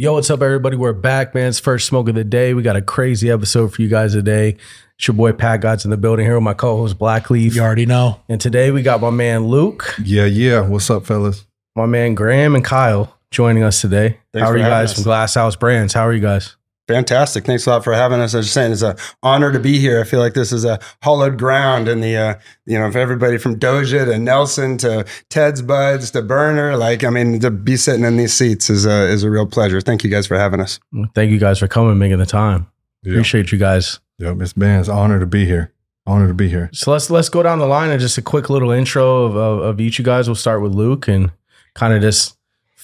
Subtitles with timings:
[0.00, 0.78] Yo, what's up, everybody?
[0.78, 1.48] We're back, man.
[1.48, 2.54] It's first smoke of the day.
[2.54, 4.56] We got a crazy episode for you guys today.
[4.96, 7.54] It's your boy Pat God's in the building here with my co-host Blackleaf.
[7.54, 8.18] You already know.
[8.26, 10.62] And today we got my man Luke, Yeah, yeah.
[10.62, 11.44] What's up, fellas?
[11.76, 14.16] my man Graham, and Kyle joining us today.
[14.32, 14.94] Thanks How are for you having guys us.
[14.94, 15.92] from Glass House Brands?
[15.92, 16.56] How are you guys?
[16.94, 17.44] Fantastic.
[17.44, 18.34] Thanks a lot for having us.
[18.34, 20.00] I was just saying, it's an honor to be here.
[20.00, 22.34] I feel like this is a hollowed ground and the, uh,
[22.66, 26.76] you know, for everybody from Doja to Nelson to Ted's Buds to Burner.
[26.76, 29.80] Like, I mean, to be sitting in these seats is a, is a real pleasure.
[29.80, 30.80] Thank you guys for having us.
[31.14, 32.66] Thank you guys for coming, making the time.
[33.02, 34.00] Yeah, Appreciate you guys.
[34.18, 35.72] yeah Miss Bands, honor to be here.
[36.06, 36.70] Honor to be here.
[36.72, 39.58] So let's let's go down the line and just a quick little intro of, of,
[39.60, 40.28] of each of you guys.
[40.28, 41.30] We'll start with Luke and
[41.74, 42.36] kind of just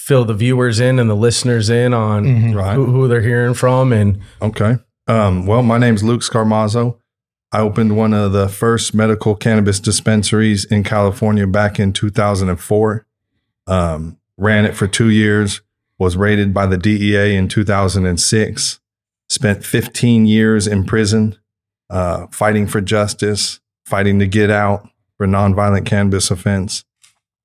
[0.06, 2.54] fill the viewers in and the listeners in on Mhm.
[2.54, 2.74] Right.
[2.76, 4.76] who, who they're hearing from and Okay.
[5.08, 6.96] Um, well, my name's Luke Scarmazzo.
[7.50, 13.04] I opened one of the first medical cannabis dispensaries in California back in 2004.
[13.66, 15.60] Um, ran it for two years,
[15.98, 18.78] was raided by the DEA in 2006,
[19.28, 21.36] spent 15 years in prison,
[21.90, 26.84] uh, fighting for justice, fighting to get out for nonviolent cannabis offense.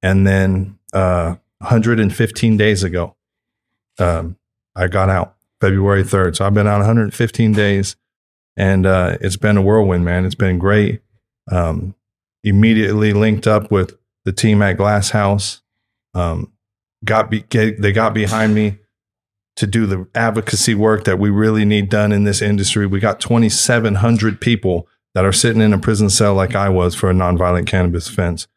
[0.03, 3.15] And then uh, 115 days ago,
[3.99, 4.37] um,
[4.75, 5.35] I got out.
[5.61, 6.35] February 3rd.
[6.35, 7.95] So I've been out 115 days
[8.57, 10.25] and uh, it's been a whirlwind, man.
[10.25, 11.01] It's been great.
[11.49, 11.95] Um,
[12.43, 15.61] immediately linked up with the team at Glass House.
[16.13, 16.51] Um,
[17.05, 18.79] got be- get, they got behind me
[19.55, 22.87] to do the advocacy work that we really need done in this industry.
[22.87, 27.09] We got 2,700 people that are sitting in a prison cell like I was for
[27.09, 28.47] a nonviolent cannabis offense.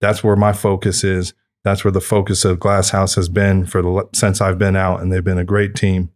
[0.00, 1.32] That's where my focus is.
[1.64, 5.00] That's where the focus of Glass House has been for the since I've been out,
[5.00, 6.10] and they've been a great team.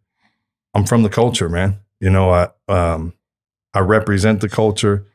[0.75, 1.79] I'm from the culture, man.
[2.01, 3.15] You know, I um,
[3.75, 5.07] I represent the culture.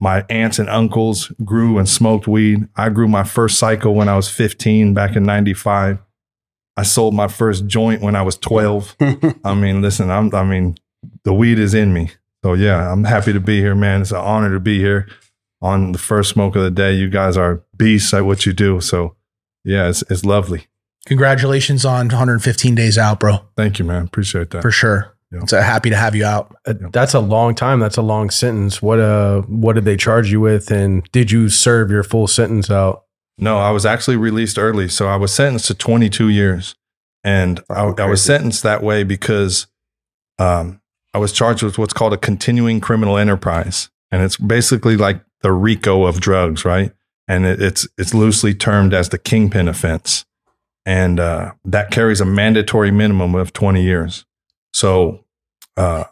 [0.00, 2.68] My aunts and uncles grew and smoked weed.
[2.76, 5.98] I grew my first cycle when I was 15 back in 95.
[6.76, 8.96] I sold my first joint when I was 12.
[9.44, 10.76] I mean, listen, I'm I mean,
[11.24, 12.12] the weed is in me.
[12.44, 14.00] So yeah, I'm happy to be here, man.
[14.00, 15.08] It's an honor to be here
[15.60, 16.94] on the first smoke of the day.
[16.94, 18.80] You guys are beasts at what you do.
[18.80, 19.16] So
[19.68, 20.66] yeah, it's it's lovely.
[21.06, 23.40] Congratulations on 115 days out, bro.
[23.56, 24.04] Thank you, man.
[24.04, 24.62] Appreciate that.
[24.62, 25.14] For sure.
[25.30, 25.40] Yeah.
[25.42, 26.56] It's uh, happy to have you out.
[26.66, 27.80] Uh, That's a long time.
[27.80, 28.80] That's a long sentence.
[28.80, 32.70] What uh what did they charge you with and did you serve your full sentence
[32.70, 33.04] out?
[33.38, 34.88] No, I was actually released early.
[34.88, 36.74] So I was sentenced to 22 years.
[37.22, 39.66] And I, I was sentenced that way because
[40.38, 40.80] um,
[41.12, 43.90] I was charged with what's called a continuing criminal enterprise.
[44.10, 46.92] And it's basically like the RICO of drugs, right?
[47.28, 50.24] And it, it's, it's loosely termed as the kingpin offense.
[50.86, 54.24] And uh, that carries a mandatory minimum of 20 years.
[54.72, 55.24] So,
[55.76, 56.04] uh,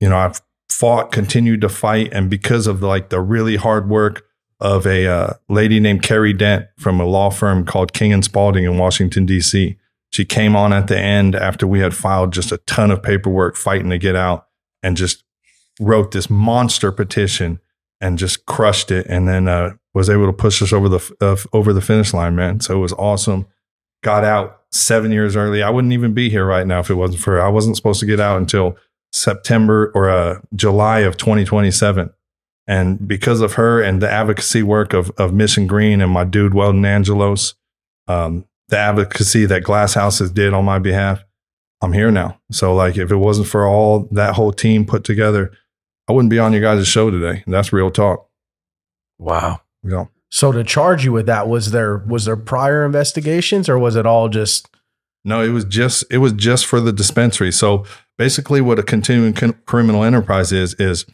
[0.00, 2.12] you know, I've fought, continued to fight.
[2.12, 4.24] And because of like the really hard work
[4.58, 8.64] of a uh, lady named Carrie Dent from a law firm called King and Spalding
[8.64, 9.76] in Washington, D.C.
[10.10, 13.56] She came on at the end after we had filed just a ton of paperwork
[13.56, 14.48] fighting to get out
[14.82, 15.24] and just
[15.80, 17.60] wrote this monster petition
[18.00, 21.36] and just crushed it and then uh, was able to push us over the uh,
[21.52, 22.60] over the finish line, man.
[22.60, 23.46] So it was awesome.
[24.02, 25.62] Got out seven years early.
[25.62, 27.40] I wouldn't even be here right now if it wasn't for.
[27.40, 28.76] I wasn't supposed to get out until
[29.12, 32.10] September or uh, July of 2027.
[32.66, 36.54] And because of her and the advocacy work of, of Mission Green and my dude
[36.54, 37.54] Weldon Angelos,
[38.06, 41.24] um, the advocacy that Glass Houses did on my behalf,
[41.82, 42.40] I'm here now.
[42.52, 45.50] So like if it wasn't for all that whole team put together,
[46.08, 47.42] I wouldn't be on your guys' show today.
[47.46, 48.28] That's real talk.
[49.18, 49.62] Wow.
[49.82, 50.06] Yeah.
[50.30, 54.06] So to charge you with that was there was there prior investigations or was it
[54.06, 54.68] all just
[55.24, 57.52] No, it was just it was just for the dispensary.
[57.52, 57.84] So
[58.16, 61.06] basically, what a continuing con- criminal enterprise is is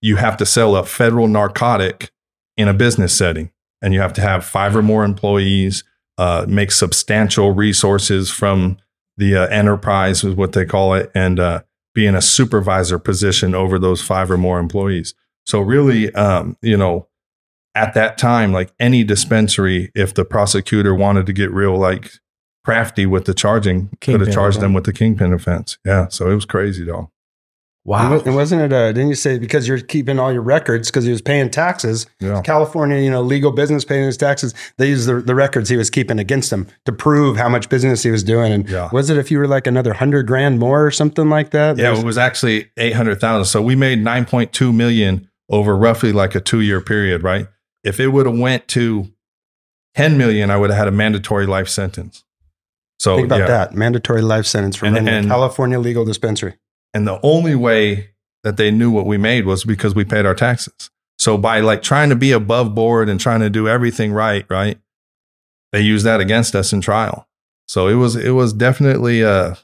[0.00, 2.10] you have to sell a federal narcotic
[2.56, 3.50] in a business setting,
[3.82, 5.82] and you have to have five or more employees,
[6.18, 8.76] uh, make substantial resources from
[9.16, 11.62] the uh, enterprise is what they call it, and uh,
[11.94, 15.14] be in a supervisor position over those five or more employees.
[15.46, 17.08] So really, um, you know,
[17.74, 22.10] at that time, like any dispensary, if the prosecutor wanted to get real, like
[22.64, 25.78] crafty with the charging, could have charged them with the kingpin offense.
[25.84, 27.10] Yeah, so it was crazy, though.
[27.84, 28.18] wow.
[28.24, 31.10] And wasn't it, uh, didn't you say because you're keeping all your records because he
[31.10, 32.06] was paying taxes?
[32.20, 34.54] Yeah, California, you know, legal business paying his taxes.
[34.78, 38.02] They use the, the records he was keeping against him to prove how much business
[38.02, 38.52] he was doing.
[38.52, 38.88] And Yeah.
[38.92, 41.76] was it if you were like another hundred grand more or something like that?
[41.76, 43.46] yeah, it was actually eight hundred thousand.
[43.46, 47.48] So we made nine point two million over roughly like a two year period, right?
[47.84, 49.12] If it would have went to
[49.94, 52.24] ten million, I would have had a mandatory life sentence.
[52.98, 53.46] So Think about yeah.
[53.46, 53.74] that.
[53.74, 56.54] Mandatory life sentence from And- a and- California legal dispensary.
[56.94, 58.10] And the only way
[58.44, 60.90] that they knew what we made was because we paid our taxes.
[61.18, 64.78] So by like trying to be above board and trying to do everything right, right?
[65.72, 67.28] They used that against us in trial.
[67.66, 69.54] So it was it was definitely uh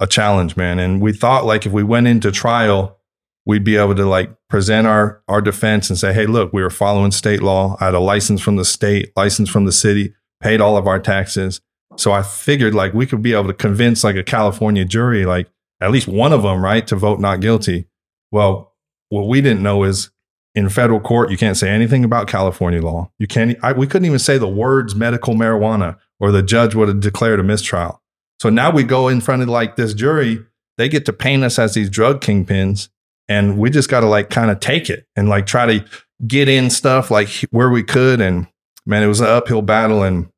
[0.00, 0.78] a challenge, man.
[0.78, 2.98] And we thought like if we went into trial,
[3.46, 6.70] we'd be able to like present our our defense and say, hey, look, we were
[6.70, 7.76] following state law.
[7.80, 10.98] I had a license from the state, license from the city, paid all of our
[10.98, 11.60] taxes.
[11.96, 15.48] So I figured like we could be able to convince like a California jury, like
[15.80, 17.86] at least one of them, right, to vote not guilty.
[18.32, 18.74] Well,
[19.10, 20.10] what we didn't know is
[20.54, 23.10] in federal court, you can't say anything about California law.
[23.18, 26.88] You can't, I, we couldn't even say the words medical marijuana or the judge would
[26.88, 28.00] have declared a mistrial.
[28.40, 30.44] So now we go in front of like this jury,
[30.78, 32.88] they get to paint us as these drug kingpins
[33.28, 35.84] and we just got to like kind of take it and like try to
[36.26, 38.20] get in stuff like where we could.
[38.20, 38.46] And
[38.86, 40.02] man, it was an uphill battle.
[40.02, 40.28] And,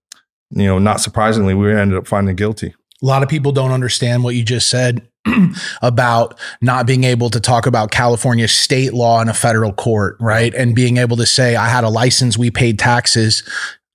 [0.50, 2.74] you know, not surprisingly, we ended up finding guilty.
[3.02, 5.06] A lot of people don't understand what you just said
[5.82, 10.54] about not being able to talk about California state law in a federal court, right?
[10.54, 13.42] And being able to say, I had a license, we paid taxes.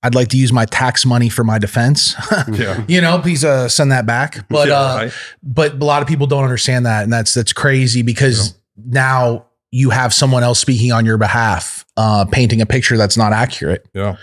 [0.03, 2.15] I'd like to use my tax money for my defense.
[2.51, 2.83] Yeah.
[2.87, 4.47] you know, please uh, send that back.
[4.49, 5.13] But Yeah, uh, right.
[5.43, 9.89] but a lot of people don't understand that, and that's that's crazy because now you
[9.89, 13.87] have someone else speaking on your behalf, uh, painting a picture that's not accurate.
[13.93, 14.17] Yeah.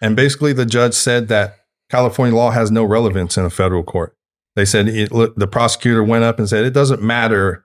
[0.00, 1.56] And basically, the judge said that
[1.90, 4.16] California law has no relevance in a federal court.
[4.56, 7.64] They said it, look, the prosecutor went up and said it doesn't matter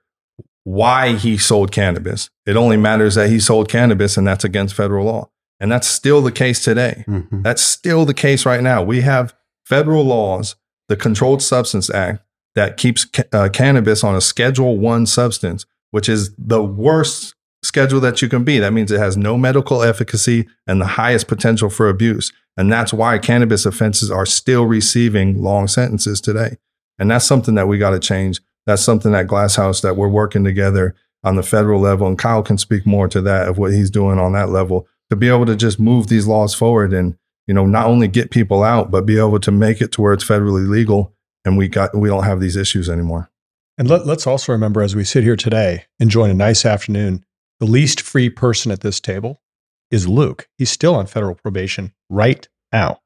[0.64, 2.30] why he sold cannabis.
[2.46, 5.30] It only matters that he sold cannabis, and that's against federal law.
[5.60, 7.04] And that's still the case today.
[7.08, 7.44] Mhm.
[7.44, 8.82] That's still the case right now.
[8.82, 9.34] We have
[9.66, 10.56] federal laws,
[10.88, 12.24] the Controlled Substance Act,
[12.56, 18.00] that keeps ca- uh, cannabis on a Schedule One substance, which is the worst schedule
[18.00, 18.60] that you can be.
[18.60, 22.32] That means it has no medical efficacy and the highest potential for abuse.
[22.56, 26.58] And that's why cannabis offenses are still receiving long sentences today.
[26.98, 28.42] And that's something that we got to change.
[28.66, 32.08] That's something that Glass House that we're working together on the federal level.
[32.08, 35.16] And Kyle can speak more to that of what he's doing on that level to
[35.16, 38.64] be able to just move these laws forward and you know not only get people
[38.64, 41.14] out but be able to make it to where it's federally legal
[41.46, 43.30] and we got we don't have these issues anymore
[43.80, 47.24] And let, let's also remember as we sit here today, enjoying a nice afternoon,
[47.60, 49.42] the least free person at this table
[49.90, 50.48] is Luke.
[50.58, 53.00] He's still on federal probation right now,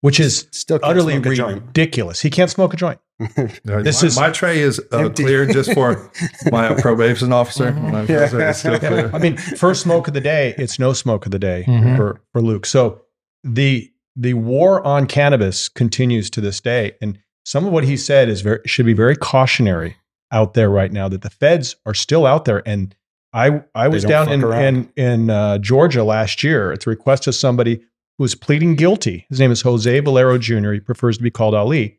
[0.00, 1.62] which is Still utterly smoke a joint.
[1.66, 2.20] ridiculous.
[2.22, 2.98] He can't smoke a joint.
[3.64, 6.10] This my, is- my tray is uh, clear just for
[6.52, 9.10] my probation officer My officer is still clear.
[9.14, 11.96] I mean, first smoke of the day, it's no smoke of the day Mhm.
[11.96, 12.66] for, for Luke.
[12.66, 13.02] So
[13.44, 16.92] the the war on cannabis continues to this day.
[17.00, 19.96] And some of what he said is very should be very cautionary
[20.32, 22.62] out there right now that the feds are still out there.
[22.66, 22.94] And
[23.32, 24.90] I I was down in around.
[24.96, 29.26] in, in uh, Georgia last year at the request of somebody who was pleading guilty.
[29.28, 30.72] His name is Jose Valero Jr.
[30.72, 31.98] He prefers to be called Ali.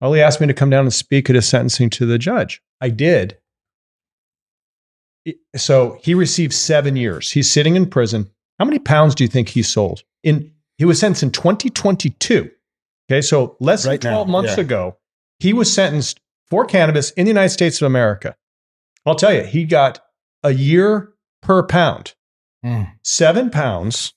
[0.00, 2.62] Ali asked me to come down and speak at his sentencing to the judge.
[2.80, 3.38] I did.
[5.56, 7.30] So he received seven years.
[7.30, 8.30] He's sitting in prison.
[8.58, 10.02] How many pounds do you think he sold?
[10.22, 12.50] In he was sentenced in 2022.
[13.10, 14.64] Okay, so less Right than now, 12 months yeah.
[14.64, 14.96] ago,
[15.38, 18.36] he was sentenced for cannabis in the United States of America.
[19.06, 20.00] I'll tell you, he got
[20.42, 21.12] a year
[21.42, 22.14] per pound.
[22.64, 22.90] Mm.
[23.02, 24.14] Seven pounds.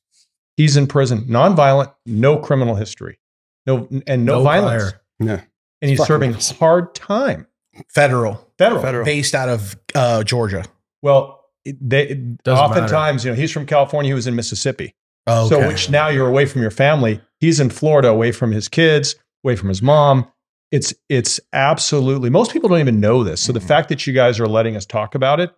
[0.55, 3.19] He's in prison, nonviolent, no criminal history,
[3.67, 5.01] no and no, No violence, prior.
[5.19, 5.41] Yeah.
[5.81, 6.51] and he's Fucking serving nuts.
[6.51, 7.45] hard time.
[7.93, 8.81] Federal, Federal.
[8.81, 9.05] Federal.
[9.05, 10.65] based out of uh, Georgia.
[11.03, 14.09] Well, they Doesn't oftentimes, you know, he's from California.
[14.09, 14.95] He was in Mississippi.
[15.27, 17.21] Oh, So, which now you're away from your family.
[17.39, 19.13] He's in Florida, away from his kids,
[19.43, 20.25] away from his mom.
[20.71, 22.29] It's it's absolutely.
[22.29, 23.41] Most people don't even know this.
[23.41, 23.67] So the Mm-hmm.
[23.67, 25.51] fact that you guys are letting us talk about it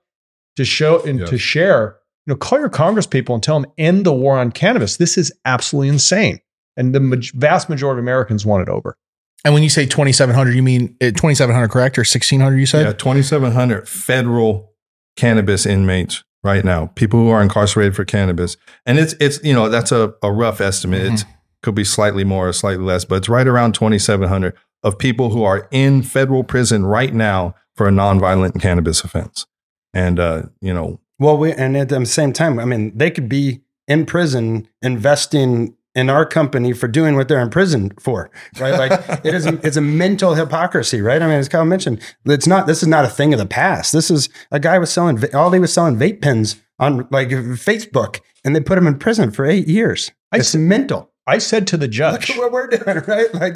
[0.55, 1.29] to show and Yes.
[1.29, 1.97] to share,
[2.27, 4.97] you know, call your Congress people and tell them end the war on cannabis.
[4.97, 6.39] This is absolutely insane,
[6.77, 8.97] and the maj- vast majority of Americans want it over.
[9.45, 12.91] and when you say 2700 you mean uh, 2700 correct or 1600 you said Yeah,
[12.93, 14.73] 2,700 federal
[15.15, 18.57] cannabis inmates right now, people who are incarcerated for cannabis.
[18.85, 21.01] And it's, it's you know, that's a, a rough estimate.
[21.13, 21.25] It
[21.63, 25.43] could be slightly more or slightly less, but it's right around 2,700 of people who
[25.43, 29.45] are in federal prison right now for a nonviolent cannabis offense.
[29.93, 33.27] And, uh, you know, Well, we and at the same time, I mean, they could
[33.29, 38.77] be in prison investing in our company for doing what they're in prison for, right?
[38.77, 38.91] Like
[39.25, 41.21] it is, a, it's a mental hypocrisy, right?
[41.21, 42.67] I mean, as Kyle mentioned, it's not.
[42.67, 43.91] This is not a thing of the past.
[43.91, 48.19] This is a guy was selling, all he was selling vape pens on like Facebook,
[48.45, 50.11] and they put him in prison for eight years.
[50.31, 51.11] I It's s- mental.
[51.25, 53.33] I said to the Look judge, at what we're doing, right?
[53.33, 53.55] Like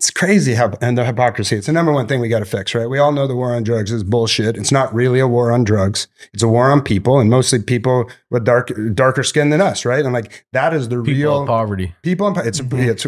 [0.00, 1.56] it's crazy how and the hypocrisy.
[1.56, 2.88] It's the number one thing we got to fix, right?
[2.88, 4.56] We all know the war on drugs is bullshit.
[4.56, 6.08] It's not really a war on drugs.
[6.32, 10.02] It's a war on people, and mostly people with dark darker skin than us, right?
[10.02, 11.94] And like that is the People real poverty.
[12.02, 12.28] people.
[12.28, 12.88] In, it's Mhm.
[12.88, 13.06] it's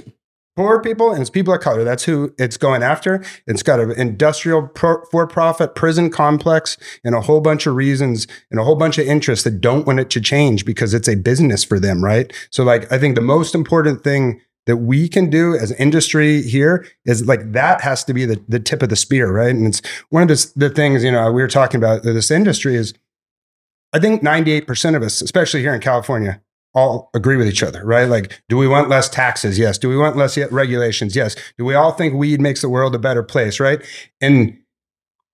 [0.55, 1.83] poor people and it's people of color.
[1.83, 3.25] That's who it's going after.
[3.47, 8.61] It's got an industrial pro, for-profit prison complex and a whole bunch of reasons and
[8.61, 11.65] a whole bunch of interests that don't want it to change because it's a business
[11.65, 12.31] for them, right?
[12.51, 16.87] So like I think the most important thing that we can do as industry here
[17.05, 19.55] is like that has to be the, the tip of the spear, right?
[19.55, 22.31] And it's one of the, the things, you know, we were talking about uh, this
[22.31, 22.95] industry is
[23.93, 26.41] I think 98% of us, especially here in California,
[26.75, 28.09] all agree with each other, right?
[28.09, 29.59] Like, do we want less taxes?
[29.59, 29.77] Yes.
[29.77, 31.15] Do we want less regulations?
[31.15, 31.37] Yes.
[31.59, 33.85] Do we all think weed makes the world a better place, right?
[34.21, 34.59] And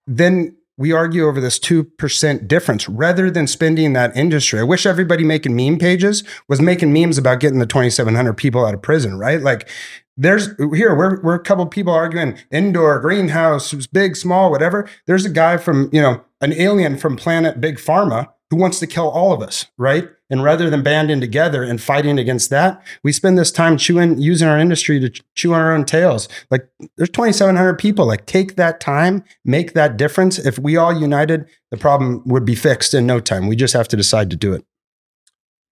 [0.07, 4.61] then we argue over this 2% difference rather than spending that industry.
[4.61, 8.75] I wish everybody making meme pages was making memes about getting the 2,700 people out
[8.75, 9.43] of prison, right?
[9.43, 9.69] Like,
[10.17, 14.89] there's here, we're, we're a couple people arguing indoor, greenhouse, big, small, whatever.
[15.07, 18.87] There's a guy from, you know, an alien from planet Big Pharma who wants to
[18.87, 20.09] kill all of us, right?
[20.31, 24.49] And rather than banding together and fighting against that, we spend this time chewing, using
[24.49, 26.29] our industry to chew on our own tails.
[26.51, 28.07] Like there's 2,700 people.
[28.07, 30.39] Like take that time, make that difference.
[30.39, 33.49] If we all united, the problem would be fixed in no time.
[33.49, 34.65] We just have to decide to do it.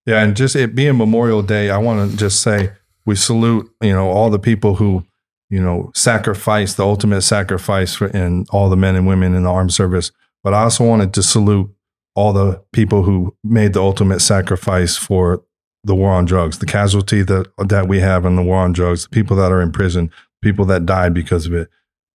[0.07, 2.71] Yeah, and just it being Memorial Day, I want to just say
[3.05, 5.05] we salute you know all the people who
[5.51, 9.51] you know sacrifice the ultimate sacrifice for and all the men and women in the
[9.51, 10.13] armed service.
[10.45, 11.75] But I also wanted to salute
[12.17, 15.45] all the people who made the ultimate sacrifice for
[15.85, 19.05] the war on drugs, the casualty that that we have in the war on drugs,
[19.05, 20.11] the people that are in prison,
[20.43, 21.69] people that died because of it.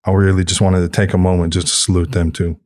[0.03, 2.59] I really just wanted to take a moment just to salute them too.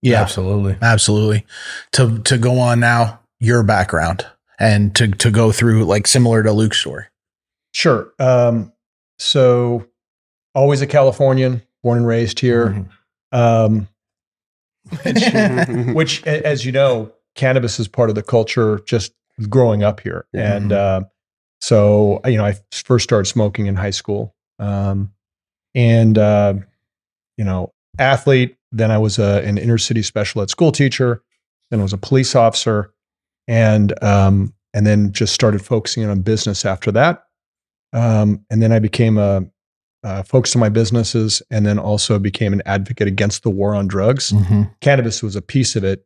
[0.00, 1.46] Yeah, absolutely, absolutely.
[1.92, 4.26] To to go on now, your background
[4.58, 7.04] and to to go through like similar to Luke's story.
[7.72, 8.12] Sure.
[8.18, 8.72] Um,
[9.18, 9.86] so
[10.54, 12.68] always a Californian, born and raised here.
[12.68, 13.38] Mm-hmm.
[13.38, 13.88] Um,
[15.04, 19.12] which, which, as you know, cannabis is part of the culture just
[19.48, 20.26] growing up here.
[20.32, 20.56] Yeah.
[20.56, 21.00] And uh,
[21.60, 24.34] so, you know, I first started smoking in high school.
[24.58, 25.12] Um,
[25.74, 26.54] and, uh,
[27.36, 28.56] you know, athlete.
[28.70, 31.22] Then I was a, an inner city special ed school teacher.
[31.70, 32.92] Then I was a police officer.
[33.48, 37.24] And, um, and then just started focusing on business after that.
[37.92, 39.44] Um, and then I became a,
[40.04, 43.86] uh, focused on my businesses and then also became an advocate against the war on
[43.86, 44.32] drugs.
[44.32, 44.62] Mm-hmm.
[44.80, 46.04] Cannabis was a piece of it.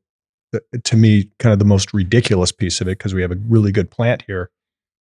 [0.84, 3.72] To me, kind of the most ridiculous piece of it because we have a really
[3.72, 4.50] good plant here.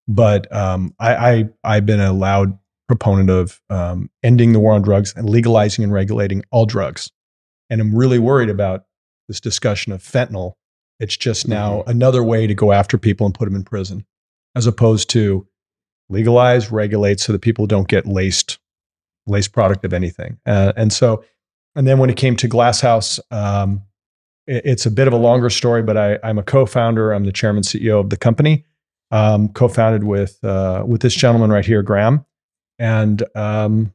[0.08, 2.58] But um, I, I have been a loud
[2.88, 7.12] proponent of um, ending the war on drugs and legalizing and regulating all drugs.
[7.70, 8.86] And I'm really worried about
[9.28, 10.54] this discussion of fentanyl.
[11.00, 11.90] It's just now mm-hmm.
[11.90, 14.06] another way to go after people and put them in prison,
[14.56, 15.48] as opposed to
[16.10, 18.60] legalize, regulate, so that people don't get laced
[19.28, 20.38] lace product of anything.
[20.46, 21.24] Uh, and so,
[21.76, 23.84] and then when it came to Glass House, um,
[24.48, 27.12] it, it's a bit of a longer story, but I, am a co-founder.
[27.12, 28.66] I'm the chairman CEO of the company,
[29.12, 32.26] um, co-founded with uh, with this gentleman right here, Graham,
[32.80, 33.94] and um,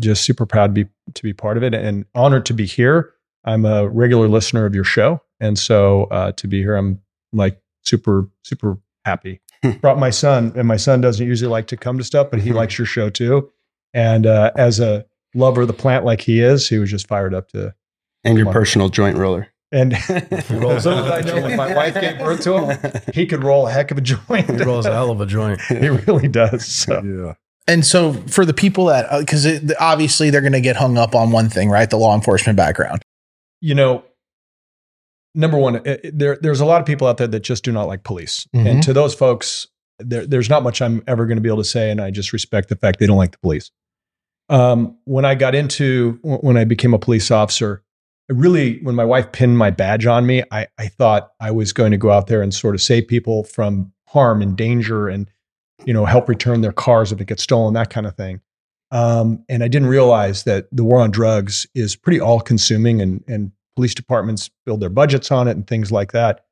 [0.00, 3.12] just super proud to be to be part of it and honored to be here.
[3.44, 7.00] I'm a regular listener of your show, and so uh, to be here, I'm
[7.32, 9.40] like super super happy.
[9.80, 12.52] Brought my son, and my son doesn't usually like to come to stuff, but he
[12.60, 13.50] likes your show too.
[13.94, 17.34] And uh, as a lover of the plant like he is, he was just fired
[17.34, 17.74] up to.
[18.24, 19.48] And your personal joint roller.
[19.72, 21.10] And he rolls over.
[21.10, 23.98] I know when my wife gave birth to him, he could roll a heck of
[23.98, 24.50] a joint.
[24.50, 25.60] He rolls a hell of a joint.
[25.68, 26.66] he really does.
[26.66, 27.02] So.
[27.02, 27.34] Yeah.
[27.68, 31.14] And so for the people that, because uh, obviously they're going to get hung up
[31.14, 31.90] on one thing, right?
[31.90, 33.02] The law enforcement background.
[33.60, 34.04] You know,
[35.34, 37.84] number one, it, there, there's a lot of people out there that just do not
[37.84, 38.46] like police.
[38.54, 38.66] Mm-hmm.
[38.66, 39.66] And to those folks,
[39.98, 41.90] there, there's not much I'm ever going to be able to say.
[41.90, 43.70] And I just respect the fact they don't like the police.
[44.48, 47.82] Um, when I got into when I became a police officer,
[48.30, 51.72] I really when my wife pinned my badge on me, I, I thought I was
[51.72, 55.28] going to go out there and sort of save people from harm and danger, and
[55.84, 58.40] you know help return their cars if it gets stolen, that kind of thing.
[58.92, 63.24] Um, and I didn't realize that the war on drugs is pretty all consuming, and
[63.26, 66.44] and police departments build their budgets on it and things like that.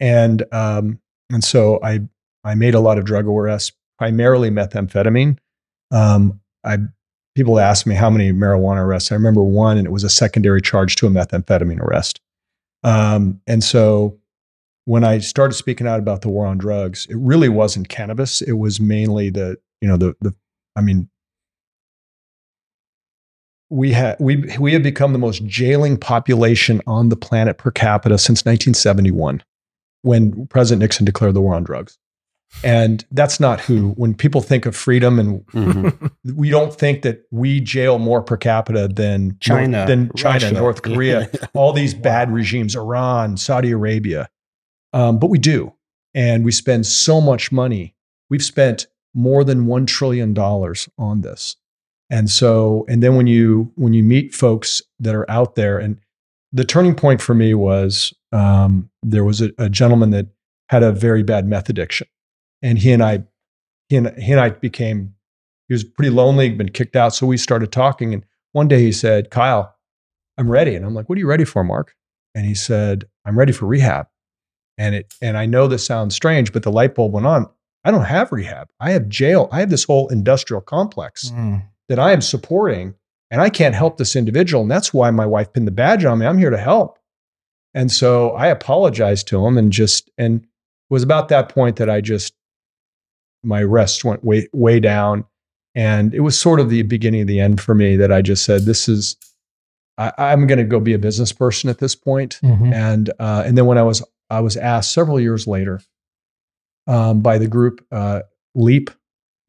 [0.00, 0.98] And um,
[1.30, 2.00] and so I
[2.44, 5.38] I made a lot of drug arrests, primarily methamphetamine.
[5.90, 6.78] Um, I
[7.34, 9.10] people ask me how many marijuana arrests.
[9.10, 12.20] I remember one, and it was a secondary charge to a methamphetamine arrest.
[12.82, 14.18] Um, and so
[14.84, 18.42] when I started speaking out about the war on drugs, it really wasn't cannabis.
[18.42, 20.34] It was mainly the, you know, the, the,
[20.76, 21.08] I mean,
[23.70, 28.18] we had we we have become the most jailing population on the planet per capita
[28.18, 29.42] since 1971,
[30.02, 31.98] when President Nixon declared the war on drugs.
[32.62, 36.06] And that's not who, when people think of freedom and mm-hmm.
[36.36, 40.52] we don't think that we jail more per capita than China, than China, Russia.
[40.52, 44.28] North Korea, all these bad regimes, Iran, Saudi Arabia.
[44.92, 45.72] Um, but we do.
[46.14, 47.94] And we spend so much money.
[48.30, 51.56] We've spent more than $1 trillion on this.
[52.10, 55.98] And so, and then when you, when you meet folks that are out there and
[56.52, 60.28] the turning point for me was, um, there was a, a gentleman that
[60.68, 62.06] had a very bad meth addiction
[62.64, 63.22] and he and I
[63.88, 65.14] he and he and I became.
[65.68, 68.12] He was pretty lonely, been kicked out, so we started talking.
[68.12, 69.74] And one day he said, "Kyle,
[70.36, 71.94] I'm ready." And I'm like, "What are you ready for, Mark?"
[72.34, 74.08] And he said, "I'm ready for rehab."
[74.76, 77.48] And it and I know this sounds strange, but the light bulb went on.
[77.84, 78.68] I don't have rehab.
[78.80, 79.48] I have jail.
[79.52, 81.62] I have this whole industrial complex Mm.
[81.88, 82.94] that I am supporting,
[83.30, 84.62] and I can't help this individual.
[84.62, 86.26] And that's why my wife pinned the badge on me.
[86.26, 86.98] I'm here to help.
[87.74, 90.48] And so I apologized to him and just, and it
[90.90, 92.32] was about that point that I just,
[93.44, 95.24] my rest went way, way down.
[95.74, 98.44] And it was sort of the beginning of the end for me that I just
[98.44, 99.16] said, this is,
[99.98, 102.38] I, I'm going to go be a business person at this point.
[102.42, 102.72] Mhm.
[102.72, 105.80] And, uh, and then when I was, I was asked several years later
[106.86, 108.20] um, by the group uh,
[108.54, 108.90] LEAP,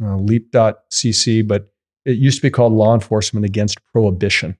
[0.03, 1.71] uh, leap.cc, but
[2.05, 4.57] it used to be called Law Enforcement Against Prohibition.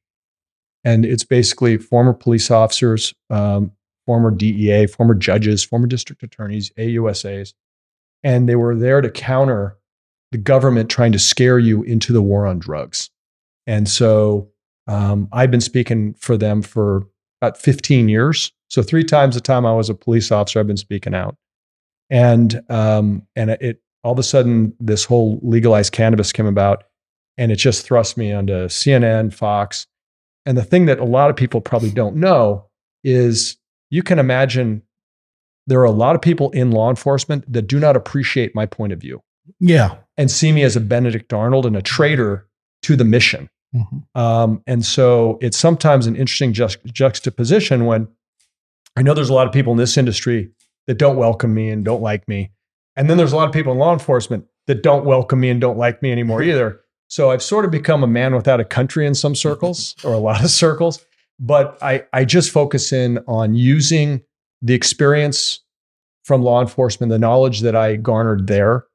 [0.83, 3.71] And it's basically former police officers, um,
[4.05, 7.53] former DEA, former judges, former district attorneys, AUSAs.
[8.25, 9.77] And they were there to counter
[10.33, 13.09] the government trying to scare you into the war on drugs.
[13.67, 14.49] And so
[14.87, 17.07] um, I've been speaking for them for
[17.41, 18.51] about 15 years.
[18.69, 21.37] So three times the time I was a police officer, I've been speaking out.
[22.09, 26.83] And um, and it all of a sudden this whole legalized cannabis came about,
[27.37, 29.87] and it just thrust me onto CNN, Fox.
[30.45, 32.67] And the thing that a lot of people probably don't know
[33.03, 33.57] is
[33.89, 34.83] you can imagine
[35.67, 38.93] there are a lot of people in law enforcement that do not appreciate my point
[38.93, 39.21] of view
[39.59, 39.95] Yeah.
[40.17, 42.47] and see me as a Benedict Arnold and a traitor
[42.83, 43.49] to the mission.
[43.75, 44.03] Mhm.
[44.19, 48.07] Um, and so it's sometimes an interesting juxt- juxtaposition when
[48.95, 50.51] I know there's a lot of people in this industry
[50.87, 52.51] that don't welcome me and don't like me.
[52.95, 55.59] And then there's a lot of people in law enforcement that don't welcome me and
[55.59, 56.79] don't like me anymore either.
[57.09, 60.17] So I've sort of become a man without a country in some circles or a
[60.17, 61.03] lot of circles.
[61.39, 64.21] But I, I just focus in on using
[64.65, 65.59] the experience
[66.23, 68.85] from law enforcement, the knowledge that I garnered there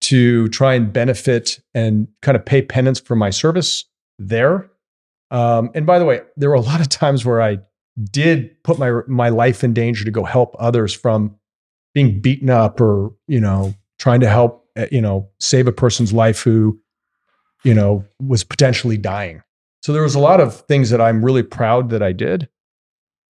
[0.00, 3.84] to try and benefit and kind of pay penance for my service
[4.18, 4.70] there.
[5.30, 7.58] Um, and by the way, there were a lot of times where I
[8.10, 11.36] did put my my life in danger to go help others from
[11.92, 16.14] being beaten up or you know trying to help uh, you know save a person's
[16.14, 16.80] life who
[17.62, 19.42] you know was potentially dying.
[19.82, 22.48] So there was a lot of things that I'm really proud that I did.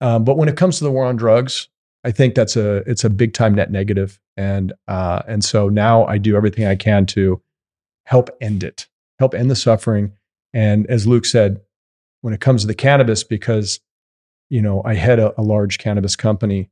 [0.01, 1.69] Um, but when it comes to the war on drugs,
[2.05, 6.07] I think that's a it's a big time net negative, and uh, and so now
[6.07, 7.43] I do everything I can to
[8.05, 10.13] help end it, help end the suffering.
[10.53, 11.61] And as Luke said,
[12.23, 13.81] when it comes to the cannabis, because
[14.49, 16.71] you know I head a, a large cannabis company,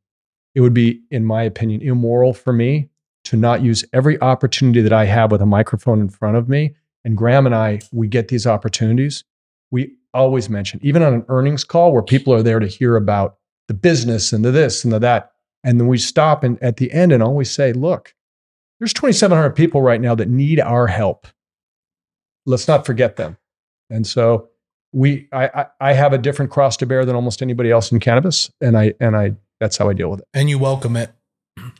[0.54, 2.88] it would be, in my opinion, immoral for me
[3.24, 6.74] to not use every opportunity that I have with a microphone in front of me.
[7.04, 9.24] And Graham and I, we get these opportunities.
[9.70, 13.36] We always mention, even on an earnings call where people are there to hear about
[13.68, 15.32] the business and the this and the that.
[15.64, 18.14] And then we stop and at the end and always say, look,
[18.80, 21.26] there's 2,700 people right now that need our help.
[22.46, 23.36] Let's not forget them.
[23.90, 24.48] And so
[24.92, 28.00] we, I, I, I have a different cross to bear than almost anybody else in
[28.00, 30.28] cannabis, and I, and I, that's how I deal with it.
[30.32, 31.12] And you welcome it.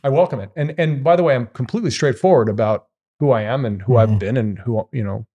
[0.03, 0.51] I welcome it.
[0.57, 2.87] And and by the way, I'm completely straightforward about
[3.21, 4.19] who I am and who I've Mhm.
[4.19, 5.25] been and who you know,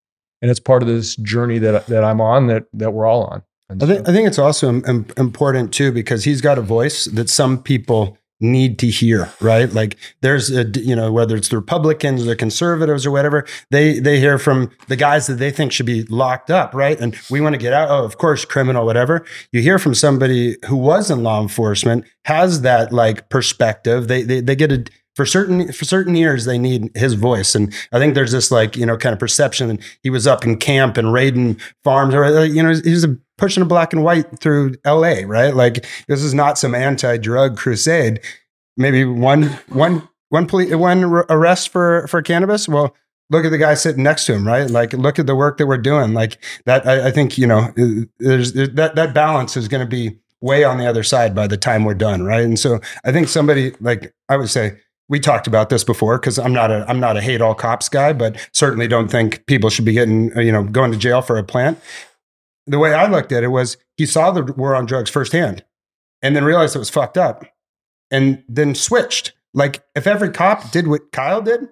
[0.43, 3.43] and it's part of this journey that that I'm on that that we're all on.
[3.81, 6.59] And I think so- I think it's also im- im- important too because he's got
[6.59, 9.73] a voice that some people need to hear, right?
[9.73, 14.01] Like there's a you know whether it's the Republicans or the conservatives or whatever, they
[14.01, 16.99] they hear from the guys that they think should be locked up, right?
[17.01, 17.89] And we want to get out.
[17.91, 19.25] Oh, of course, criminal, whatever.
[19.53, 24.09] You hear from somebody who was in law enforcement has that like perspective.
[24.09, 27.55] They they they get a for certain for certain years they need his voice.
[27.55, 30.45] And i think there's this like you know kind of perception that he was up
[30.45, 32.15] in camp and raiding farms.
[32.15, 35.55] Or uh, you know he's a, pushing a black and white through la right?
[35.55, 38.21] Like this is not some anti-drug crusade.
[38.77, 42.69] Maybe one one one poli- one arrest for for cannabis?
[42.69, 42.95] Well
[43.31, 44.69] look at the guy sitting next to him right?
[44.69, 46.13] Like look at the work that we're doing.
[46.13, 49.89] Like that i, I think you know uh, there's that that balance is going to
[49.89, 52.45] be way on the other side by the time we're done right?
[52.45, 56.39] And so i think somebody like i would say we talked about this before because
[56.39, 59.71] I'm not a I'm not a hate all cops guy, but certainly don't think people
[59.71, 61.79] should be getting uh, you know going to jail for a plant.
[62.67, 65.65] The way I looked at it was he saw the war on drugs firsthand,
[66.23, 67.45] and then realized it was fucked up,
[68.11, 69.33] and then switched.
[69.53, 71.69] Like if every cop did what Kyle did,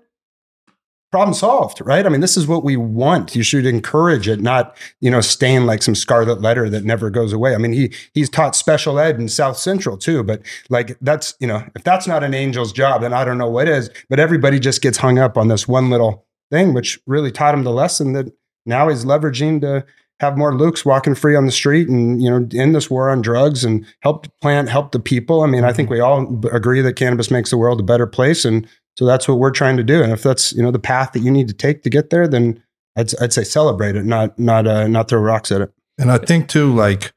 [1.12, 2.04] problem solved, right?
[2.04, 3.36] I mean, this is what we want.
[3.36, 7.32] You should encourage it, not you know stain like some scarlet letter that never goes
[7.32, 7.54] away.
[7.54, 11.46] I mean, he he's taught special ed in South Central too, but like that's you
[11.46, 13.90] know if that's not an angel's job, then I don't know what is.
[14.08, 17.62] But everybody just gets hung up on this one little thing, which really taught him
[17.62, 18.32] the lesson that
[18.66, 19.84] now he's leveraging to
[20.20, 23.20] have more Lukes walking free on the street and you know end this war on
[23.20, 25.42] drugs and help the plant, help the people.
[25.42, 25.94] I mean, I think mm-hmm.
[25.94, 28.66] we all agree that cannabis makes the world a better place, and
[28.98, 30.02] So that's what we're trying to do.
[30.02, 32.28] And if that's you know the path that you need to take to get there,
[32.28, 32.62] then
[32.96, 35.72] I'd I'd say celebrate it, not not uh, not throw rocks at it.
[35.98, 37.12] And I think too, like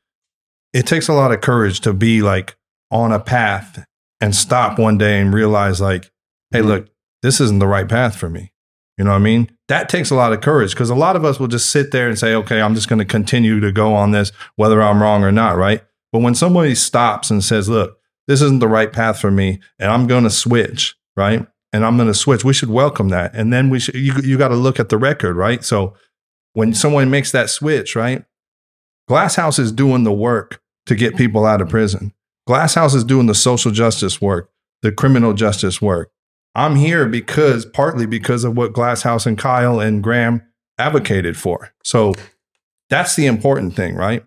[0.73, 2.55] it takes a lot of courage to be like
[2.91, 3.85] on a path
[4.21, 6.11] and stop one day and realize like,
[6.51, 6.65] hey, Mhm.
[6.67, 6.87] look,
[7.21, 8.51] this isn't the right path for me.
[8.97, 9.49] You know what I mean?
[9.67, 12.07] That takes a lot of courage because a lot of us will just sit there
[12.07, 15.23] and say, okay, I'm just going to continue to go on this, whether I'm wrong
[15.23, 15.81] or not, right?
[16.13, 19.91] But when somebody stops and says, look, this isn't the right path for me, and
[19.91, 21.45] I'm going to switch, right?
[21.75, 23.35] And I'm going to switch, we should welcome that.
[23.35, 25.61] And then we should, you, you got to look at the record, right?
[25.61, 25.93] So
[26.53, 28.23] when someone makes that switch, right?
[29.09, 32.13] Glass House is doing the work to get people out of prison.
[32.47, 34.49] Glass House is doing the social justice work,
[34.83, 36.13] the criminal justice work.
[36.55, 40.43] I'm here because partly because of what Glass House and Kyle and Graham
[40.77, 41.73] advocated for.
[41.83, 42.13] So
[42.89, 44.23] that's the important thing, right?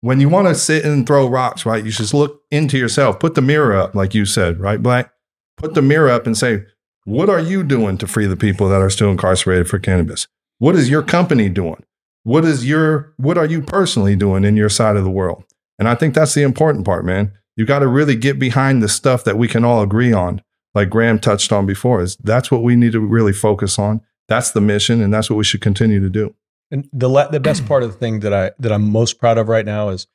[0.00, 3.36] When you want to sit and throw rocks, right, you should look into yourself, put
[3.36, 5.12] the mirror up, like you said, right, Black?
[5.56, 6.64] Put the mirror up and say,
[7.04, 10.28] what are you doing to free the people that are still incarcerated for cannabis?
[10.58, 11.82] What is your company doing?
[12.22, 15.44] What is your what are you personally doing in your side of the world?
[15.78, 17.32] And I think that's the important part, man.
[17.56, 20.40] You got to really get behind the stuff that we can all agree on,
[20.74, 22.00] like Graham touched on before.
[22.00, 24.00] Is that's what we need to really focus on.
[24.28, 26.34] That's the mission, and that's what we should continue to do.
[26.70, 29.48] And the the best part of the thing that I that I'm most proud of
[29.48, 30.06] right now is,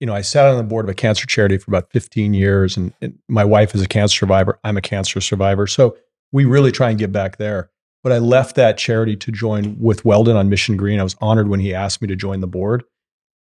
[0.00, 2.76] you know, I sat on the board of a cancer charity for about 15 years,
[2.76, 4.58] and, and my wife is a cancer survivor.
[4.64, 5.96] I'm a cancer survivor, so
[6.32, 7.70] we really try and get back there.
[8.02, 11.00] But I left that charity to join with Weldon on Mission Green.
[11.00, 12.84] I was honored when he asked me to join the board,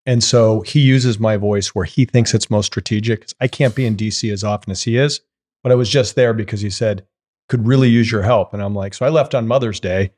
[0.06, 3.28] and so he uses my voice where he thinks it's most strategic.
[3.40, 5.22] I can't be in DC as often as he is,
[5.64, 7.06] but I was just there because he said
[7.50, 10.12] could really use your help, and I'm like, so I left on Mother's Day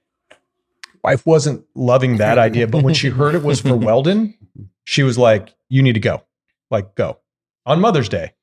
[1.03, 4.35] wife wasn't loving that idea, but when she heard it was for Weldon,
[4.85, 6.23] she was like, "You need to go,
[6.71, 7.19] like go
[7.65, 8.33] on Mother's Day,"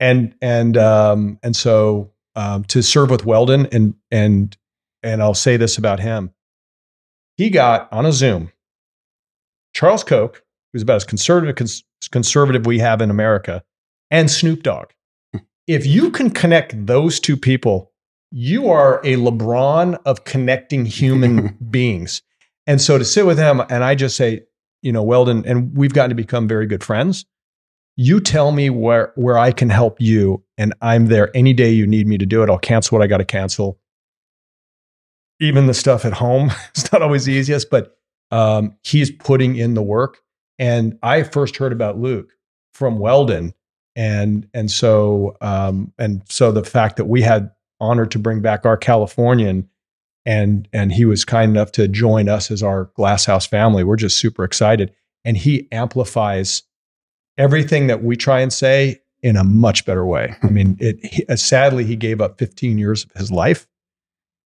[0.00, 4.56] and and um and so um, to serve with Weldon and and
[5.02, 6.32] and I'll say this about him,
[7.36, 8.52] he got on a Zoom
[9.74, 13.62] Charles Koch, who's about as conservative cons- conservative we have in America,
[14.10, 14.90] and Snoop Dogg.
[15.66, 17.92] If you can connect those two people
[18.30, 22.22] you are a LeBron of connecting human beings.
[22.66, 24.44] And so to sit with him and I just say,
[24.86, 27.26] you know, Weldon, and we've gotten to become very good friends.
[27.96, 31.88] You tell me where where I can help you, and I'm there any day you
[31.88, 32.48] need me to do it.
[32.48, 33.80] I'll cancel what I got to cancel.
[35.40, 37.98] Even the stuff at home, it's not always the easiest, but
[38.30, 40.18] um, he's putting in the work.
[40.56, 42.30] And I first heard about Luke
[42.72, 43.54] from Weldon,
[43.96, 48.64] and and so um, and so the fact that we had honored to bring back
[48.64, 49.68] our Californian,
[50.26, 53.84] and and he was kind enough to join us as our Glass House family.
[53.84, 54.92] We're just super excited,
[55.24, 56.64] and he amplifies
[57.38, 60.34] everything that we try and say in a much better way.
[60.42, 61.02] I mean, it.
[61.04, 63.66] He, uh, sadly, he gave up 15 years of his life,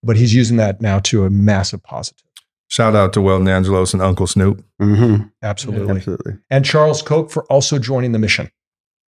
[0.02, 2.24] but he's using that now to a massive positive.
[2.68, 4.62] Shout out to Weldon Angelos and Uncle Snoop.
[4.80, 5.24] Mm-hmm.
[5.42, 6.34] Absolutely, Absolutely.
[6.50, 8.50] and Charles Koch for also joining the mission.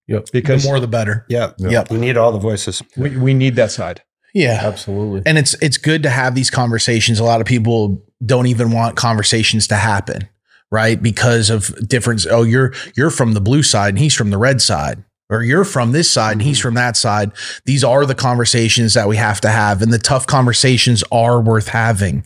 [0.09, 0.31] Yep.
[0.33, 1.25] because the more the better.
[1.29, 1.53] Yeah.
[1.59, 1.71] Yeah.
[1.71, 1.91] Yep.
[1.91, 2.83] We need all the voices.
[2.97, 4.03] we, we need that side.
[4.35, 4.61] Yeah.
[4.63, 5.23] Absolutely.
[5.27, 7.19] And it's it's good to have these conversations.
[7.19, 10.29] A lot of people don't even want conversations to happen,
[10.71, 11.01] right?
[11.03, 12.27] Because of difference.
[12.27, 15.05] Oh, you're you're from the blue side and he's from the red side.
[15.33, 17.33] Or you're from this side and he's from that side.
[17.65, 19.83] These are the conversations that we have to have.
[19.83, 22.25] And the tough conversations are worth having.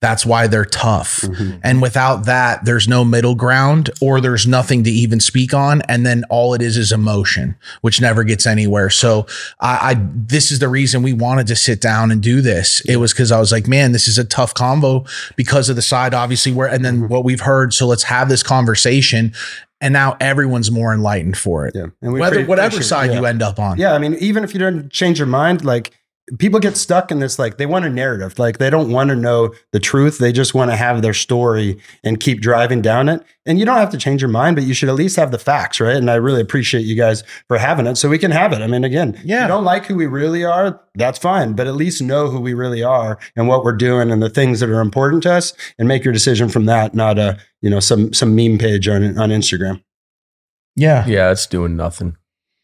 [0.00, 1.22] That's why they're tough.
[1.22, 1.58] Mhm.
[1.62, 5.80] And without that, there's no middle ground or there's nothing to even speak on.
[5.82, 8.90] And then all it is is emotion, which never gets anywhere.
[8.90, 9.26] So
[9.60, 12.80] I, I this is the reason we wanted to sit down and do this.
[12.82, 15.04] It was because I was like, man, this is a tough combo
[15.36, 17.72] because of the side, obviously, where and then what we've heard.
[17.72, 19.32] So let's have this conversation.
[19.84, 21.74] And now everyone's more enlightened for it.
[21.74, 21.88] Yeah.
[22.00, 23.18] And we Whether whatever side yeah.
[23.18, 23.76] you end up on.
[23.76, 25.92] Yeah, I mean, even if you don't change your mind, like
[26.38, 28.38] people get stuck in this, like they want a narrative.
[28.38, 30.16] Like they don't want to know the truth.
[30.18, 33.22] They just want to have their story and keep driving down it.
[33.44, 35.38] And you don't have to change your mind, but you should at least have the
[35.38, 35.96] facts, right?
[35.96, 38.62] And I really appreciate you guys for having it so we can have it.
[38.62, 39.42] I mean, again, Yeah.
[39.42, 42.54] you don't like who we really are, that's fine, but at least know who we
[42.54, 45.86] really are and what we're doing and the things that are important to us and
[45.86, 49.28] make your decision from that, not a, you know, some some meme page on on
[49.28, 49.82] Instagram.
[50.74, 51.06] Yeah.
[51.06, 52.16] Yeah, it's doing nothing.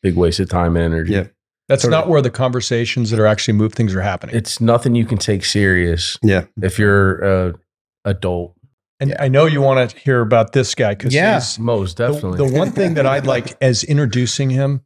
[0.03, 1.12] Big waste of time and energy.
[1.12, 1.27] Yeah.
[1.70, 2.00] That's Totally.
[2.00, 4.35] not where the conversations that are actually move things are happening.
[4.35, 6.44] It's nothing you can take serious Yeah.
[6.61, 7.54] if you're a
[8.04, 8.56] adult.
[8.98, 11.37] and I know you want to hear about this guy because Yeah.
[11.37, 12.38] he's Most the, definitely.
[12.38, 14.80] the one thing that I'd like as introducing him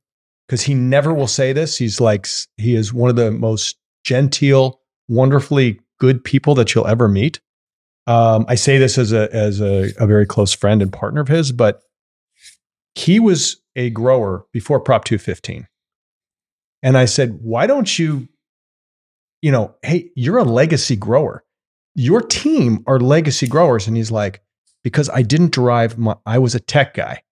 [0.46, 1.78] because he never will say this.
[1.78, 7.08] He's like he is one of the most genteel, wonderfully good people that you'll ever
[7.08, 7.40] meet.
[8.06, 11.28] Um, I say this as a as a, a very close friend and partner of
[11.28, 11.80] his, but
[12.94, 15.66] he was a grower before Prop 215.
[16.84, 18.28] And I said, why don't you
[19.44, 21.44] you know, hey, you're a legacy grower.
[21.94, 23.86] Your team are legacy growers.
[23.86, 24.42] And he's like,
[24.82, 27.22] because I didn't derive my, I was a tech guy.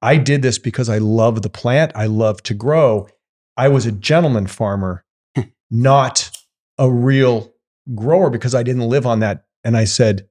[0.00, 1.90] I did this because I love the plant.
[1.96, 3.08] I love to grow.
[3.56, 5.04] I was a gentleman farmer,
[5.72, 6.30] not
[6.78, 7.52] a real
[7.96, 9.44] grower because I didn't live on that.
[9.64, 10.28] And I said,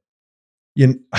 [0.74, 1.04] you,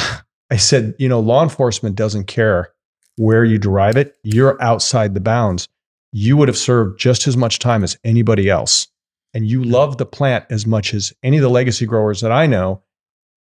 [0.50, 2.72] I said, you know, law enforcement doesn't care
[3.16, 4.16] where you derive it.
[4.22, 5.68] You're outside the bounds.
[6.12, 8.88] You would have served just as much time as anybody else.
[9.33, 9.70] And you hmm.
[9.70, 12.83] love the plant as much as any of the legacy growers that I know.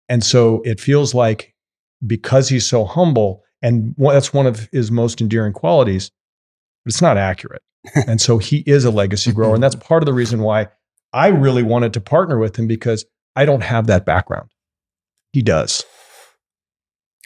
[0.08, 1.54] And so it feels like
[2.06, 6.10] because he's so humble, and that's one of his most endearing qualities,
[6.84, 7.62] but it's not accurate.
[8.06, 9.54] and so he is a legacy grower.
[9.54, 10.68] And that's part of the reason why
[11.12, 13.04] I really wanted to partner with him because
[13.36, 14.50] I don't have that background.
[15.32, 15.84] He does.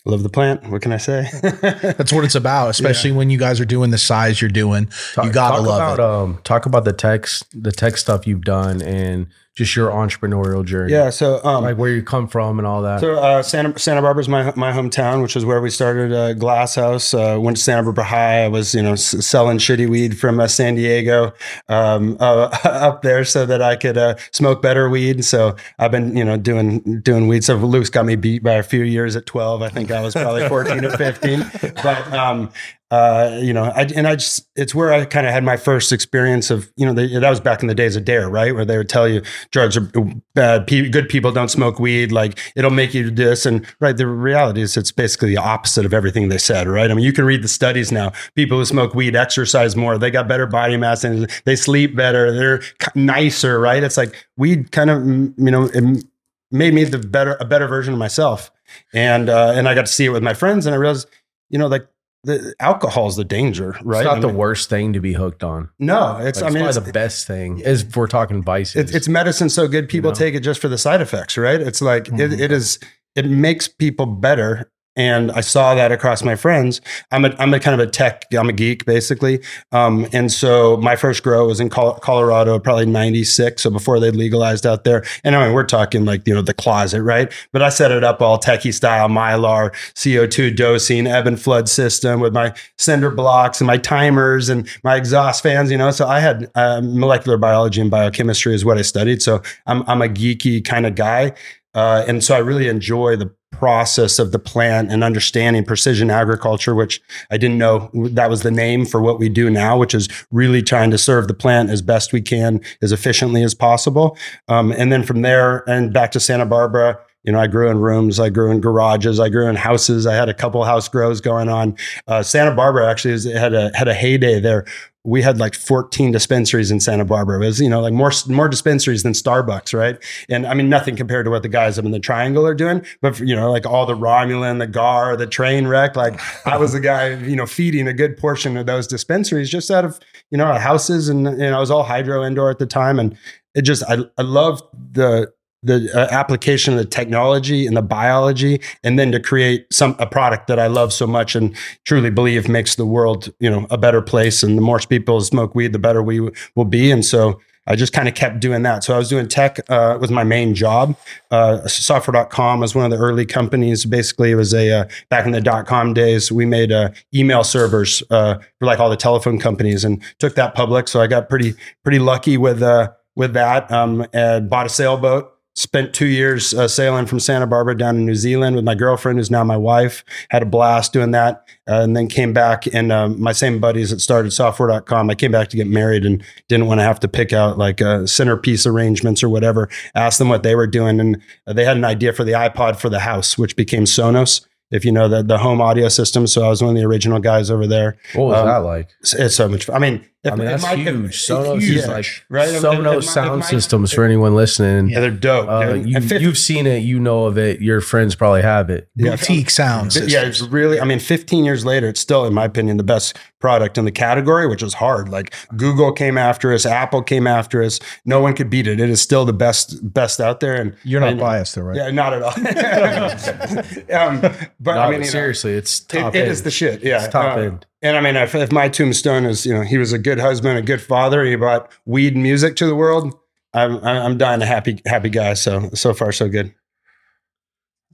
[0.07, 0.69] Love the plant.
[0.69, 1.27] What can I say?
[1.43, 4.91] That's what it's about, especially when you guys are doing the size you're doing.
[5.15, 6.05] Talk, you gotta love about, it.
[6.05, 10.93] Um, talk about the tech, the tech stuff you've done, and just your entrepreneurial journey.
[10.93, 11.11] yeah.
[11.11, 13.01] So, um, like where you come from and all that.
[13.01, 16.33] So uh, Santa Santa Barbara is my my hometown, which is where we started uh,
[16.35, 17.15] Glass House.
[17.15, 18.45] Uh, went to Santa Barbara High.
[18.45, 21.33] I was you know s- selling shitty weed from uh, San Diego
[21.69, 25.25] um, uh, up there so that I could uh, smoke better weed.
[25.25, 27.45] So I've been you know doing doing weed.
[27.45, 29.63] So Luke's got me beat by a few years at twelve.
[29.63, 31.45] I think I was probably fourteen or fifteen.
[31.85, 32.51] But um,
[32.95, 35.91] uh, you know, I, and I just, it's where I kind of had my first
[35.91, 38.55] experience of, you know, that was back in the days of DARE, right?
[38.55, 39.91] Where they would tell you drugs are
[40.35, 43.47] bad, pe- good people don't smoke weed, like it'll make you this.
[43.47, 46.89] And right, the reality is it's basically the opposite of everything they said, right?
[46.89, 48.13] I mean, you can read the studies now.
[48.37, 52.33] People who smoke weed exercise more, they got better body mass and they sleep better,
[52.33, 52.63] they're
[52.95, 53.83] nicer, right?
[53.83, 56.05] It's like weed kind of, you know, it
[56.53, 58.53] made me the better, a better version of myself.
[58.93, 61.09] And, uh, and I got to see it with my friends and I realized,
[61.51, 61.89] you know, like,
[62.25, 63.99] the alcohol is the danger, right?
[64.01, 65.71] It's not I the mean, worst thing to be hooked on.
[65.79, 66.41] No, it's.
[66.41, 68.77] Like, I mean, it's the best thing is if we're talking vices.
[68.77, 70.15] it's, it's medicine so good people know?
[70.15, 71.61] take it just for the side effects, right?
[71.61, 72.21] It's like Mhm.
[72.21, 72.79] it, it is.
[73.15, 74.71] It makes people better.
[74.97, 76.81] And I saw that across my friends.
[77.11, 79.41] I'm a, I'm a kind of a tech, I'm a geek basically.
[79.73, 83.63] Um, and so my first grow was in Col- Colorado, probably 96.
[83.63, 85.05] So before they legalized out there.
[85.25, 87.33] And I mean, we're talking like, you know, the closet, right?
[87.53, 92.21] But I set it up all techie style, Mylar, CO2 dosing, ebb and flood system
[92.21, 95.91] with my cinder blocks and my timers and my exhaust fans, you know.
[95.91, 99.23] So I had uh, molecular biology and biochemistry is what I studied.
[99.23, 101.35] So I'm, I'm a geeky kind of guy.
[101.75, 106.75] Uh, and so I really enjoy the process of the plant and understanding precision agriculture,
[106.75, 110.09] which I didn't know that was the name for what we do now, which is
[110.31, 114.17] really trying to serve the plant as best we can, as efficiently as possible.
[114.49, 117.79] Um, and then from there and back to Santa Barbara, you know, I grew in
[117.79, 120.07] rooms, I grew in garages, I grew in houses.
[120.07, 121.77] I had a couple house grows going on.
[122.07, 124.67] Uh, Santa Barbara actually is, had a had a heyday there.
[125.07, 127.37] We had like 14 dispensaries in Santa Barbara.
[127.37, 130.03] It was, you know, like more more dispensaries than Starbucks, right?
[130.29, 132.85] And I mean, nothing compared to what the guys up in the Triangle are doing.
[133.01, 135.97] But you know, like all the Romulan, the Gar, the train wreck.
[135.97, 139.71] Like I was the guy, you know, feeding a good portion of those dispensaries just
[139.71, 139.99] out of
[140.31, 143.17] you know houses, and and I was all hydro indoor at the time, and
[143.55, 145.33] it just I I love the
[145.65, 150.07] the uh, application of the technology and the biology and then to create some a
[150.07, 153.79] product that I love so much and truly believe makes the world you know a
[153.79, 157.05] better place and the more people smoke weed the better we w- will be and
[157.05, 158.85] so I just kind of kept doing that.
[158.85, 160.97] So I was doing tech uh, was my main job.
[161.31, 163.87] Uh, software.com was one of the early companies.
[163.87, 166.31] Basically, it was a uh, back in the dot com days.
[166.31, 170.55] We made uh, email servers uh, for like all the telephone companies and took that
[170.55, 170.89] public.
[170.89, 173.71] So I got pretty pretty lucky with uh, with that.
[173.73, 178.01] Um, and bought a sailboat spent two years uh, sailing from Santa Barbara down to
[178.01, 180.05] New Zealand with my girlfriend, who's now my wife.
[180.31, 182.67] Had a blast doing that, uh, and then came back.
[182.73, 186.23] And um, my same buddies that started Software.com, I came back to get married and
[186.49, 189.69] didn't want to have to pick out like uh, centerpiece arrangements or whatever.
[189.95, 192.89] Asked them what they were doing, and they had an idea for the iPod for
[192.89, 194.47] the house, which became Sonos.
[194.71, 197.21] If you know the the home audio system, so I was one of the original
[197.21, 197.97] guys over there.
[198.15, 198.91] what was um, that like?
[199.01, 199.77] It's, so much fun.
[199.77, 201.27] I mean, I mean, if that's my- if- huge.
[201.27, 202.49] Sonos huge, is like right?
[202.49, 204.89] Sonos my- sound my- systems for anyone listening.
[204.89, 205.49] Yeah, they're dope.
[205.49, 205.89] Uh, dude.
[205.89, 207.61] you, And fif- you've seen it, you know of it.
[207.61, 208.89] Your friends probably have it.
[208.97, 209.11] Yeah.
[209.17, 209.97] Boutique sounds.
[210.11, 210.81] Yeah, it's really.
[210.81, 213.93] I mean, 15 years later, it's still, in my opinion, the best product in the
[213.93, 215.09] category, which is hard.
[215.11, 217.79] Like Google came after us, Apple came after us.
[218.07, 218.81] No one could beat it.
[218.81, 220.55] It is still the best, best out there.
[220.55, 221.77] And You're not and- biased, though, right?
[221.77, 222.33] Yeah, not at all.
[223.95, 224.21] um,
[224.61, 226.31] but No, I mean, but you know, seriously, it's it, top it end.
[226.31, 226.83] is the shit.
[226.83, 227.67] Yeah, It's top Uh, end.
[227.85, 230.57] And I mean, if, if my tombstone is, you know, he was a good husband,
[230.57, 231.23] a good father.
[231.23, 233.15] He brought weed and music to the world.
[233.53, 235.35] I'm I'm dying a happy happy guy.
[235.35, 236.55] So so far so good.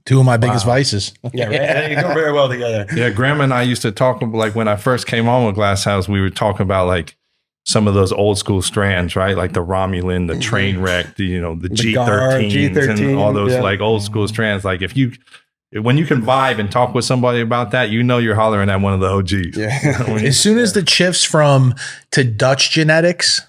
[0.05, 0.73] Two of my biggest Wow.
[0.75, 1.13] vices.
[1.33, 1.89] Yeah, right?
[1.89, 2.87] they go very well together.
[2.95, 5.83] Yeah, Graham and I used to talk like when I first came on with Glass
[5.83, 7.17] House, we were talking about like
[7.65, 9.37] some of those old school strands, right?
[9.37, 10.83] Like the Romulan, the train mm-hmm.
[10.83, 13.61] wreck, the, you know, the, The G13s and G13, all those yeah.
[13.61, 14.65] like old school strands.
[14.65, 15.11] Like if you,
[15.73, 18.81] when you can vibe and talk with somebody about that, you know you're hollering at
[18.81, 19.57] one of the OGs.
[19.57, 20.03] Yeah.
[20.11, 21.75] When you- As soon as the shifts from
[22.11, 23.41] to Dutch genetics,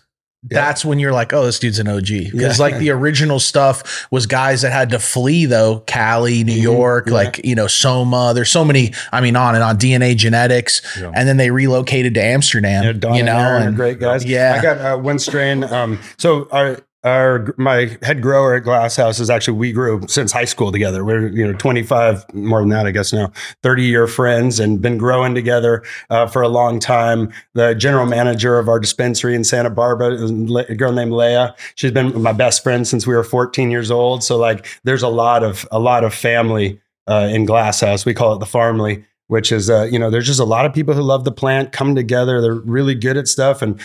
[0.45, 2.07] that's when you're like, oh, this dude's an OG.
[2.33, 2.65] Because Yeah.
[2.65, 7.13] like the original stuff was guys that had to flee though, Cali, New York, yeah.
[7.13, 8.33] like, you know, Soma.
[8.35, 10.83] There's so many, I mean, on and on DNA genetics.
[11.01, 11.13] Yeah.
[11.15, 14.25] And then they relocated to Amsterdam, Yeah, you and know, Aaron and great guys.
[14.25, 14.57] Yeah.
[14.59, 15.63] I got uh, one strain.
[15.63, 20.31] Um, so our our my head grower at Glass House is actually we grew since
[20.31, 21.05] high school together.
[21.05, 24.99] We're you know 25 more than that, I guess now, 30 year friends and been
[24.99, 27.33] growing together uh, for a long time.
[27.55, 31.57] The general manager of our dispensary in Santa Barbara is a girl named Leah.
[31.75, 34.23] She's been my best friend since we were 14 years old.
[34.23, 38.05] So like, there's a lot of a lot of family uh, in Glass House.
[38.05, 40.73] We call it the Farmly which is uh, you know there's just a lot of
[40.75, 43.81] people who love the plant come together they're really good at stuff and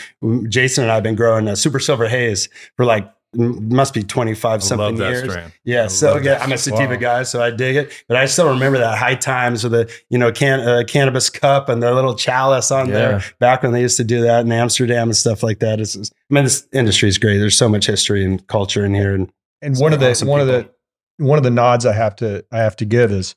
[0.51, 4.49] jason and i have been growing uh, super silver haze for like must be 25
[4.49, 5.53] I love something that years strand.
[5.63, 6.41] yeah I so love yeah, that.
[6.43, 6.99] i'm a sativa Wow.
[6.99, 10.17] guy so i dig it but i still remember that high times with the you
[10.17, 12.93] know can, uh, cannabis cup and the little chalice on Yeah.
[12.95, 15.95] there back when they used to do that in amsterdam and stuff like that it's,
[15.95, 19.13] it's- i mean this industry is great there's so much history and culture in here
[19.15, 19.31] and
[19.62, 20.69] And one of the awesome one of the
[21.17, 23.36] one of the nods I have to I have to give is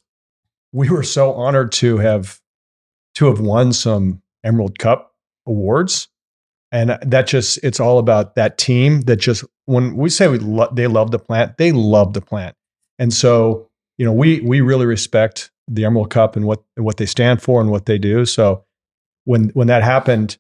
[0.73, 2.41] we were so honored to have
[3.17, 5.13] to have won some Emerald Cup
[5.47, 6.09] awards,
[6.73, 10.71] and that just it's all about that team that just when we say we lo-
[10.73, 12.57] they love the plant, they love the plant,
[12.99, 17.07] and so you know we we really respect the Emerald Cup and what what they
[17.07, 18.25] stand for and what they do.
[18.25, 18.65] So
[19.25, 20.39] when when that happened,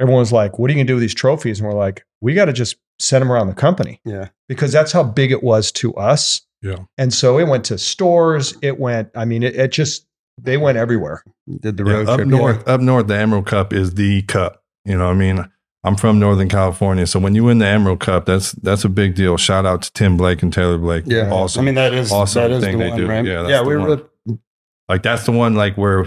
[0.00, 2.34] everyone was like, "What are you gonna do with these trophies?" And we're like, "We
[2.34, 5.70] got to just send them around the company." yeah because that's how big it was
[5.72, 6.40] to us.
[6.62, 6.76] Yeah.
[6.96, 8.56] And so it went to stores.
[8.62, 10.06] It went, I mean, it, it just,
[10.40, 11.22] they went everywhere.
[11.60, 14.62] did the Yeah, road up trip north, up north, the Emerald Cup is the cup.
[14.84, 15.44] You know, I mean,
[15.84, 19.14] I'm from Northern California, so when you win the Emerald Cup, that's that's a big
[19.14, 19.36] deal.
[19.36, 21.04] Shout out to Tim Blake and Taylor Blake.
[21.06, 21.62] yeah awesome.
[21.62, 23.06] i mean that is Awesome that is thing the they one do.
[23.08, 23.88] right Yeah, that's yeah we one.
[24.26, 24.38] were
[24.88, 26.06] like that's the one like where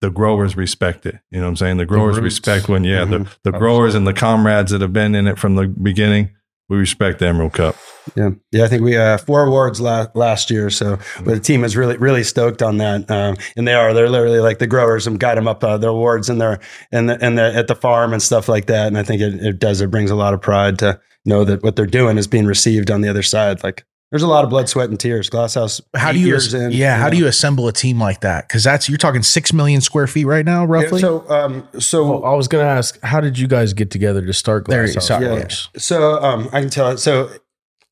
[0.00, 1.16] the growers respect it.
[1.30, 1.76] You know what I'm saying?
[1.78, 2.24] The growers roots.
[2.34, 3.28] respect when yeah, Mhm.
[3.42, 6.30] the, the growers and the comrades that have been in it from the beginning.
[6.68, 7.76] We respect the Emerald Cup.
[8.16, 8.64] Yeah, yeah.
[8.64, 11.98] I think we uh, four awards la- last year, so but the team is really
[11.98, 13.92] really stoked on that, um, and they are.
[13.92, 17.08] They're literally like the growers and got them up uh, their awards and their and
[17.10, 18.86] the, and the, at the farm and stuff like that.
[18.86, 19.82] And I think it, it does.
[19.82, 22.90] It brings a lot of pride to know that what they're doing is being received
[22.90, 23.62] on the other side.
[23.62, 25.28] Like there's a lot of blood, sweat, and tears.
[25.28, 25.80] Glass House.
[25.96, 27.10] how do you, years in, yeah, how know.
[27.10, 28.48] do you assemble a team like that?
[28.48, 31.00] Cause that's, you're talking 6 million square feet right now, Yeah, roughly.
[31.00, 34.32] so um, so Well, I was gonna ask, how did you guys get together to
[34.32, 35.68] start There Glass you- House.
[35.74, 35.80] Yeah.
[35.80, 36.98] So um, I can tell it.
[36.98, 37.30] So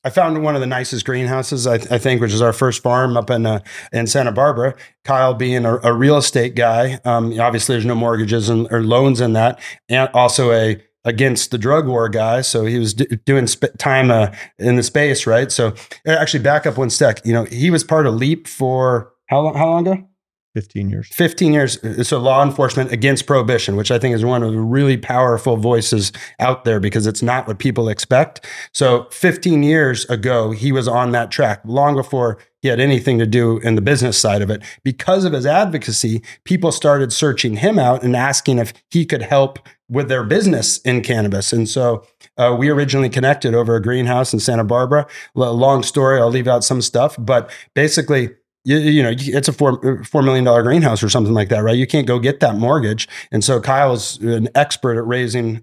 [0.05, 3.16] I found one of the nicest greenhouses, I, I think, which is our first farm
[3.16, 3.61] up in uh,
[3.92, 4.75] in Santa Barbara.
[5.05, 9.20] Kyle being a, a real estate guy, um, obviously there's no mortgages and, or loans
[9.20, 12.41] in that, and also a against the drug war guy.
[12.43, 15.51] So he was d- doing sp- time uh, in the space, right?
[15.51, 15.75] So
[16.07, 17.25] actually, back up one sec.
[17.25, 19.55] You know, he was part of LEAP for how long?
[19.55, 20.09] How long ago?
[20.55, 21.09] 15 years.
[21.09, 22.07] 15 years.
[22.07, 26.12] So law enforcement against prohibition, which I think is one of the really powerful voices
[26.38, 28.47] out there because it's not what people expect.
[28.73, 33.27] So 15 years ago, he was on that track long before he had anything to
[33.27, 34.62] do in the business side of it.
[34.85, 39.59] Because of his advocacy, people started searching him out and asking if he could help
[39.88, 41.53] with their business in cannabis.
[41.53, 42.05] And so
[42.37, 45.07] uh, we originally connected over a greenhouse in Santa Barbara.
[45.35, 48.31] Long story, I'll leave out some stuff, but basically,
[48.64, 51.77] you, you know, it's a four four million dollar greenhouse or something like that, right?
[51.77, 55.62] You can't go get that mortgage, and so Kyle's an expert at raising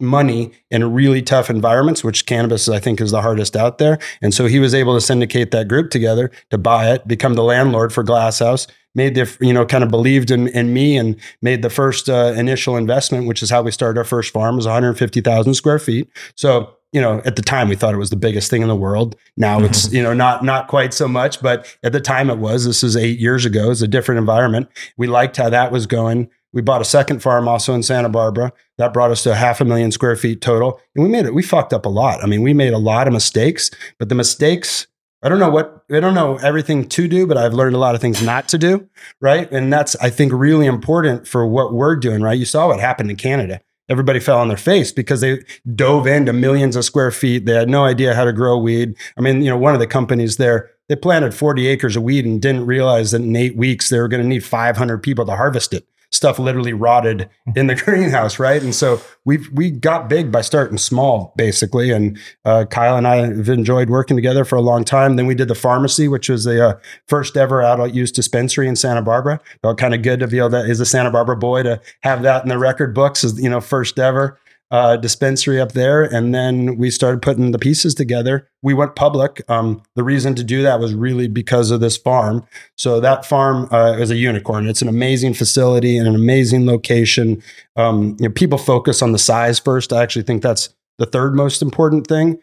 [0.00, 3.98] money in really tough environments, which cannabis I think is the hardest out there.
[4.22, 7.42] And so he was able to syndicate that group together to buy it, become the
[7.42, 8.66] landlord for Glass House.
[8.92, 12.32] Made the you know kind of believed in, in me and made the first uh,
[12.36, 14.56] initial investment, which is how we started our first farm.
[14.56, 16.10] Was 150,000 square feet.
[16.34, 18.76] So you know, at the time we thought it was the biggest thing in the
[18.76, 19.16] world.
[19.36, 19.66] Now mm-hmm.
[19.66, 22.64] it's, you know, not not quite so much, but at the time it was.
[22.64, 23.70] This is eight years ago.
[23.70, 24.68] It's a different environment.
[24.96, 26.28] We liked how that was going.
[26.52, 28.52] We bought a second farm also in Santa Barbara.
[28.78, 30.80] That brought us to a half a million square feet total.
[30.96, 32.24] And we made it, we fucked up a lot.
[32.24, 34.88] I mean, we made a lot of mistakes, but the mistakes,
[35.22, 37.94] I don't know what, I don't know everything to do, but I've learned a lot
[37.94, 38.88] of things not to do.
[39.20, 39.50] Right.
[39.52, 42.20] And that's, I think, really important for what we're doing.
[42.20, 42.38] Right.
[42.38, 43.60] You saw what happened in Canada
[43.90, 45.42] everybody fell on their face because they
[45.74, 47.44] dove into millions of square feet.
[47.44, 48.96] They had no idea how to grow weed.
[49.18, 52.24] I mean, you know, one of the companies there, they planted 40 acres of weed
[52.24, 55.36] and didn't realize that in eight weeks they were going to need 500 people to
[55.36, 55.86] harvest it.
[56.12, 58.62] Stuff literally rotted in the greenhouse, right?
[58.62, 61.90] And so we we got big by starting small, basically.
[61.90, 65.16] And uh, Kyle and I have enjoyed working together for a long time.
[65.16, 68.76] Then we did the pharmacy, which was the uh, first ever adult use dispensary in
[68.76, 69.40] Santa Barbara.
[69.62, 72.22] Felt kind of good to be able to, as a Santa Barbara boy, to have
[72.22, 74.38] that in the record books as you know first ever.
[74.70, 78.48] Uh, dispensary up there, and then we started putting the pieces together.
[78.62, 79.42] We went public.
[79.48, 82.46] Um, the reason to do that was really because of this farm.
[82.76, 84.68] So that farm uh, is a unicorn.
[84.68, 87.42] It's an amazing facility and an amazing location.
[87.76, 89.92] Um, you know, people focus on the size first.
[89.92, 90.68] I actually think that's
[90.98, 92.38] the third most important thing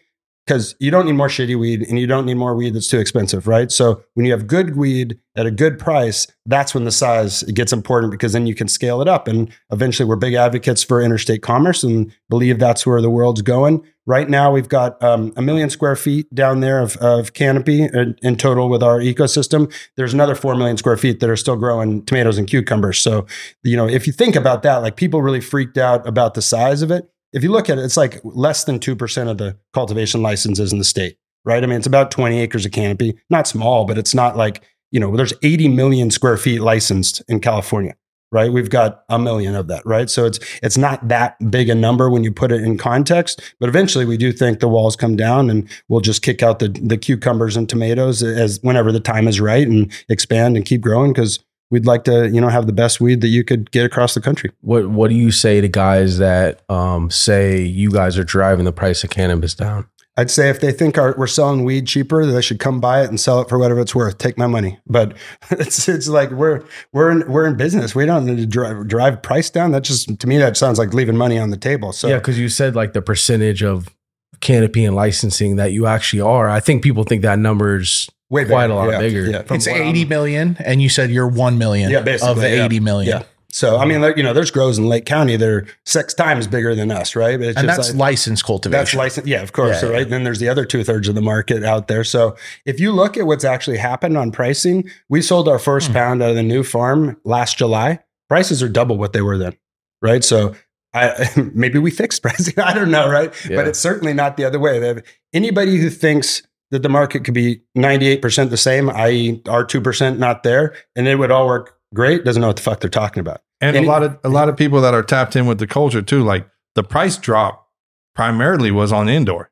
[0.47, 2.99] because you don't need more shitty weed and you don't need more weed that's too
[2.99, 3.69] expensive, right?
[3.69, 7.73] So when you have good weed at a good price, that's when the size gets
[7.73, 9.27] important because then you can scale it up.
[9.27, 13.85] And eventually, we're big advocates for interstate commerce and believe that's where the world's going.
[14.05, 18.15] Right now, we've got um, a million square feet down there of, of canopy in,
[18.21, 19.71] in total with our ecosystem.
[19.97, 22.99] There's another four million square feet that are still growing tomatoes and cucumbers.
[22.99, 23.25] So,
[23.63, 26.81] you know, if you think about that, like people really freaked out about the size
[26.81, 30.21] of it if you look at it, it's like less than 2% of the cultivation
[30.21, 31.63] licenses in the state, right?
[31.63, 34.99] I mean, it's about 20 acres of canopy, not small, but it's not like, you
[34.99, 37.95] know, there's 80 million square feet licensed in California,
[38.31, 38.51] right?
[38.51, 40.09] We've got a million of that, right?
[40.09, 43.67] So it's, it's not that big a number when you put it in context, but
[43.67, 46.97] eventually we do think the walls come down and we'll just kick out the, the
[46.97, 51.39] cucumbers and tomatoes as whenever the time is right and expand and keep growing because
[51.69, 54.21] we'd like to you know have the best weed that you could get across the
[54.21, 54.51] country.
[54.61, 58.73] What What do you say to guys that um, say you guys are driving the
[58.73, 59.87] price of cannabis down?
[60.17, 63.09] i'd say if they think our, we're selling weed cheaper they should come buy it
[63.09, 64.17] and sell it for whatever it's worth.
[64.17, 64.79] Take my money.
[64.87, 65.15] But
[65.51, 67.95] it's it's like we're we're in, we're in business.
[67.95, 69.71] We don't need to drive, drive price down.
[69.71, 71.93] That just to me that sounds like leaving money on the table.
[71.93, 73.95] So yeah, because you said like the percentage of
[74.41, 76.49] canopy and licensing that you actually are.
[76.49, 78.73] I think people think that number's way quite bigger.
[78.73, 79.25] a lot Yeah, bigger.
[79.25, 79.41] yeah.
[79.43, 82.37] From It's what I'm- 80 million, and you said you're 1 million Yeah, basically, of
[82.41, 82.65] the yeah.
[82.65, 83.17] 80 million.
[83.19, 86.45] yeah so i mean you know there's grows in lake county that are six times
[86.47, 88.77] bigger than us right but it's And just that's like- licensed cultivation.
[88.81, 89.25] That's licensed.
[89.27, 89.75] Yeah, of course.
[89.75, 90.07] Yeah, so, right.
[90.07, 92.03] Then there's the other two thirds of the market out there.
[92.03, 95.93] So if you look at what's actually happened on pricing, we sold our first Hmm.
[95.93, 97.99] pound out of the new farm last July.
[98.27, 99.53] Prices are double what they were then.
[100.01, 100.25] Right.
[100.25, 100.53] So
[100.93, 102.53] I, maybe we fixed pricing.
[102.59, 103.09] I don't know.
[103.09, 103.33] Right.
[103.49, 103.55] Yeah.
[103.55, 104.77] But it's certainly not the other way.
[104.79, 105.01] They
[105.33, 106.41] Anybody who thinks
[106.71, 111.15] that the market could be 98% the same, i.e., our 2% not there, and it
[111.15, 113.41] would all work great, doesn't know what the fuck they're talking about.
[113.61, 115.67] And Any- a lot of a lot of people that are tapped in with the
[115.67, 117.67] culture too, like the price drop
[118.13, 119.49] primarily was on indoor.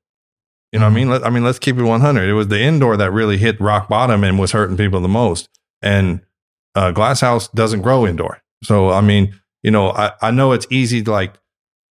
[0.72, 1.10] You know what I mean?
[1.10, 2.28] Let, I mean, let's keep it 100.
[2.28, 5.48] It was the indoor that really hit rock bottom and was hurting people the most.
[5.82, 6.22] And
[6.76, 8.42] uh, Glass House doesn't grow indoor.
[8.64, 11.36] So, I mean, you know, I, I know it's easy to like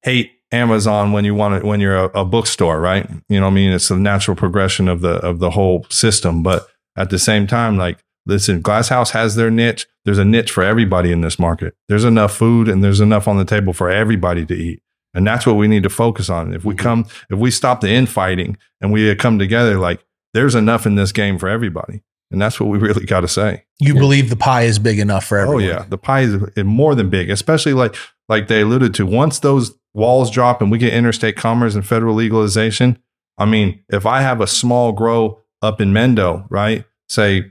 [0.02, 3.08] hate Amazon when you want it, when you're a, a bookstore, right?
[3.28, 3.72] You know what I mean?
[3.72, 6.42] It's the natural progression of the, of the whole system.
[6.42, 9.86] But at the same time, like, listen, Glass House has their niche.
[10.04, 11.74] There's a niche for everybody in this market.
[11.88, 14.80] There's enough food and there's enough on the table for everybody to eat.
[15.12, 16.52] And that's what we need to focus on.
[16.54, 16.78] If we Mhm.
[16.78, 21.12] come, if we stop the infighting and we come together, like there's enough in this
[21.12, 22.02] game for everybody.
[22.32, 23.64] And that's what we really got to say.
[23.80, 25.62] you believe the pie is big enough for everyone.
[25.64, 27.94] Oh yeah, the pie is is more than big, especially like
[28.28, 29.06] like they alluded to.
[29.06, 32.98] Once those walls drop and we get interstate commerce and federal legalization,
[33.38, 36.84] I mean, if I have a small grow up in Mendo, right?
[37.08, 37.50] Say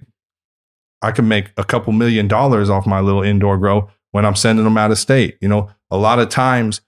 [1.01, 4.63] I can make a couple million dollars off my little indoor grow when I'm sending
[4.63, 5.37] them out of state.
[5.41, 6.81] You know, a lot of times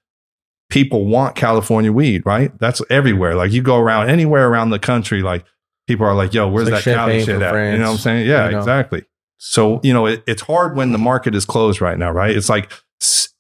[0.70, 2.58] people want California weed, right?
[2.60, 3.36] That's everywhere.
[3.36, 5.46] Like you go around anywhere around the country, like
[5.88, 8.28] people are like, "Yo, where's like that Cali shit at?" You know what I'm saying?
[8.28, 8.60] Yeah, you know?
[8.60, 9.04] exactly.
[9.38, 12.36] So you know, it, it's hard when the market is closed right now, right?
[12.36, 12.72] It's like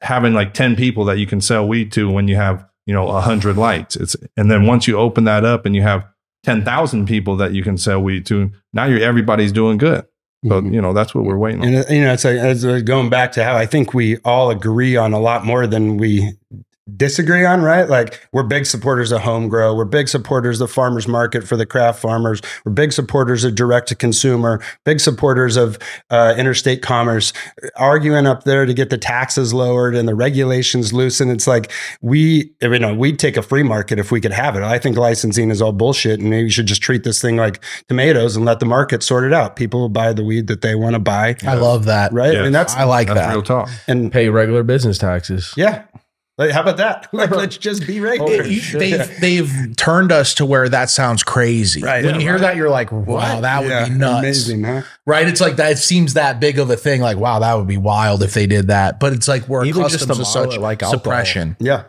[0.01, 3.07] having like ten people that you can sell weed to when you have you know
[3.07, 3.95] a hundred lights.
[3.95, 6.05] It's and then once you open that up and you have
[6.43, 10.05] ten thousand people that you can sell weed to, now you're everybody's doing good.
[10.47, 10.73] So Mhm.
[10.73, 11.67] you know that's what we're waiting on.
[11.67, 14.17] And uh, you know, it's like it's uh, going back to how I think we
[14.17, 16.33] all agree on a lot more than we
[16.95, 17.89] disagree on, right?
[17.89, 21.65] Like we're big supporters of home grow, we're big supporters of farmers market for the
[21.65, 25.79] craft farmers, we're big supporters of direct to consumer, big supporters of
[26.09, 27.33] uh, interstate commerce.
[27.75, 31.31] Arguing up there to get the taxes lowered and the regulations loosened.
[31.31, 31.71] It's like
[32.01, 34.61] we, you know, we'd take a free market if we could have it.
[34.63, 38.35] I think licensing is all bullshit, and you should just treat this thing like tomatoes
[38.35, 39.55] and let the market sort it out.
[39.55, 42.13] People will buy the weed that they want to buy I love that.
[42.13, 42.33] right?
[42.33, 42.45] Yeah.
[42.45, 43.31] And that's I like That's that.
[43.31, 43.69] real talk.
[43.87, 45.53] and Pay regular business taxes.
[45.57, 45.83] yeah.
[46.37, 47.07] Like, how about that?
[47.13, 48.43] Like, let's just be regular.
[48.43, 51.81] It- you- they've they've turned us to where that sounds crazy.
[51.81, 52.03] Right.
[52.03, 52.41] When Yeah, you hear right.
[52.41, 54.19] that, you're like, wow, that would Yeah, be nuts.
[54.19, 54.81] Amazing, huh?
[55.05, 55.27] Right?
[55.27, 55.71] It's like that.
[55.73, 56.99] It seems that big of a thing.
[57.01, 58.99] Like, wow, that would be wild if they did that.
[58.99, 60.91] But it's like we're Even accustomed to to such like alcohol.
[61.03, 61.55] suppression.
[61.59, 61.83] Yeah.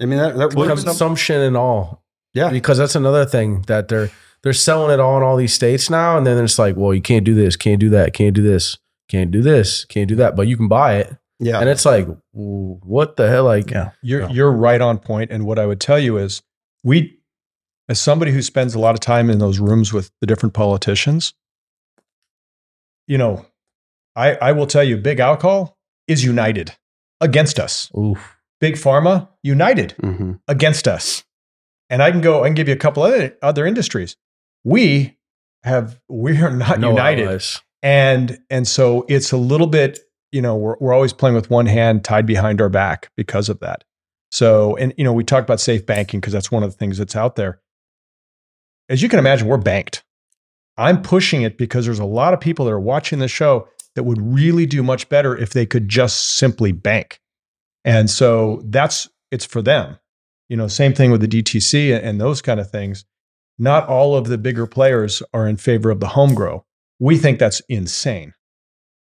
[0.00, 2.02] I mean, that, that With consumption and all.
[2.32, 2.48] Yeah.
[2.50, 4.10] Because that's another thing that they're
[4.42, 7.02] they're selling it all in all these states now, and then it's like, well, you
[7.02, 8.78] can't do this, can't do that, can't do this,
[9.10, 11.58] can't do this, can't do that, but you can buy it, Yeah.
[11.60, 13.44] and it's like, what the hell?
[13.44, 13.90] Like, Yeah.
[14.02, 14.28] You're Yeah.
[14.30, 15.30] you're right on point.
[15.30, 16.42] And what I would tell you is,
[16.84, 17.18] we,
[17.88, 21.34] as somebody who spends a lot of time in those rooms with the different politicians,
[23.06, 23.46] you know,
[24.16, 25.76] I I will tell you, big alcohol
[26.06, 26.76] is united
[27.20, 27.90] against us.
[27.96, 30.32] oof, big pharma united Mm-hmm.
[30.48, 31.24] against us.
[31.88, 34.16] And I can go, I can give you a couple other other industries.
[34.64, 35.16] We
[35.64, 37.26] have we are not No united.
[37.28, 37.60] allies.
[37.82, 39.98] And and so it's a little bit,
[40.32, 43.60] you know, we're we're always playing with one hand tied behind our back because of
[43.60, 43.84] that.
[44.30, 46.98] So, and you know, we talk about safe banking because that's one of the things
[46.98, 47.60] that's out there.
[48.88, 50.04] As you can imagine, we're banked.
[50.76, 54.04] I'm pushing it because there's a lot of people that are watching the show that
[54.04, 57.20] would really do much better if they could just simply bank.
[57.84, 59.98] And so that's it's for them.
[60.48, 63.04] You know, same thing with the DTC and those kind of things.
[63.58, 66.64] Not all of the bigger players are in favor of the home grow.
[66.98, 68.34] We think that's insane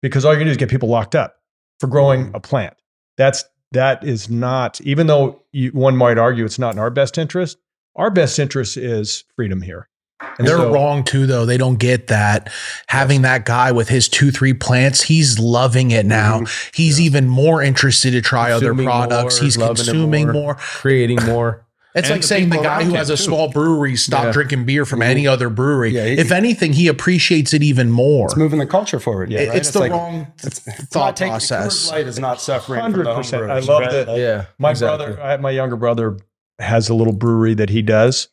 [0.01, 1.35] because all you're gonna do is get people locked up
[1.79, 2.35] for growing mm.
[2.35, 2.75] a plant.
[3.17, 7.17] That's that is not, even though you, one might argue it's not in our best
[7.17, 7.57] interest.
[7.95, 9.89] Our best interest is freedom here.
[10.37, 11.45] And They're so- wrong too, though.
[11.45, 12.51] They don't get that.
[12.87, 16.41] Having that guy with his two, three plants, he's loving it now.
[16.41, 16.69] Mm-hmm.
[16.73, 19.39] He's even more interested to try other products.
[19.39, 20.33] more, he's consuming more.
[20.33, 20.55] more.
[20.55, 21.65] creating more.
[21.95, 23.23] It's And like the saying the guy who has a too.
[23.23, 24.31] small brewery stop Yeah.
[24.31, 25.89] drinking beer from any other brewery.
[25.89, 28.25] Yeah, he- if anything, he appreciates it even more.
[28.27, 29.33] It's moving the culture forward.
[29.33, 29.57] It- right?
[29.57, 31.87] It's, the like- wrong It's, it's thought not taking, process.
[31.87, 32.81] Coors Light is not suffering.
[32.81, 33.43] from the Hundred percent.
[33.51, 33.91] I love right?
[33.91, 34.17] that.
[34.17, 35.07] Yeah, My exactly.
[35.07, 36.17] brother, I, my younger brother,
[36.59, 38.27] has a little brewery that he does.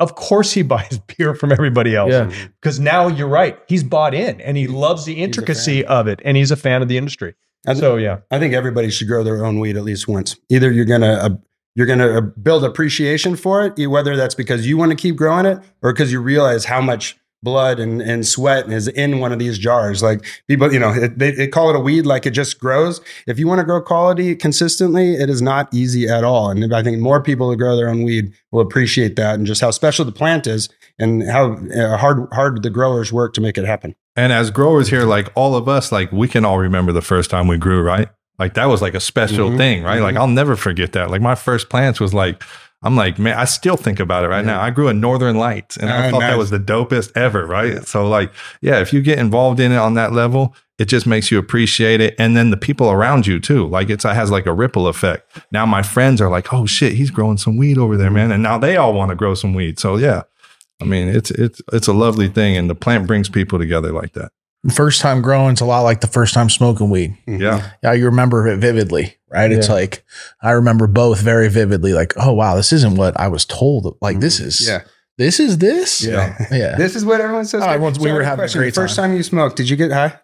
[0.00, 2.30] Of course, he buys beer from everybody else Yeah.
[2.60, 3.58] because now you're right.
[3.68, 6.88] He's bought in and he loves the intricacy of it, and he's a fan of
[6.88, 7.34] the industry.
[7.66, 10.36] I th- So yeah, I think everybody should grow their own weed at least once.
[10.50, 11.28] Either you're gonna uh,
[11.78, 15.46] you're gonna uh, build appreciation for it, whether that's because you want to keep growing
[15.46, 19.38] it or because you realize how much blood and, and sweat is in one of
[19.38, 20.02] these jars.
[20.02, 23.00] Like people, you know, it, they, they call it a weed, like it just grows.
[23.28, 26.50] If you want to grow quality consistently, it is not easy at all.
[26.50, 29.60] And I think more people who grow their own weed will appreciate that and just
[29.60, 30.68] how special the plant is
[30.98, 33.94] and how uh, hard hard the growers work to make it happen.
[34.16, 37.30] And as growers here, like all of us, like we can all remember the first
[37.30, 38.08] time we grew, right?
[38.38, 39.56] Like that was like a special Mhm.
[39.56, 40.00] thing, right?
[40.00, 41.10] Like I'll never forget that.
[41.10, 42.42] Like my first plants was like,
[42.82, 44.60] I'm like, man, I still think about it right now.
[44.60, 46.30] I grew a Northern Lights and I thought nice.
[46.30, 47.84] that was the dopest ever, right?
[47.84, 48.30] So like,
[48.60, 52.00] yeah, if you get involved in it on that level, it just makes you appreciate
[52.00, 52.14] it.
[52.20, 53.66] And then the people around you too.
[53.66, 55.42] Like it's, it has like a ripple effect.
[55.50, 58.30] Now my friends are like, oh shit, he's growing some weed over there, man.
[58.30, 59.80] And now they all want to grow some weed.
[59.80, 60.22] So yeah,
[60.80, 62.56] I mean, it's, it's, it's a lovely thing.
[62.56, 64.30] And the plant brings people together like that.
[64.70, 65.52] First time growing.
[65.52, 67.16] It's a lot like the first time smoking weed.
[67.26, 67.40] Mm-hmm.
[67.42, 67.70] Yeah.
[67.82, 69.50] Yeah, you remember it vividly, right?
[69.52, 70.04] It's like
[70.42, 71.92] I remember both very vividly.
[71.92, 73.96] Like, oh wow, this isn't what I was told.
[74.00, 74.48] Like, this mm-hmm.
[74.48, 74.82] is Yeah.
[75.16, 76.02] this is this.
[76.04, 76.36] Yeah.
[76.50, 76.76] yeah.
[76.76, 77.62] This is what everyone says.
[77.62, 78.60] Oh, everyone's- we So were have having a question.
[78.60, 79.10] great First time.
[79.10, 80.18] time you smoked, did you get high?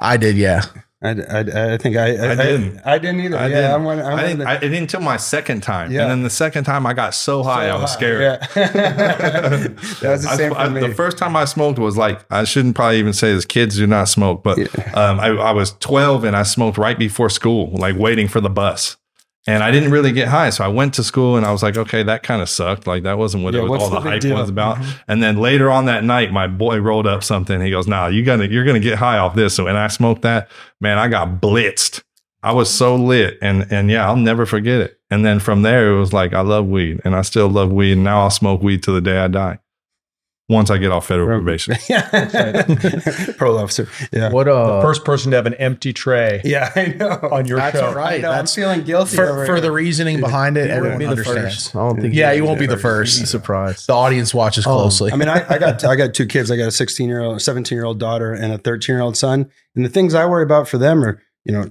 [0.00, 0.36] I did.
[0.36, 0.62] Yeah,
[1.04, 2.80] I, I, I think I, I, I didn't.
[2.84, 3.36] I, didn't either.
[3.36, 3.70] I yeah, didn't.
[3.72, 5.92] I'm one, I'm I didn't, the- I, it didn't until my second time.
[5.92, 6.02] Yeah.
[6.02, 8.20] And then the second time I got so high, I was high, scared.
[8.22, 8.36] Yeah.
[8.54, 10.80] that was the same for me.
[10.80, 13.86] the first time I smoked was like, I shouldn't probably even say this, kids do
[13.86, 14.58] not smoke, but
[14.96, 18.50] um, I, I was 12 and I smoked right before school, like waiting for the
[18.50, 18.96] bus.
[19.46, 20.48] And I didn't really get high.
[20.50, 22.86] So I went to school and I was like, okay, that kind of sucked.
[22.86, 24.36] Like that wasn't what Yeah, it was, all the the hype deal?
[24.36, 24.76] was about.
[24.78, 24.90] Mm-hmm.
[25.08, 27.60] And then later on that night, my boy rolled up something.
[27.60, 29.54] He goes, nah, you're gonna, you're going to get high off this.
[29.54, 32.02] So when I smoked that, man, I got blitzed.
[32.42, 33.36] I was so lit.
[33.42, 34.98] And, and yeah, I'll never forget it.
[35.10, 37.92] And then from there, it was like, I love weed and I still love weed.
[37.92, 39.58] And now I'll smoke weed till the day I die.
[40.50, 41.74] Once I get off federal probation.
[43.38, 43.88] Parole officer.
[44.12, 44.30] Yeah.
[44.30, 44.82] What uh?
[44.82, 47.18] first person to have an empty tray Yeah, I know.
[47.32, 47.86] on your that's show.
[47.86, 48.18] all right.
[48.18, 50.66] I know, I'm feeling guilty for, for the reasoning behind it.
[50.66, 51.54] you Everyone be the understands.
[51.54, 51.76] first.
[51.76, 52.14] I don't think.
[52.14, 53.20] Yeah, you'd you won't be the You'd first.
[53.20, 53.86] be surprised.
[53.86, 55.12] The audience watches Oh, closely.
[55.12, 56.50] I mean, I, I got I got two kids.
[56.50, 59.16] I got a 16 year old, 17 year old daughter, and a 13 year old
[59.16, 59.50] son.
[59.74, 61.70] And the things I worry about for them are, you know,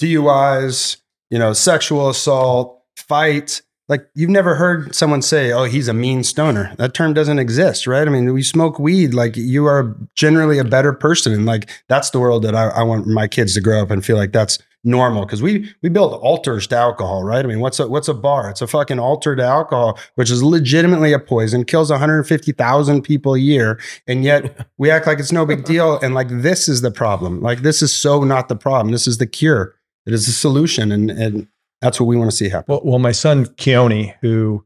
[0.00, 0.98] DUIs,
[1.30, 3.62] you know, sexual assault, fights.
[3.88, 7.86] Like you've never heard someone say, "Oh, he's a mean stoner." That term doesn't exist,
[7.86, 8.06] right?
[8.08, 9.12] I mean, we smoke weed.
[9.12, 12.82] Like you are generally a better person, and like that's the world that I, I
[12.82, 15.26] want my kids to grow up and feel like that's normal.
[15.26, 17.44] Because we we build altars to alcohol, right?
[17.44, 18.48] I mean, what's a what's a bar?
[18.48, 23.38] It's a fucking altar to alcohol, which is legitimately a poison, kills 150,000 people a
[23.38, 25.98] year, and yet we act like it's no big deal.
[26.00, 27.42] And like this is the problem.
[27.42, 28.92] Like this is so not the problem.
[28.92, 29.74] This is the cure.
[30.06, 31.48] It is the solution, and and
[31.84, 32.64] that's what we want to see happen.
[32.72, 34.64] Well, well, my son Keone, who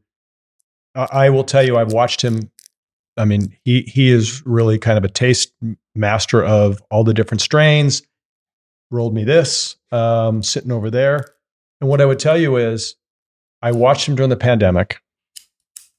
[0.95, 2.49] I I will tell you, I've watched him.
[3.17, 5.51] I mean, he he is really kind of a taste
[5.93, 8.03] master of all the different strains.
[8.89, 11.35] Rolled me this, um, sitting over there,
[11.81, 12.95] and what I would tell you is,
[13.61, 15.01] I watched him during the pandemic.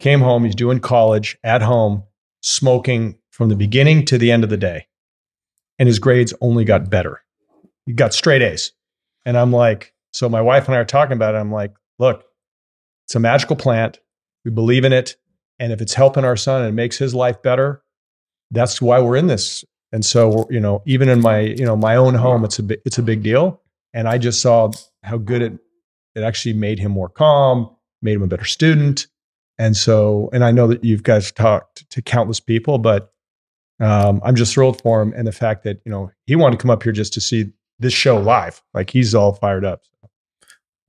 [0.00, 2.04] Came home, he's doing college at home,
[2.40, 4.86] smoking from the beginning to the end of the day,
[5.78, 7.22] and his grades only got better.
[7.84, 8.72] He got straight A's,
[9.26, 11.38] and I'm like, so my wife and I are talking about it.
[11.38, 12.24] I'm like, look,
[13.06, 14.00] it's a magical plant.
[14.44, 15.16] We believe in it.
[15.58, 17.82] And if it's helping our son and makes his life better,
[18.50, 19.64] that's why we're in this.
[19.92, 22.80] And so, you know, even in my, you know, my own home, it's a big,
[22.84, 23.60] it's a big deal.
[23.92, 24.70] And I just saw
[25.02, 25.58] how good it
[26.14, 27.70] it actually made him more calm,
[28.02, 29.06] made him a better student.
[29.58, 33.12] And so, and I know that you've guys talked to countless people, but
[33.78, 36.62] um, I'm just thrilled for him and the fact that you know he wanted to
[36.62, 38.62] come up here just to see this show live.
[38.74, 39.82] Like he's all fired up.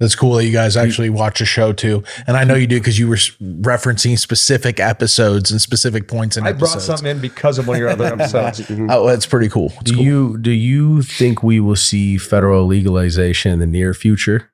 [0.01, 2.79] That's cool that you guys actually watch a show too, and I know you do
[2.79, 6.85] because you were referencing specific episodes and specific points in I brought episodes.
[6.85, 8.63] something in because of one of your other episodes.
[8.89, 9.71] Oh, that's pretty cool.
[9.81, 10.03] It's Do cool.
[10.03, 14.51] you do you think we will see federal legalization in the near future?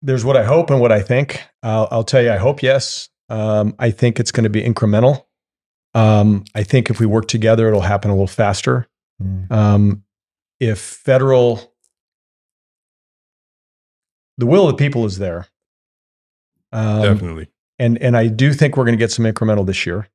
[0.00, 1.42] There's what I hope and what I think.
[1.62, 3.08] I'll, I'll tell you, I hope yes.
[3.28, 5.24] Um, I think it's going to be incremental.
[5.94, 8.86] Um, I think if we work together, it'll happen a little faster.
[9.20, 9.50] Mm.
[9.50, 10.04] Um,
[10.60, 11.72] if federal,
[14.38, 15.48] the will of the people is there.
[16.72, 17.48] Um, Definitely.
[17.78, 20.08] and and I do think we're going to get some incremental this year.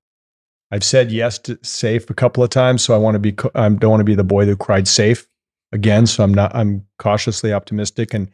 [0.72, 3.70] I've said yes to safe a couple of times, so I want to be I
[3.70, 5.28] don't want to be the boy who cried safe
[5.72, 6.08] again.
[6.08, 6.56] So I'm not.
[6.56, 8.30] I'm cautiously optimistic, and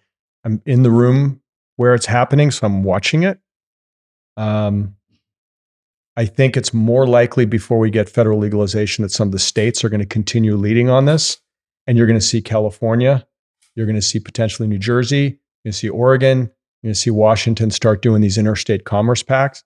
[0.45, 1.41] I'm in the room
[1.75, 3.39] where it's happening, so I'm watching it.
[4.37, 4.95] Um,
[6.15, 9.83] I think it's more likely before we get federal legalization that some of the states
[9.83, 11.39] are going to continue leading on this,
[11.87, 13.25] and you're going to see California,
[13.75, 16.51] you're going to see potentially New Jersey, to see Oregon,
[16.83, 19.63] to see Washington start doing these interstate commerce pacts.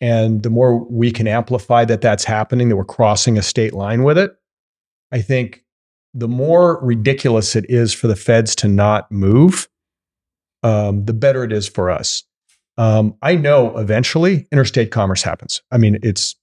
[0.00, 4.02] And the more we can amplify that that's happening, that we're crossing a state line
[4.02, 4.32] with it,
[5.12, 5.64] I think
[6.14, 9.68] the more ridiculous it is for the feds to not move,
[10.62, 12.24] um, the better it is for us.
[12.78, 15.62] Um, I know eventually interstate commerce happens.
[15.70, 16.36] I mean, it's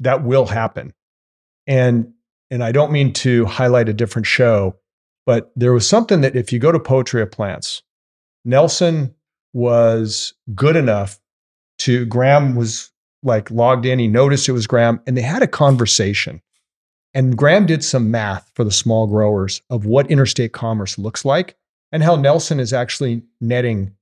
[0.00, 0.92] that will happen.
[1.66, 2.12] And
[2.50, 4.76] and I don't mean to highlight a different show,
[5.26, 7.82] but there was something that if you go to Poetry of Plants,
[8.48, 9.14] Nelson
[9.52, 11.20] was good enough
[11.80, 12.90] to Graham was
[13.22, 16.40] like logged in, he noticed it was Graham, and they had a conversation.
[17.12, 21.56] And Graham did some math for the small growers of what interstate commerce looks like
[21.92, 23.92] and how Nelson is actually netting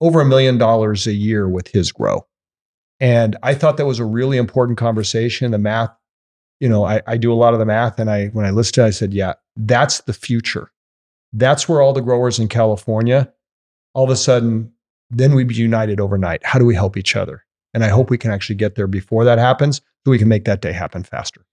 [0.00, 2.26] over a million dollars a year with his grow.
[2.98, 5.50] And I thought that was a really important conversation.
[5.50, 5.94] The math,
[6.60, 8.84] you know, I, I do a lot of the math, and I when I listed,
[8.84, 10.70] I said, yeah, that's the future.
[11.32, 13.32] That's where all the growers in California,
[13.94, 14.72] all of a sudden,
[15.10, 16.44] then we'd be united overnight.
[16.44, 17.44] How do we help each other?
[17.74, 20.44] And I hope we can actually get there before that happens, so we can make
[20.44, 21.44] that day happen faster.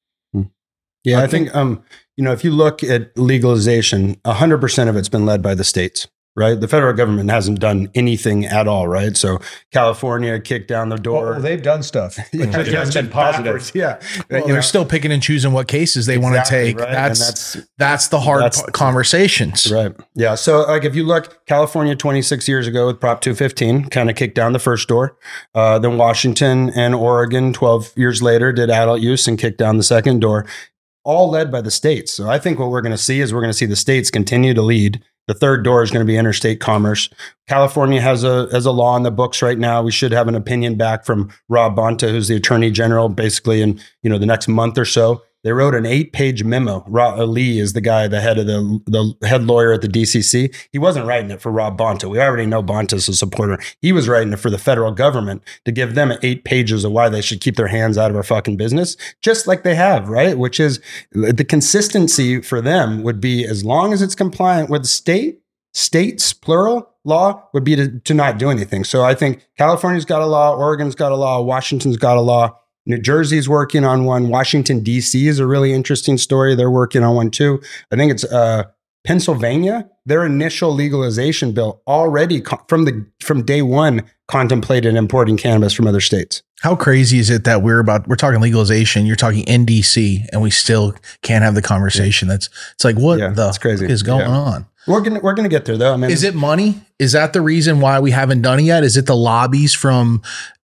[1.03, 1.81] Yeah, I, think, um,
[2.17, 6.07] you know, if you look at legalization, 100% of it's been led by the states,
[6.39, 6.59] right?
[6.59, 9.15] The federal government hasn't done anything at all, right?
[9.17, 9.39] So
[9.73, 11.31] California kicked down the door.
[11.33, 12.17] Well, they've done stuff.
[12.33, 13.71] Yeah, It hasn't been positive.
[13.75, 13.99] Yeah.
[14.29, 16.79] Well, You they're know, still picking and choosing what cases they want to take.
[16.79, 16.91] right?
[16.91, 17.19] That's,
[17.53, 19.71] that's that's the hard that's- p- conversations.
[19.71, 19.93] Right.
[20.15, 20.35] Yeah.
[20.35, 24.35] So, like, if you look, California 26 years ago with Prop 215 kind of kicked
[24.35, 25.17] down the first door.
[25.53, 29.83] Uh, then Washington and Oregon 12 years later did adult use and kicked down the
[29.83, 30.45] second door,
[31.03, 32.13] all led by the states.
[32.13, 34.09] So, I think what we're going to see is we're going to see the states
[34.11, 35.03] continue to lead.
[35.30, 37.07] The third door is going to be interstate commerce.
[37.47, 39.84] California has a has a law in the books right now.
[39.84, 43.80] We should have an opinion back from Rob Bonta, who's the attorney general, basically in
[44.01, 45.21] you know the next month or so.
[45.43, 46.85] They wrote an eight page memo.
[46.93, 50.53] Uh, Lee is the guy, the head of the the head lawyer at the DCC.
[50.71, 52.09] He wasn't writing it for Rob Bonta.
[52.09, 53.57] We already know Bonta's a supporter.
[53.81, 57.07] He was writing it for the federal government to give them eight pages of why
[57.07, 60.37] they should keep their hands out of our fucking business, just like they have, right?
[60.37, 60.81] Which is
[61.11, 65.41] the consistency for them would be as long as it's compliant with state,
[65.73, 68.83] states, plural law would be to, to not do anything.
[68.83, 72.57] So I think California's got a law, Oregon's got a law, Washington's got a law.
[72.89, 74.27] New Jersey's working on one.
[74.29, 75.27] Washington D.C.
[75.27, 76.55] is a really interesting story.
[76.55, 77.61] They're working on one too.
[77.91, 78.63] I think it's uh,
[79.05, 79.89] Pennsylvania.
[80.05, 85.87] Their initial legalization bill already co- from the from day one contemplated importing cannabis from
[85.87, 86.41] other states.
[86.61, 90.49] How crazy is it that we're about we're talking legalization, you're talking NDC, and we
[90.51, 92.27] still can't have the conversation?
[92.27, 93.85] That's it's like what Yeah, the crazy.
[93.85, 94.29] is going Yeah.
[94.29, 94.65] on?
[94.87, 95.93] We're gonna we're gonna get there though.
[95.93, 96.81] I mean, Is it money?
[96.97, 98.83] Is that the reason why we haven't done it yet?
[98.83, 100.21] Is it the lobbies from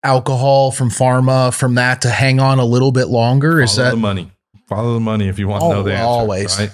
[0.04, 3.62] alcohol, from pharma, from that to hang on a little bit longer?
[3.62, 4.32] Is that the money.
[4.68, 6.04] Follow the money if you want to know the answer.
[6.04, 6.72] always Right?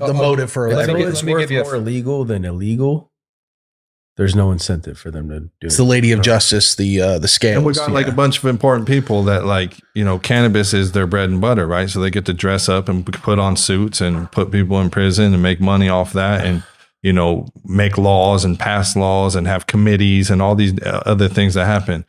[0.00, 1.08] the motive for Let me it?
[1.08, 3.12] it's let me worth give you a- more legal than illegal,
[4.16, 5.78] there's no incentive for them to do It's it.
[5.78, 7.58] the Lady of Justice, the uh, the scale.
[7.58, 10.90] And we got like a bunch of important people that like, you know, cannabis is
[10.92, 11.88] their bread and butter, right?
[11.88, 15.32] So they get to dress up and put on suits and put people in prison
[15.32, 16.64] and make money off that and,
[17.02, 21.28] you know, make laws and pass laws and have committees and all these uh, other
[21.28, 22.04] things that happen.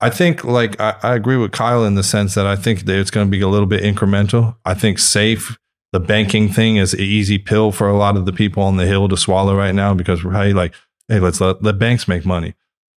[0.00, 2.98] I think like I, I agree with Kyle in the sense that I think that
[2.98, 4.56] it's going to be a little bit incremental.
[4.64, 5.58] I think safe,
[5.92, 8.86] the banking thing is an easy pill for a lot of the people on the
[8.86, 10.74] hill to swallow right now because hey, like,
[11.08, 12.54] hey, let's let the banks make money.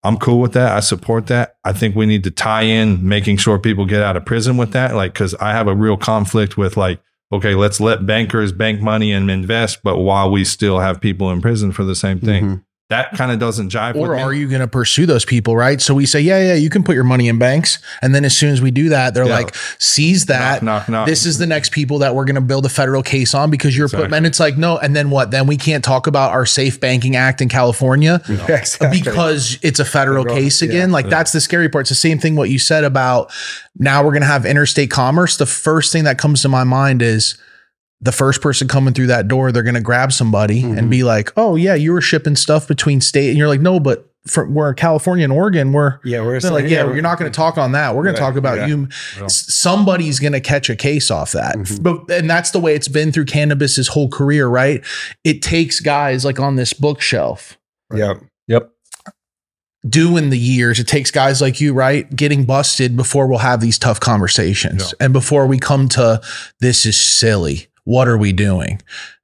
[0.05, 0.77] I'm cool with that.
[0.77, 1.57] I support that.
[1.65, 4.73] I think we need to tie in making sure people get out of prison with
[4.73, 4.95] that.
[4.95, 7.01] Like, cause I have a real conflict with like,
[7.33, 11.43] okay, let's let bankers bank money and invest, but while we still have people in
[11.43, 12.45] prison for the same thing.
[12.45, 12.65] Mhm.
[12.91, 14.23] That kind of doesn't jive or with me.
[14.23, 16.83] are you going to pursue those people right so we say yeah yeah you can
[16.83, 19.35] put your money in banks and then as soon as we do that they're Yeah.
[19.37, 21.07] like seize that knock, knock, knock.
[21.07, 23.77] this is the next people that we're going to build a federal case on because
[23.77, 26.47] you're putting and it's like no and then what then we can't talk about our
[26.47, 29.01] safe banking act in california exactly.
[29.01, 30.69] because it's a federal Federal, case yeah.
[30.69, 30.91] again.
[30.93, 31.83] like that's the scary part.
[31.83, 33.31] It's the same thing what you said about
[33.79, 35.37] now we're going to have interstate commerce.
[35.37, 37.37] The first thing that comes to my mind is
[38.01, 40.79] the first person coming through that door, they're going to grab somebody Mm-hmm.
[40.79, 43.81] and be like, "Oh yeah, you were shipping stuff between state," and you're like, "No,
[43.81, 45.73] but for, we're in California and Oregon.
[45.73, 47.95] We're yeah, we're they're like, saying- yeah, you're not going to talk on that.
[47.97, 48.67] We're going Right, to talk about yeah.
[48.67, 48.89] you.
[49.29, 51.57] Somebody's going to catch a case off that.
[51.57, 51.83] Mhm.
[51.83, 54.85] But and that's the way it's been through cannabis's whole career, right?
[55.25, 57.57] It takes guys like on this bookshelf
[57.95, 58.15] Yeah,
[58.49, 58.71] Yep.
[59.89, 60.79] doing the years.
[60.79, 65.13] It takes guys like you, right, getting busted before we'll have these tough conversations, and
[65.13, 66.21] before we come to
[66.61, 67.68] this is silly.
[67.89, 68.81] What are we doing?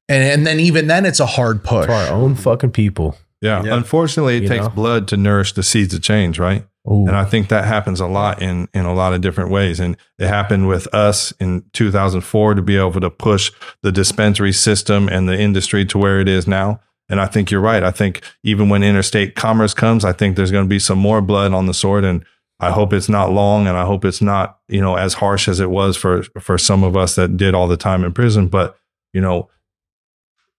[0.08, 1.86] And and then even then, it's a hard push.
[1.86, 3.16] For our own fucking people.
[3.42, 3.62] yeah.
[3.62, 3.76] Yeah.
[3.76, 4.70] Unfortunately, it You takes know?
[4.70, 6.64] blood to nourish the seeds of change, right?
[6.90, 7.06] Ooh.
[7.06, 9.80] And I think that happens a lot in in a lot of different ways.
[9.80, 13.50] And it happened with us in 2004 to be able to push
[13.82, 16.80] the dispensary system and the industry to where it is now.
[17.10, 17.82] And I think you're right.
[17.82, 21.20] I think even when interstate commerce comes, I think there's going to be some more
[21.20, 22.04] blood on the sword.
[22.04, 22.24] And
[22.60, 25.60] I hope it's not long, and I hope it's not you know as harsh as
[25.60, 28.48] it was for for some of us that did all the time in prison.
[28.48, 28.76] But
[29.12, 29.48] you know,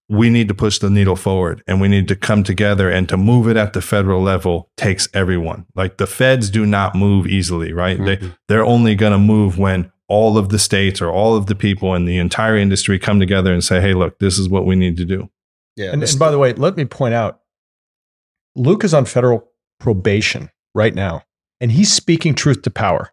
[0.10, 3.18] we need to push the needle forward and we need to come together and to
[3.18, 5.66] move it at the federal level takes everyone.
[5.76, 7.98] Like the feds do not move easily, right?
[7.98, 8.30] They mm-hmm.
[8.48, 11.96] they're only going to move when all of the states or all of the people
[11.96, 14.98] in the entire industry come together and say, "Hey, look, this is what we need
[14.98, 15.30] to do."
[15.76, 15.92] yeah.
[15.92, 17.42] And, and by the way, let me point out
[18.56, 21.24] Luke is on federal probation right now,
[21.60, 23.12] and he's speaking truth to power.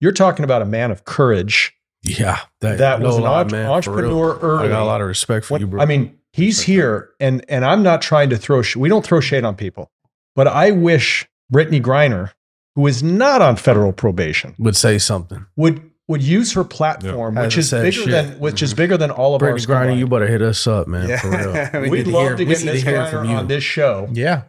[0.00, 2.40] You're talking about a man of courage yeah.
[2.60, 4.66] that know was an lot, man, entrepreneur early.
[4.66, 5.80] I got a lot of respect for When- you, bro.
[5.80, 8.62] I mean, he's here, and and I'm not trying to throw.
[8.62, 9.90] Sh- we don't throw shade on people,
[10.34, 12.30] but I wish Brittney Griner,
[12.74, 15.46] who is not on federal probation, would say something.
[15.56, 17.42] would would use her platform, Yeah.
[17.44, 18.10] which is bigger shit.
[18.10, 18.78] than which is mm-hmm.
[18.78, 19.66] bigger than all of Brittney ours.
[19.66, 20.00] Griner, combined.
[20.00, 21.08] you better hit us up, man.
[21.08, 21.20] Yeah.
[21.20, 21.82] For real.
[21.82, 23.36] We We'd love to get need Miss Griner from you.
[23.36, 24.08] on this show.
[24.12, 24.42] Yeah.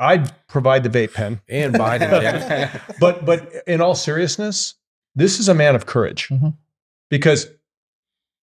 [0.00, 1.40] I'd provide the vape pen.
[1.48, 2.22] And Biden.
[2.22, 2.80] yeah.
[3.00, 4.74] But but in all seriousness,
[5.14, 6.56] this is a man of courage Mhm.
[7.10, 7.46] because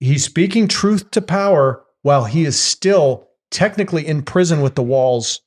[0.00, 5.40] he's speaking truth to power while he is still technically in prison with the walls,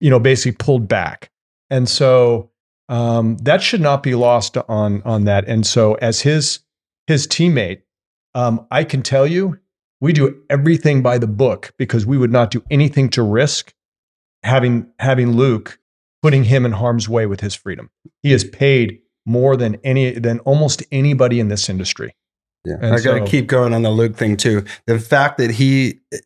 [0.00, 1.30] you know, basically pulled back.
[1.70, 2.50] And so
[2.88, 5.46] um, that should not be lost on on that.
[5.48, 6.60] And so as his
[7.06, 7.82] his teammate,
[8.34, 9.58] um, I can tell you,
[10.00, 13.72] we do everything by the book because we would not do anything to risk
[14.46, 15.78] having having Luke
[16.22, 17.90] putting him in harm's way with his freedom.
[18.22, 22.14] He is paid more than any than almost anybody in this industry.
[22.64, 24.64] Yeah, And I got to so- keep going on the Luke thing too.
[24.86, 26.18] The fact that he eh,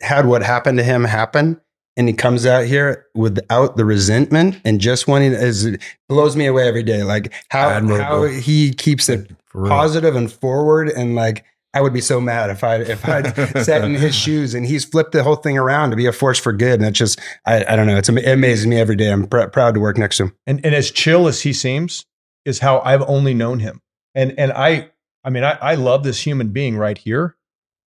[0.00, 1.60] had what happened to him happen,
[1.96, 6.46] and he comes out here without the resentment and just wanting is it blows me
[6.46, 7.02] away every day.
[7.02, 8.04] Like how Admirable.
[8.04, 11.44] how he keeps it positive and forward, and like
[11.74, 13.22] I would be so mad if I if I
[13.62, 16.38] sat in his shoes and he's flipped the whole thing around to be a force
[16.38, 16.80] for good.
[16.80, 17.96] And it's just I, I don't know.
[17.96, 19.10] It's ama- it amazes me every day.
[19.10, 20.36] I'm pr- proud to work next to him.
[20.46, 22.04] And and as chill as he seems
[22.44, 23.80] is how I've only known him.
[24.14, 24.90] And and I
[25.24, 27.36] I mean I, I love this human being right here.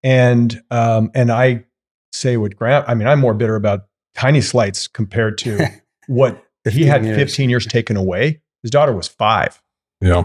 [0.04, 1.66] And um and I
[2.12, 5.68] say with Graham, I mean I'm more bitter about tiny slights compared to
[6.08, 7.18] what he had years.
[7.18, 8.42] 15 years taken away.
[8.64, 9.62] His daughter was five
[10.02, 10.24] Yeah.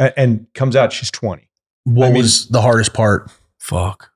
[0.00, 1.47] a- and comes out she's 20.
[1.88, 3.30] What I mean- was the hardest part?
[3.58, 4.10] Fuck.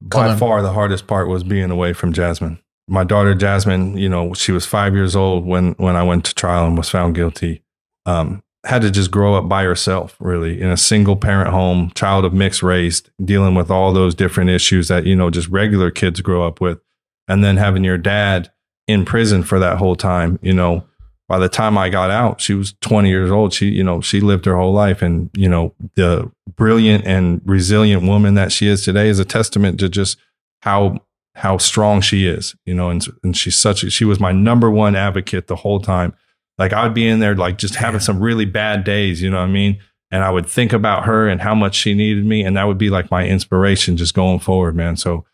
[0.00, 0.38] By Coming.
[0.38, 2.60] far, the hardest part was being away from Jasmine.
[2.88, 6.34] My daughter Jasmine, you know, she was five years old when when I went to
[6.34, 7.62] trial and was found guilty.
[8.06, 12.24] Um, had to just grow up by herself, really, in a single parent home, child
[12.24, 16.20] of mixed race, dealing with all those different issues that you know just regular kids
[16.20, 16.78] grow up with,
[17.26, 18.50] and then having your dad
[18.86, 20.38] in prison for that whole time.
[20.42, 20.84] You know,
[21.28, 23.52] by the time I got out, she was 20 years old.
[23.52, 25.02] She, you know, she lived her whole life.
[25.02, 29.78] And, you know, the brilliant and resilient woman that she is today is a testament
[29.80, 30.18] to just
[30.62, 30.98] how,
[31.34, 34.70] how strong she is, you know, and, and she's such a, she was my number
[34.70, 36.14] one advocate the whole time.
[36.56, 39.36] Like I would be in there, like just having some really bad days, you know
[39.36, 39.78] what I mean?
[40.10, 42.42] And I would think about her and how much she needed me.
[42.42, 44.96] And that would be like my inspiration just going forward, man.
[44.96, 45.26] So,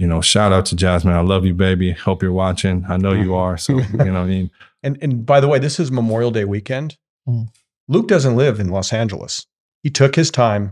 [0.00, 1.12] you know, shout out to Jasmine.
[1.14, 1.92] I love you, baby.
[1.92, 2.84] Hope you're watching.
[2.88, 3.58] I know you are.
[3.58, 4.50] So, you know what I mean?
[4.82, 6.96] And and by the way, this is Memorial Day weekend.
[7.28, 7.48] Mhm.
[7.86, 9.46] Luke doesn't live in Los Angeles.
[9.82, 10.68] He took his time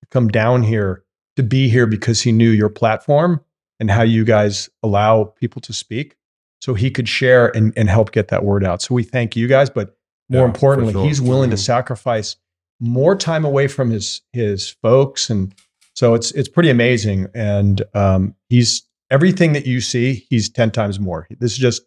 [0.00, 1.04] to come down here
[1.36, 3.40] to be here because he knew your platform
[3.78, 6.16] and how you guys allow people to speak.
[6.62, 8.82] So he could share and, and help get that word out.
[8.82, 9.96] So we thank you guys, but
[10.28, 11.04] more Yeah, importantly, sure.
[11.04, 11.60] he's willing to Mhm.
[11.64, 12.36] sacrifice
[12.80, 15.28] more time away from his his folks.
[15.28, 15.54] And
[15.94, 17.26] so it's it's pretty amazing.
[17.34, 21.26] And um, he's everything that you see, he's 10 times more.
[21.38, 21.82] This is just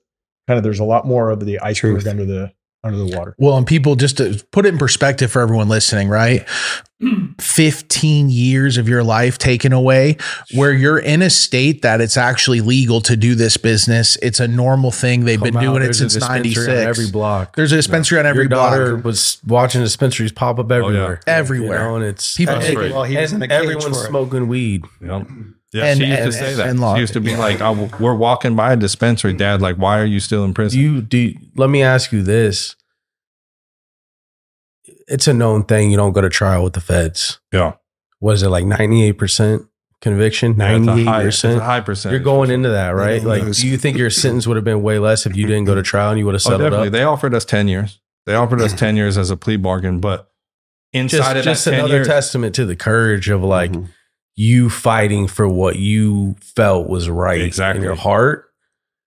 [0.48, 2.08] kind of there's a lot more of the iceberg Truth.
[2.08, 2.52] under the
[2.86, 3.34] under the water.
[3.38, 6.46] Well, and people just to put it in perspective for everyone listening, right?
[7.40, 10.18] 15 years of your life taken away
[10.54, 14.18] where you're in a state that it's actually legal to do this business.
[14.22, 15.24] It's a normal thing.
[15.24, 16.86] They've been out, doing it since dispensary 96.
[16.86, 17.56] every block.
[17.56, 19.06] There's a dispensary on every Your daughter block.
[19.06, 21.22] was watching dispensaries pop up oh, everywhere.
[21.26, 21.78] Everywhere.
[21.78, 22.92] You know, and it's People and, take- Right.
[22.92, 24.08] Well, he was and in a everyone's for it.
[24.08, 24.84] smoking weed.
[25.02, 25.28] Yep.
[25.74, 26.68] Yeah, And- she used and- to say that.
[26.68, 29.62] and law- she used to be like, oh, "We're walking by a dispensary, Dad.
[29.62, 31.34] Like, why are you still in Do prison?" you do?
[31.56, 32.76] Let me ask you this:
[35.08, 35.92] It's a known thing.
[35.92, 37.40] You don't go to trial with the feds.
[37.52, 37.74] yeah,
[38.22, 39.64] Was it like ninety eight percent
[40.02, 40.56] conviction?
[40.58, 41.62] Yeah, it's a Ninety eight percent.
[41.62, 42.14] high percentage.
[42.14, 43.18] You're going into that, right?
[43.22, 43.60] don't Like, lose.
[43.62, 45.84] do you think your sentence would have been way less if you didn't go to
[45.84, 46.88] trial and you would have Oh, settled definitely.
[46.88, 46.94] up?
[46.94, 48.00] They offered us ten years.
[48.26, 50.30] They offered us ten years as a plea bargain, but
[50.94, 53.88] inside Just, of just that ten another years, testament to the courage of like Mhm.
[54.36, 57.80] You fighting for what you felt was right Exactly.
[57.80, 58.46] in your heart.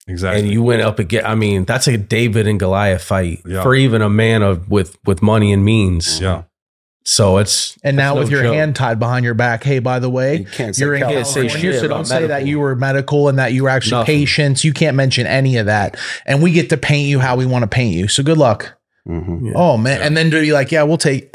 [0.06, 0.42] exactly.
[0.42, 1.26] and you went up again.
[1.26, 3.62] I mean, that's a David and Goliath fight Yeah.
[3.62, 6.20] for even a man of with with money and means.
[6.20, 6.42] yeah,
[7.04, 8.54] So it's and now it's with no your joke.
[8.54, 11.26] hand tied behind your back, hey, by the way, You can't say you're in Can't
[11.26, 13.68] say California, shit so don't about say that you were medical and that you were
[13.68, 14.14] actually Nothing.
[14.14, 14.64] patients.
[14.64, 15.96] You can't mention any of that.
[16.24, 18.06] And we get to paint you how we want to paint you.
[18.06, 18.74] So good luck.
[19.08, 19.46] Mhm.
[19.46, 19.52] Yeah.
[19.56, 20.02] Oh man.
[20.02, 21.32] And then to be like, yeah, we'll take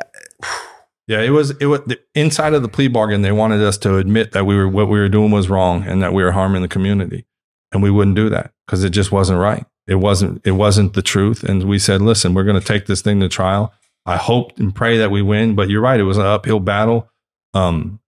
[1.12, 1.22] yeah.
[1.22, 3.22] It was it was the, inside of the plea bargain.
[3.22, 6.02] They wanted us to admit that we were what we were doing was wrong and
[6.02, 7.26] that we were harming the community,
[7.72, 9.66] and we wouldn't do that because it just wasn't right.
[9.88, 13.02] It wasn't it wasn't the truth, and we said, listen, we're going to take this
[13.02, 13.74] thing to trial.
[14.06, 16.00] I hope and pray that we win, but you're right.
[16.00, 17.10] It was an uphill battle.
[17.54, 18.00] Um,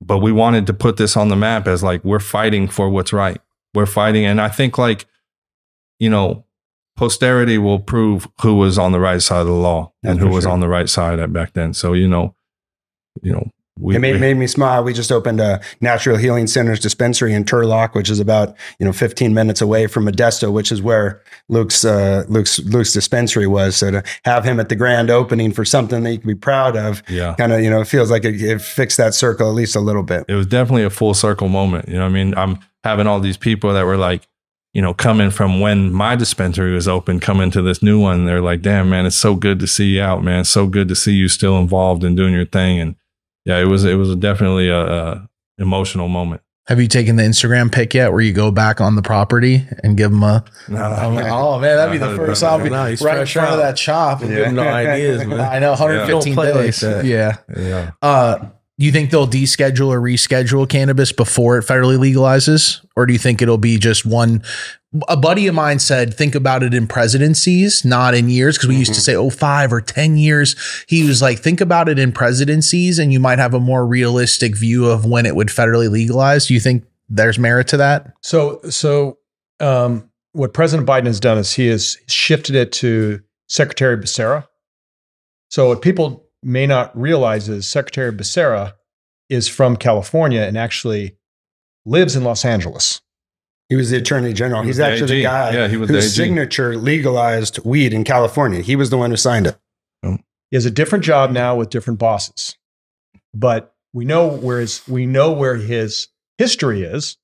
[0.00, 3.12] but we wanted to put this on the map as like we're fighting for what's
[3.12, 3.40] right.
[3.74, 5.06] We're fighting, and I think like
[5.98, 6.44] you know,
[6.96, 10.28] posterity will prove who was on the right side of the law That's and who
[10.28, 10.52] was sure.
[10.52, 11.74] on the right side at back then.
[11.74, 12.34] So you know,
[13.22, 14.84] you know, we, it made, we- made me smile.
[14.84, 18.92] We just opened a Natural Healing Centers dispensary in Turlock, which is about you know
[18.92, 23.76] 15 minutes away from Modesto, which is where Luke's uh, Luke's Luke's dispensary was.
[23.76, 26.76] So to have him at the grand opening for something that you can be proud
[26.76, 27.34] of, yeah.
[27.34, 29.80] kind of you know it feels like it, it fixed that circle at least a
[29.80, 30.24] little bit.
[30.28, 31.88] It was definitely a full circle moment.
[31.88, 34.28] You know, what I mean, I'm having all these people that were like,
[34.74, 38.26] you know, coming from when my dispensary was open, coming to this new one.
[38.26, 40.40] They're like, damn, man, it's so good to see you out, man.
[40.40, 42.80] It's so good to see you still involved in doing your thing.
[42.80, 42.96] And
[43.46, 46.42] yeah, it was it was definitely a, a emotional moment.
[46.66, 49.96] have you taken the Instagram pic yet where you go back on the property and
[49.96, 52.90] give them a I'm like, oh man, that'd be the first I'll be No, right
[52.90, 54.20] in fresh front of that shop.
[54.20, 55.38] Give them no ideas, man.
[55.40, 56.82] I know 115 Don't play like days.
[57.06, 57.36] yeah.
[57.56, 57.90] yeah.
[58.02, 58.48] Uh,
[58.78, 63.18] do you think they'll deschedule or reschedule cannabis before it federally legalizes, or do you
[63.18, 64.42] think it'll be just one?
[65.08, 68.76] A buddy of mine said, think about it in presidencies, not in years, because we
[68.76, 70.56] used to say, oh, five or 10 years.
[70.88, 74.56] He was like, think about it in presidencies, and you might have a more realistic
[74.56, 76.46] view of when it would federally legalize.
[76.46, 78.12] Do you think there's merit to that?
[78.22, 79.18] So, so
[79.60, 84.46] um, what President Biden has done is he has shifted it to Secretary Becerra.
[85.48, 88.74] So, what people may not realize is Secretary Becerra
[89.28, 91.16] is from California and actually
[91.86, 93.00] lives in Los Angeles.
[93.68, 94.62] He was the attorney general.
[94.62, 98.04] He He's the actually the guy Yeah, he was whose the signature legalized weed in
[98.04, 98.60] California.
[98.60, 99.56] He was the one who signed it.
[100.02, 102.56] He has a different job now with different bosses,
[103.32, 107.16] but we know where his we know where his history is.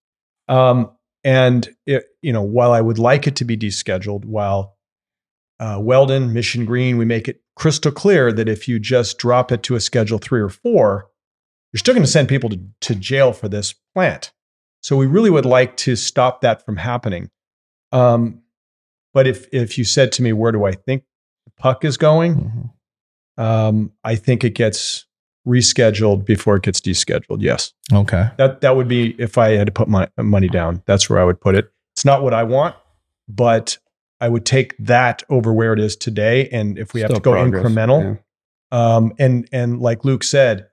[0.49, 0.91] Um,
[1.23, 4.77] and it, you know, while I would like it to be descheduled, while
[5.61, 9.63] uh, Weldon, Mission Green, we make it crystal clear that if you just drop it
[9.65, 11.09] to a Schedule three or four,
[11.73, 14.33] you're still going to send people to, to jail for this plant.
[14.83, 17.31] So we really would like to stop that from happening.
[17.93, 18.41] Um,
[19.13, 21.05] but if if you said to me, where do I think
[21.45, 22.71] the puck is going?
[23.37, 25.07] Um, I think it gets
[25.47, 27.41] rescheduled before it gets descheduled.
[27.43, 28.31] Yes, Okay.
[28.39, 30.83] that that would be if I had to put my money down.
[30.87, 31.71] That's where I would put it.
[31.95, 32.77] It's not what I want,
[33.29, 33.79] but
[34.21, 36.49] I would take that over where it is today.
[36.51, 37.65] And if we have to go progress.
[37.65, 38.19] incremental,
[38.73, 40.69] um, and and like Luke said,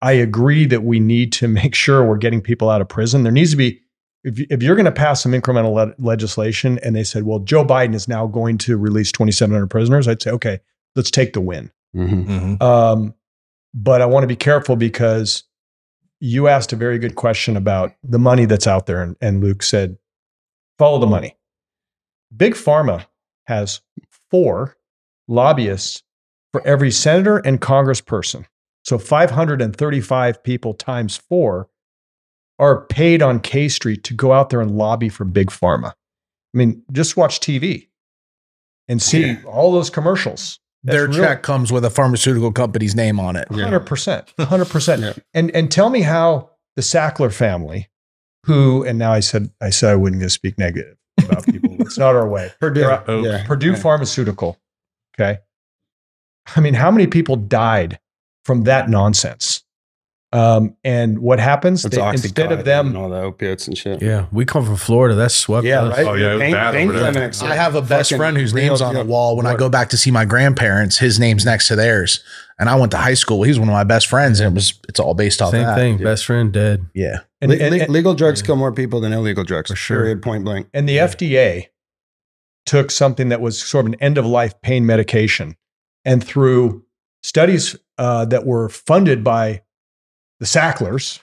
[0.00, 3.22] I agree that we need to make sure we're getting people out of prison.
[3.24, 3.80] There needs to be
[4.24, 7.38] if, you- if you're going to pass some incremental le- legislation, and they said, well,
[7.38, 10.58] Joe Biden is now going to release 2,700 prisoners, I'd say, okay,
[10.96, 11.70] let's take the win.
[11.94, 12.02] Yeah.
[12.04, 12.26] Mhm.
[12.58, 12.62] Mhm.
[12.62, 13.14] Um,
[13.74, 15.44] but I want to be careful because
[16.20, 19.62] you asked a very good question about the money that's out there, and, and Luke
[19.62, 19.96] said,
[20.78, 21.36] follow the money.
[22.36, 23.06] Big Pharma
[23.46, 23.80] has
[24.30, 24.76] four
[25.26, 26.02] lobbyists
[26.52, 28.44] for every senator and congressperson.
[28.84, 31.68] So 535 people times four
[32.58, 35.90] are paid on K Street to go out there and lobby for Big Pharma.
[35.90, 37.88] I mean, just watch TV
[38.88, 39.42] and see Yeah.
[39.46, 40.58] all those commercials.
[40.84, 43.48] That's Their real- check comes with a pharmaceutical company's name on it.
[43.50, 45.02] Hundred percent, hundred percent.
[45.02, 45.12] Yeah.
[45.34, 47.88] And and tell me how the Sackler family,
[48.46, 51.57] who and now I said I said I wouldn't going to speak negative about people.
[51.88, 52.52] It's not our way.
[52.60, 52.80] Purdue.
[52.80, 53.44] They're- Yeah.
[53.46, 53.76] Purdue Yeah.
[53.76, 54.58] Pharmaceutical.
[55.18, 55.38] Okay.
[56.56, 57.98] I mean, how many people died
[58.44, 59.62] from that nonsense?
[60.30, 61.82] Um, and what happens?
[61.84, 64.02] They- instead of them, and all the opiates and shit.
[64.02, 65.14] Yeah, we come from Florida.
[65.14, 65.96] That's swept Yeah, us.
[65.96, 66.06] right.
[66.06, 67.30] Oh, yeah, it Pain- pain over there.
[67.44, 69.36] I have a best friend whose name's on the wall.
[69.38, 72.20] When I go back to see my grandparents, his name's next to theirs.
[72.58, 73.42] And I went to high school.
[73.44, 75.76] He's one of my best friends, and it was it's all based off Same that.
[75.76, 75.96] thing.
[75.96, 76.84] Best friend dead.
[76.94, 77.20] Yeah.
[77.40, 79.70] and, Le- and- and- legal drugs kill more people than illegal drugs.
[79.70, 79.98] For sure.
[80.00, 80.20] Period.
[80.22, 80.66] Point blank.
[80.74, 81.68] and the FDA
[82.68, 85.56] took something that was sort of an end of life pain medication,
[86.04, 86.84] and through
[87.22, 89.62] studies uh, that were funded by
[90.38, 91.20] the Sacklers,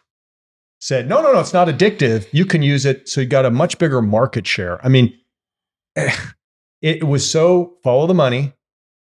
[0.82, 2.28] said, no, no, no, it's not addictive.
[2.34, 3.08] You can use it.
[3.08, 4.84] So you got a much bigger market share.
[4.86, 5.18] I mean,
[6.82, 8.54] it was so follow the money.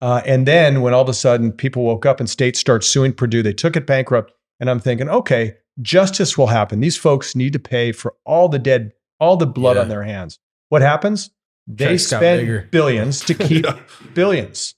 [0.02, 3.12] Uh, and then when all of a sudden people woke up and states start suing
[3.12, 4.32] Purdue, they took it bankrupt.
[4.58, 6.80] And I'm thinking, okay, justice will happen.
[6.80, 9.82] These folks need to pay for all the dead, all the blood Yeah.
[9.82, 10.38] on their hands.
[10.70, 11.30] What happens?
[11.76, 13.66] They Checks got spend billions to keep
[14.14, 14.74] billions.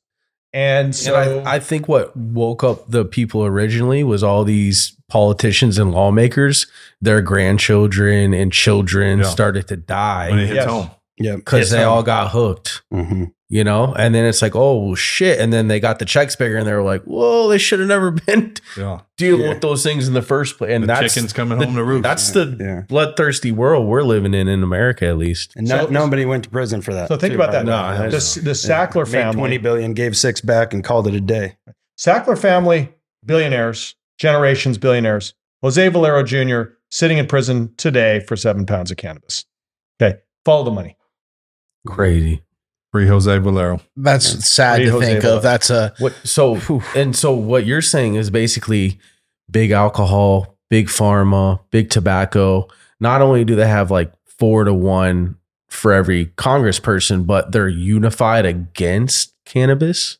[0.54, 4.94] And so and I, I think what woke up the people originally was all these
[5.08, 6.66] politicians and lawmakers,
[7.00, 9.24] their grandchildren and children Yeah.
[9.24, 10.66] started to when it die hits Yes.
[10.66, 10.90] home.
[11.18, 11.36] Yeah.
[11.36, 11.86] because they Yes.
[11.86, 13.92] all got hooked, hmm you know?
[13.94, 15.38] And then it's like, oh shit.
[15.38, 17.88] And then they got the checks bigger and they were like, whoa, they should have
[17.88, 19.00] never been Yeah.
[19.18, 19.48] dealing Yeah.
[19.50, 20.70] with those things in the first place.
[20.72, 22.02] And the that's chickens coming the- home to roost.
[22.02, 22.80] That's the Yeah.
[22.88, 25.52] bloodthirsty world we're living in in America, at least.
[25.54, 27.08] And no, So- nobody went to prison for that.
[27.08, 27.66] So think too, about by that.
[27.66, 27.70] the.
[27.70, 28.10] No, the, know.
[28.10, 29.34] the Sackler Made family.
[29.38, 31.56] 20 billion, gave six back, and called it a day.
[32.00, 32.88] Sackler family,
[33.26, 35.34] billionaires, generations billionaires.
[35.62, 36.72] Jose Valero Jr.
[36.90, 39.44] sitting in prison today for seven pounds of cannabis.
[40.02, 40.96] Okay, follow the money.
[41.86, 42.42] Crazy.
[42.92, 43.80] Free Jose Valero.
[43.96, 45.36] That's sad Read to Jose think Valero.
[45.38, 45.42] of.
[45.42, 46.60] That's a What so
[46.94, 49.00] and so what you're saying is basically
[49.50, 52.68] big alcohol, big pharma, big tobacco.
[53.00, 55.36] Not only do they have like four to one
[55.68, 60.18] for every congressperson, but they're unified against cannabis.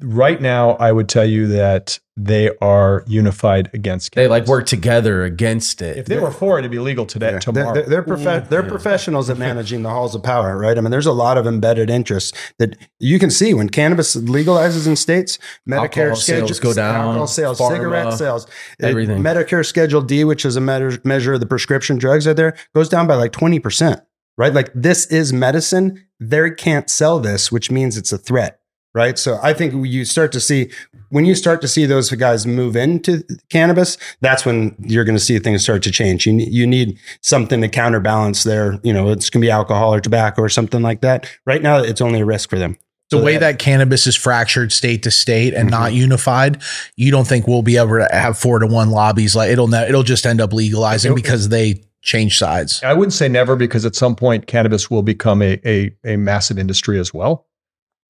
[0.00, 5.24] Right now, I would tell you that they are unified against They like work together
[5.24, 5.96] against it.
[5.96, 7.30] If they were for it, it'd be legal today, Yeah.
[7.32, 7.74] They're, tomorrow.
[7.74, 8.68] they're, they're, profe- they're Yeah.
[8.68, 10.76] professionals at managing the halls of power, right?
[10.76, 14.86] I mean, there's a lot of embedded interests that you can see when cannabis legalizes
[14.86, 15.38] in states.
[15.68, 15.78] Medicare
[16.10, 18.46] Alcohol sales go down, alcohol sales, pharma, cigarette sales,
[18.80, 19.22] everything.
[19.22, 22.88] Medicare Schedule D, which is a measure, measure of the prescription drugs out there, goes
[22.90, 24.00] down by like twenty percent,
[24.36, 24.52] right?
[24.52, 26.04] Like this is medicine.
[26.20, 28.58] They can't sell this, which means it's a threat.
[28.94, 29.18] Right.
[29.18, 30.70] So I think you start to see
[31.08, 35.22] when you start to see those guys move into cannabis, that's when you're going to
[35.24, 36.26] see things start to change.
[36.26, 40.00] You, you need something to counterbalance their, you know, it's going to be alcohol or
[40.00, 41.26] tobacco or something like that.
[41.46, 42.76] Right now, it's only a risk for them.
[43.10, 45.72] the So way that- that cannabis is fractured state to state and Mhm.
[45.72, 46.62] not unified.
[46.96, 49.36] You don't think we'll be able to have four to one lobbies?
[49.36, 52.80] Like it'll ne- it'll just end up legalizing It'll- because they change sides.
[52.82, 56.58] I wouldn't say never because at some point cannabis will become a a, a massive
[56.58, 57.46] industry as well.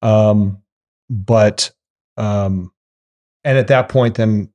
[0.01, 0.59] Um,
[1.09, 1.71] but
[2.17, 2.71] um,
[3.43, 4.49] and at that point, then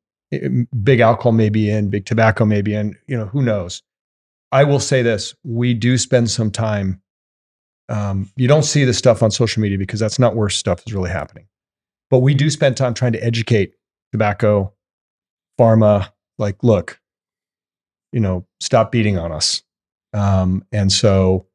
[0.82, 2.96] big alcohol may be in, big tobacco may be in.
[3.06, 3.82] You know, who knows?
[4.52, 7.00] I will say this: we do spend some time.
[7.88, 10.92] Um, you don't see this stuff on social media because that's not where stuff is
[10.92, 11.46] really happening.
[12.10, 13.74] But we do spend time trying to educate
[14.12, 14.72] tobacco,
[15.58, 16.12] pharma.
[16.38, 17.00] Like, look,
[18.12, 19.62] you know, stop beating on us.
[20.14, 21.46] Um, and so,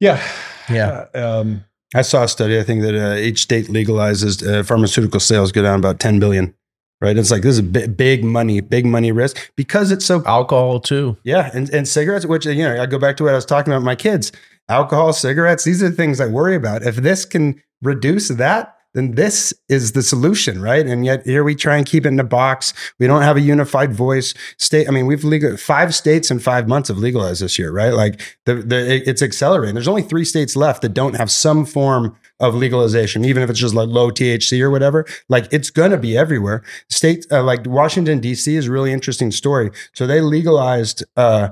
[0.00, 0.22] yeah,
[0.70, 1.06] Yeah.
[1.14, 1.64] Uh, um,
[1.94, 2.58] I saw a study.
[2.58, 6.54] I think that uh, each state legalizes uh, pharmaceutical sales go down about 10 billion.
[7.00, 7.18] Right.
[7.18, 11.16] It's like this is big, big money, big money risk because it's so Alcohol too.
[11.24, 13.72] Yeah, and, and cigarettes, which you know, I go back to what I was talking
[13.72, 14.30] about my kids.
[14.68, 16.84] Alcohol, cigarettes, these are the things I worry about.
[16.84, 20.86] If this can reduce that, then this is the solution, right?
[20.86, 22.74] And yet here we try and keep it in a box.
[22.98, 24.34] We don't have a unified voice.
[24.58, 27.94] State, I mean, we've legal five states in five months have legalized this year, right?
[27.94, 29.74] Like the, the it's accelerating.
[29.74, 33.60] There's only three states left that don't have some form of legalization, even if it's
[33.60, 35.06] just like low THC or whatever.
[35.28, 36.62] Like it's gonna be everywhere.
[36.90, 38.54] State uh, like Washington D.C.
[38.56, 39.70] is really interesting story.
[39.94, 41.04] So they legalized.
[41.16, 41.50] uh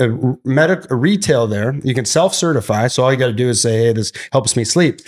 [0.00, 0.08] a
[0.44, 1.78] medic a retail there.
[1.84, 2.88] You can self certify.
[2.88, 5.00] So all you got to do is say, "Hey, this helps me sleep."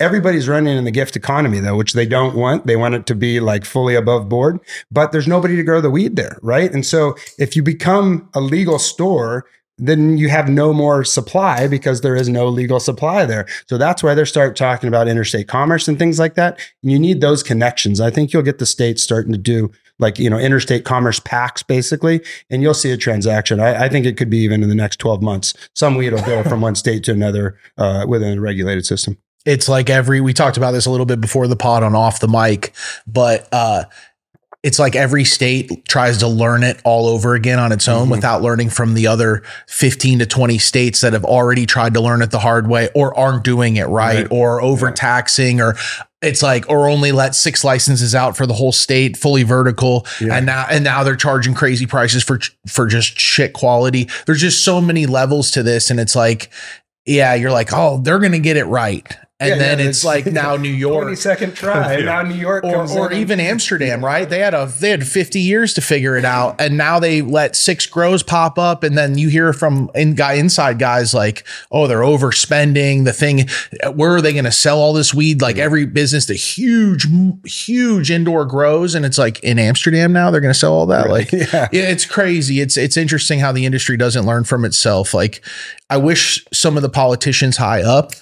[0.00, 2.66] Everybody's running in the gift economy though, which they don't want.
[2.66, 4.58] They want it to be like fully above board,
[4.90, 6.72] but there's nobody to grow the weed there, right?
[6.72, 9.46] And so if you become a legal store,
[9.78, 13.46] then you have no more supply because there is no legal supply there.
[13.68, 16.60] So that's why they start talking about interstate commerce and things like that.
[16.82, 18.00] And you need those connections.
[18.00, 21.62] I think you'll get the states starting to do like, you know, interstate commerce packs
[21.62, 22.20] basically,
[22.50, 23.60] and you'll see a transaction.
[23.60, 25.54] I, I think it could be even in the next 12 months.
[25.74, 29.18] Some weed will go from one state to another uh, within a regulated system.
[29.44, 32.20] It's like every we talked about this a little bit before the pod on off
[32.20, 32.72] the mic,
[33.06, 33.84] but uh
[34.62, 38.10] it's like every state tries to learn it all over again on its own Mhm.
[38.12, 42.22] without learning from the other 15 to 20 states that have already tried to learn
[42.22, 44.26] it the hard way or aren't doing it right, Right.
[44.30, 45.74] or overtaxing or
[46.20, 50.36] it's like or only let six licenses out for the whole state fully vertical Yeah.
[50.36, 52.38] and now and now they're charging crazy prices for
[52.68, 56.50] for just shit quality there's just so many levels to this and it's like
[57.04, 60.26] yeah you're like oh they're gonna get it right and Yeah, then yeah, it's like
[60.42, 61.94] now New York 22nd try.
[61.94, 64.28] and Now New York or, comes or in and- even Amsterdam, right?
[64.28, 67.56] They had a they had 50 years to figure it out, and now they let
[67.56, 71.86] six grows pop up, and then you hear from in guy inside guys like, oh,
[71.86, 73.04] they're overspending.
[73.04, 73.48] The thing,
[73.94, 75.42] where are they going to sell all this weed?
[75.42, 77.06] Like every business, the huge,
[77.44, 81.10] huge indoor grows, and it's like in Amsterdam now they're going to sell all that.
[81.10, 81.68] Like, yeah.
[81.72, 82.60] yeah, it's crazy.
[82.60, 85.14] It's it's interesting how the industry doesn't learn from itself.
[85.14, 85.44] Like,
[85.90, 88.12] I wish some of the politicians high up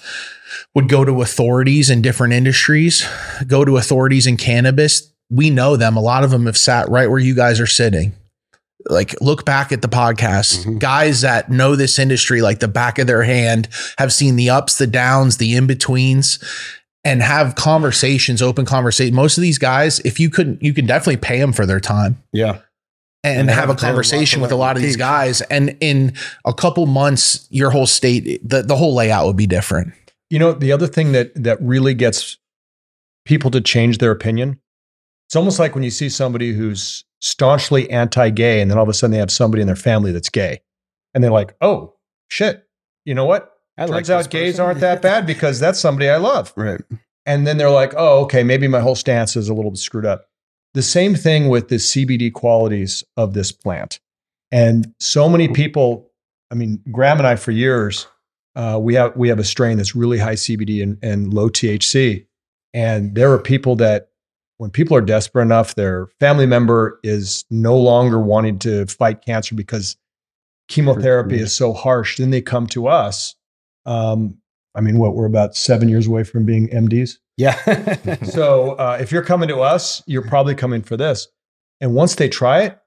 [0.75, 3.07] would go to authorities in different industries,
[3.47, 5.11] go to authorities in cannabis.
[5.29, 5.95] We know them.
[5.95, 8.13] A lot of them have sat right where you guys are sitting.
[8.89, 10.65] Like, look back at the podcast.
[10.65, 10.79] Mhm.
[10.79, 13.67] Guys that know this industry like the back of their hand
[13.99, 16.39] have seen the ups, the downs, the in betweens,
[17.05, 19.13] and have conversations, open conversation.
[19.15, 22.17] Most of these guys, if you couldn't, you can definitely pay them for their time
[22.33, 22.57] Yeah.
[23.23, 25.41] and, And have have- a conversation with a lot of these guys.
[25.41, 29.93] And in a couple months, your whole state, the, the whole layout would be different.
[30.31, 32.37] You know, the other thing that that really gets
[33.25, 34.61] people to change their opinion,
[35.27, 38.93] it's almost like when you see somebody who's staunchly anti-gay, and then all of a
[38.93, 40.61] sudden they have somebody in their family that's gay,
[41.13, 41.95] and they're like, "Oh
[42.29, 42.65] shit,
[43.03, 43.51] you know what?
[43.77, 44.65] I Turns this out gays person.
[44.65, 46.79] aren't that bad because that's somebody I love." Right.
[47.25, 50.05] And then they're like, "Oh, okay, maybe my whole stance is a little bit screwed
[50.05, 50.29] up."
[50.75, 53.99] The same thing with the CBD qualities of this plant,
[54.49, 56.09] and so many people.
[56.49, 58.07] I mean, Graham and I for years
[58.55, 62.25] uh, we have we have a strain that's really high CBD and, and low THC,
[62.73, 64.09] and there are people that
[64.57, 69.55] when people are desperate enough, their family member is no longer wanting to fight cancer
[69.55, 69.97] because
[70.67, 72.17] chemotherapy is so harsh.
[72.17, 73.35] Then they come to us.
[73.87, 74.37] Um,
[74.75, 77.17] I mean, what we're about seven years away from being MDs.
[77.37, 77.57] Yeah.
[78.23, 81.27] So uh, if you're coming to us, you're probably coming for this.
[81.81, 82.77] And once they try it,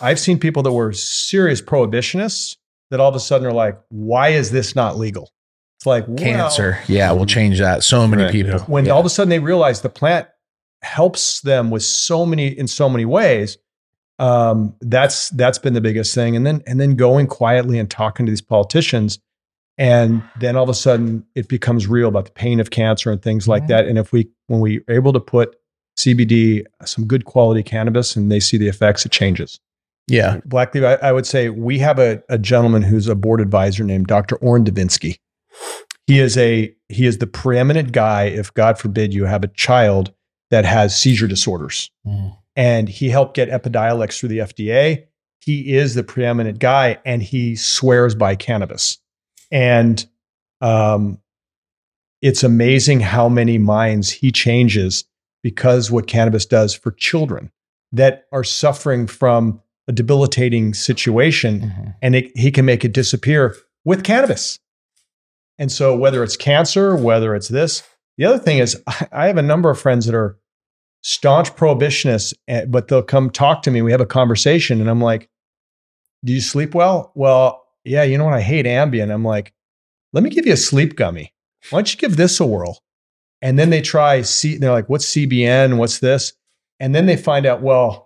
[0.00, 2.56] I've seen people that were serious prohibitionists
[2.90, 5.30] that all of a sudden are like, "Why is this not legal?"
[5.78, 6.78] It's like well, Cancer.
[6.88, 7.82] Yeah, we'll change that.
[7.84, 8.60] So many Right, people.
[8.60, 8.92] when Yeah.
[8.92, 10.26] all of a sudden they realize the plant
[10.82, 13.58] helps them with so many in so many ways
[14.18, 18.24] um, that's that's been the biggest thing and then and then going quietly and talking
[18.24, 19.18] to these politicians
[19.78, 23.20] and then all of a sudden it becomes real about the pain of cancer and
[23.20, 25.56] things like that and if we when we are able to put
[25.98, 29.58] cbd some good quality cannabis and they see the effects it changes
[30.08, 30.38] yeah.
[30.48, 34.06] Blackleaf, I, I would say we have a, a gentleman who's a board advisor named
[34.06, 34.36] Dr.
[34.36, 35.18] Orrin Devinsky.
[36.06, 40.12] He is a he is the preeminent guy if God forbid you have a child
[40.50, 41.90] that has seizure disorders.
[42.06, 42.36] Mm.
[42.54, 45.06] And he helped get Epidiolex through the FDA.
[45.40, 48.98] He is the preeminent guy and he swears by cannabis.
[49.50, 50.04] And
[50.60, 51.18] um,
[52.22, 55.04] it's amazing how many minds he changes
[55.42, 57.50] because what cannabis does for children
[57.92, 61.94] that are suffering from a debilitating situation Mhm.
[62.02, 63.54] and it, he can make it disappear
[63.84, 64.58] with cannabis.
[65.58, 67.82] And so, whether it's cancer, whether it's this,
[68.18, 70.38] the other thing is, I- I have a number of friends that are
[71.02, 73.80] staunch prohibitionists, eh, but they'll come talk to me.
[73.82, 75.28] We have a conversation, and I'm like,
[76.24, 77.12] Do you sleep well?
[77.14, 78.34] Well, yeah, you know what?
[78.34, 79.12] I hate Ambien.
[79.12, 79.52] I'm like,
[80.12, 81.32] Let me give you a sleep gummy.
[81.70, 82.82] Why don't you give this a whirl?
[83.42, 85.76] And then they try, C, they're like, What's CBN?
[85.78, 86.32] What's this?
[86.80, 88.05] And then they find out, well,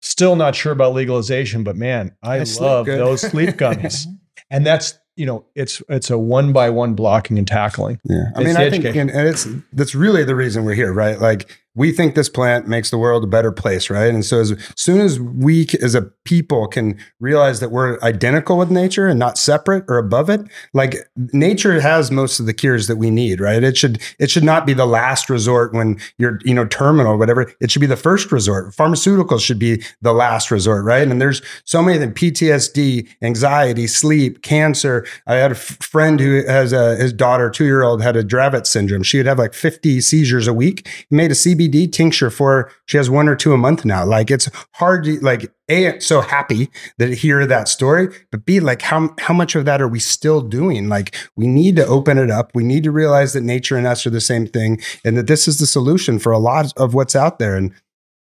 [0.00, 4.06] still not sure about legalization, but man, I I love those sleep gummies.
[4.50, 8.00] and that's, you know, it's it's a one by one blocking and tackling.
[8.04, 11.20] Yeah, I mean, I think, and, and it's that's really the reason we're here, right?
[11.20, 14.12] Like, we think this plant makes the world a better place, right?
[14.12, 18.68] And so, as soon as we, as a people, can realize that we're identical with
[18.68, 20.40] nature and not separate or above it,
[20.74, 20.96] like
[21.32, 23.62] nature has most of the cures that we need, right?
[23.62, 27.16] It should it should not be the last resort when you're, you know, terminal or
[27.16, 27.52] whatever.
[27.60, 28.74] It should be the first resort.
[28.74, 31.06] Pharmaceuticals should be the last resort, right?
[31.06, 35.06] And there's so many them: PTSD, anxiety, sleep, cancer.
[35.28, 38.24] I had a f- friend who has a his daughter, two year old, had a
[38.24, 39.04] Dravet syndrome.
[39.04, 40.88] She would have like 50 seizures a week.
[41.08, 42.70] He made a CBD tincture for.
[42.86, 44.04] She has one or two a month now.
[44.04, 48.82] Like it's hard to like a so happy that hear that story, but b like
[48.82, 50.88] how how much of that are we still doing?
[50.88, 52.52] Like we need to open it up.
[52.54, 55.46] We need to realize that nature and us are the same thing, and that this
[55.46, 57.56] is the solution for a lot of what's out there.
[57.56, 57.72] And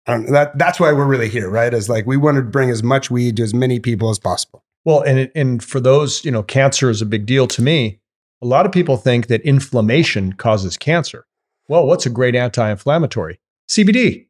[0.06, 1.72] don't, that that's why we're really here, right?
[1.72, 4.64] Is like we want to bring as much weed to as many people as possible.
[4.84, 8.00] Well, and and for those, you know, cancer is a big deal to me.
[8.42, 11.24] A lot of people think that inflammation causes cancer.
[11.68, 13.38] Well, what's a great anti-inflammatory?
[13.68, 14.26] CBD.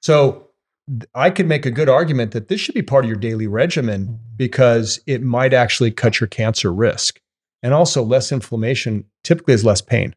[0.00, 0.48] So
[1.14, 4.20] I could make a good argument that this should be part of your daily regimen
[4.36, 7.20] because it might actually cut your cancer risk.
[7.62, 10.14] And also, less inflammation typically is less pain.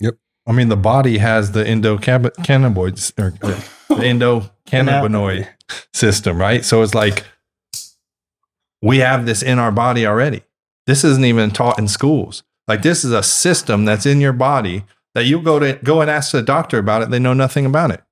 [0.00, 0.14] Yep.
[0.46, 5.48] I mean, the body has the endocannabinoids or, or the endocannabinoid
[5.92, 6.64] system, right?
[6.64, 7.24] So it's like
[8.82, 10.42] we have this in our body already.
[10.86, 12.42] This isn't even taught in schools.
[12.66, 14.84] Like this is a system that's in your body
[15.14, 17.10] that you go to go and ask the doctor about it.
[17.10, 18.02] They know nothing about it.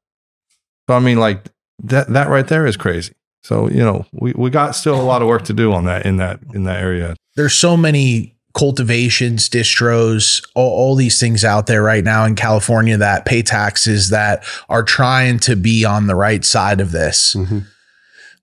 [0.88, 1.46] So I mean, like
[1.84, 3.12] that that right there is crazy.
[3.44, 6.06] So you know, we we got still a lot of work to do on that
[6.06, 7.16] in that in that area.
[7.36, 12.98] there's so many cultivations, distros, all, all these things out there right now in California
[12.98, 17.34] that pay taxes that are trying to be on the right side of this.
[17.34, 17.64] Mhm.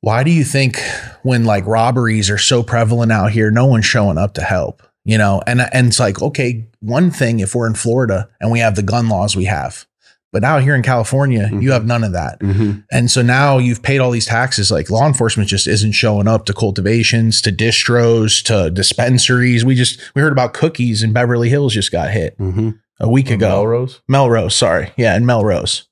[0.02, 0.80] Why do you think
[1.22, 4.82] when like robberies are so prevalent out here, no one's showing up to help?
[5.10, 8.60] You know, and and it's like, okay, one thing if we're in Florida and we
[8.60, 9.86] have the gun laws we have.
[10.32, 11.74] But out here in California, you Mhm.
[11.74, 12.40] have none of that.
[12.40, 12.84] Mhm.
[12.92, 14.70] And so now you've paid all these taxes.
[14.70, 19.66] Like law enforcement just isn't showing up to cultivations, to distros, to dispensaries.
[19.66, 22.76] We just we heard about cookies in Beverly Hills just got hit Mhm.
[23.00, 23.48] a week ago.
[23.50, 24.02] Melrose.
[24.08, 25.88] Melrose, sorry, yeah, in Melrose.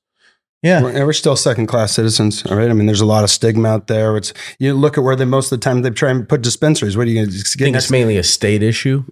[0.62, 2.68] Yeah, We're, we're still second class citizens, all right?
[2.68, 4.16] I mean, there's a lot of stigma out there.
[4.16, 6.96] It's you look at where they most of the time they try and put dispensaries.
[6.96, 9.04] What are you going to I think next it's mainly a state issue.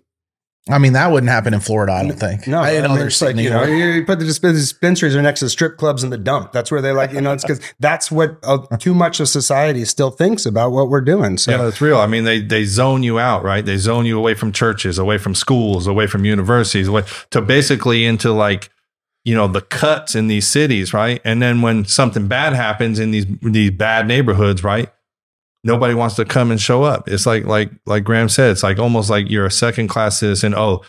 [0.69, 1.93] I mean that wouldn't happen in Florida.
[1.93, 2.49] I don't think.
[2.49, 5.23] No, I I didn't know mean, it's like, you know, you put the dispensaries are
[5.23, 6.51] next to strip clubs and the dump.
[6.51, 9.85] That's where they like, you know, it's because that's what uh, too much of society
[9.85, 11.39] still thinks about what we're doing.
[11.39, 11.99] So Yeah, that's real.
[11.99, 13.65] I mean, they they zone you out, right?
[13.65, 18.05] They zone you away from churches, away from schools, away from universities, away to basically
[18.05, 18.69] into like,
[19.27, 21.21] you know, the cuts in these cities, right?
[21.25, 24.89] And then when something bad happens in these these bad neighborhoods, right?
[25.65, 27.09] Nobody wants to come and show up.
[27.09, 30.55] It's like like like Graham said, it's like almost like you're a second class citizen.
[30.55, 30.85] Oh,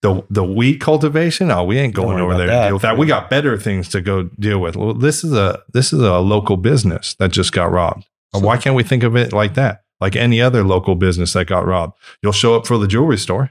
[0.00, 2.96] the the wheat cultivation, oh, we ain't going over there to deal with that.
[2.96, 4.76] We got better things to go deal with.
[4.76, 8.06] Well, this is a this is a local business that just got robbed.
[8.32, 9.82] Why can't we think of it like that?
[10.00, 11.98] Like any other local business that got robbed.
[12.22, 13.50] You'll show up for the jewelry store.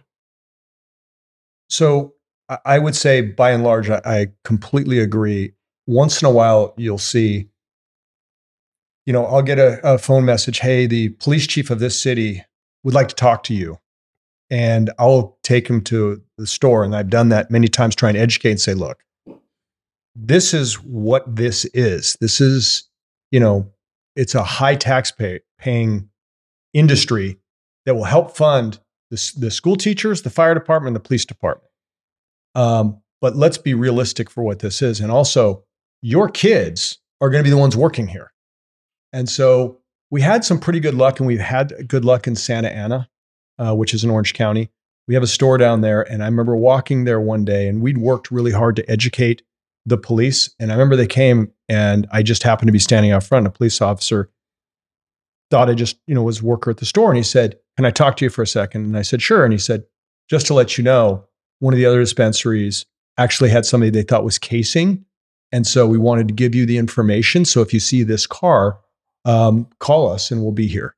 [1.68, 2.14] So
[2.66, 5.54] I- would say, by and large, I, completely agree.
[5.88, 7.50] Once in a while, you'll see,
[9.06, 10.60] you know, I'll get a, a phone message.
[10.60, 12.44] Hey, the police chief of this city
[12.84, 13.80] would like to talk to you.
[14.50, 16.84] And I'll take him to the store.
[16.84, 19.04] And I've done that many times, trying to educate and say, look,
[20.16, 22.18] this is what this is.
[22.20, 22.90] This is,
[23.32, 23.72] you know,
[24.16, 26.10] it's a high tax pay, paying
[26.74, 27.38] industry
[27.86, 28.80] that will help fund
[29.12, 31.69] the, the school teachers, the fire department, the police department.
[32.60, 35.00] Um, but let's be realistic for what this is.
[35.00, 35.64] And also,
[36.02, 38.34] your kids are going to be the ones working here.
[39.14, 39.80] And so
[40.12, 43.10] we had some pretty good luck, and we've had good luck in Santa Ana,
[43.58, 44.70] uh, which is in Orange County.
[45.08, 46.02] We have a store down there.
[46.02, 49.42] And I remember walking there one day, and we'd worked really hard to educate
[49.86, 50.54] the police.
[50.60, 53.48] And I remember they came, and I just happened to be standing out front.
[53.48, 54.30] A police officer
[55.50, 57.10] thought I just, you know, was a worker at the store.
[57.10, 58.84] And he said, Can I talk to you for a second?
[58.84, 59.46] And I said, Sure.
[59.46, 59.86] And he said,
[60.30, 61.29] Just to let you know,
[61.60, 62.86] one of the other dispensaries
[63.18, 65.06] actually had somebody they thought was casing.
[65.52, 67.44] And so we wanted to give you the information.
[67.46, 68.80] So if you see this car,
[69.26, 70.96] um, call us and we'll be here.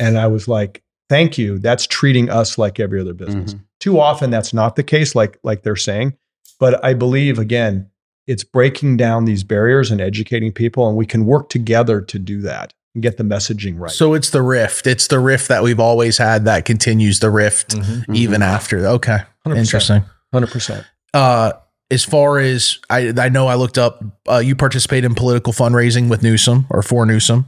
[0.00, 1.58] And I was like, Thank you.
[1.58, 3.54] That's treating us like every other business.
[3.80, 6.16] Too often that's not the case, like like they're saying.
[6.58, 7.90] But I believe again,
[8.26, 12.40] it's breaking down these barriers and educating people, and we can work together to do
[12.42, 13.90] that and get the messaging right.
[13.90, 14.86] So it's the rift.
[14.86, 18.14] It's the rift that we've always had that continues the rift Mm-hmm.
[18.14, 18.86] even after.
[18.86, 19.56] Okay, 100%.
[19.56, 20.04] interesting.
[20.32, 20.86] hundred percent.
[21.14, 21.52] uh
[21.90, 26.08] as far as I I know I looked up uh, you participate in political fundraising
[26.08, 27.46] with Newsom or for Newsom.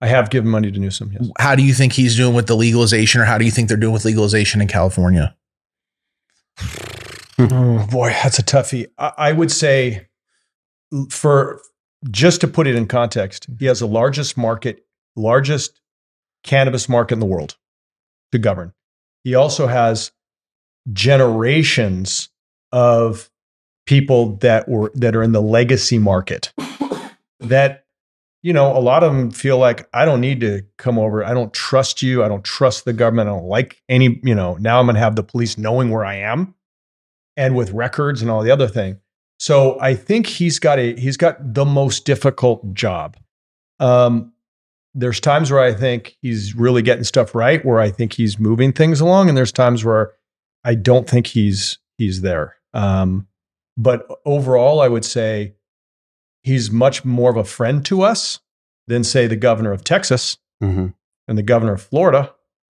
[0.00, 1.12] I have given money to Newsom.
[1.12, 1.30] Yes.
[1.38, 3.76] How do you think he's doing with the legalization or how do you think they're
[3.78, 5.34] doing with legalization in California?
[7.38, 8.86] Oh boy, that's a toughie.
[8.96, 10.06] I, I would say,
[11.10, 11.60] for
[12.10, 14.86] just to put it in context, he has the largest market,
[15.16, 15.80] largest
[16.44, 17.56] cannabis market in the world
[18.32, 18.72] to govern.
[19.22, 20.12] He also has
[20.92, 22.28] generations
[22.72, 23.30] of
[23.86, 26.52] people that were that are in the legacy market
[27.40, 27.84] that
[28.42, 31.24] you know a lot of them feel like i don't need to come over.
[31.24, 32.22] I don't trust you.
[32.22, 33.28] I don't trust the government.
[33.28, 36.04] I don't like any you know now i'm going to have the police knowing where
[36.04, 36.54] i am
[37.36, 39.00] and with records and all the other thing.
[39.38, 43.16] So i think he's got a he's got the most difficult job.
[43.80, 44.32] Um
[44.98, 48.72] there's times where i think he's really getting stuff right where i think he's moving
[48.72, 50.12] things along and there's times where
[50.66, 53.26] i don't think he's he's there um
[53.78, 55.54] but overall i would say
[56.42, 58.40] he's much more of a friend to us
[58.86, 60.86] than say the governor of texas Mm-hmm.
[61.28, 62.32] and the governor of Florida.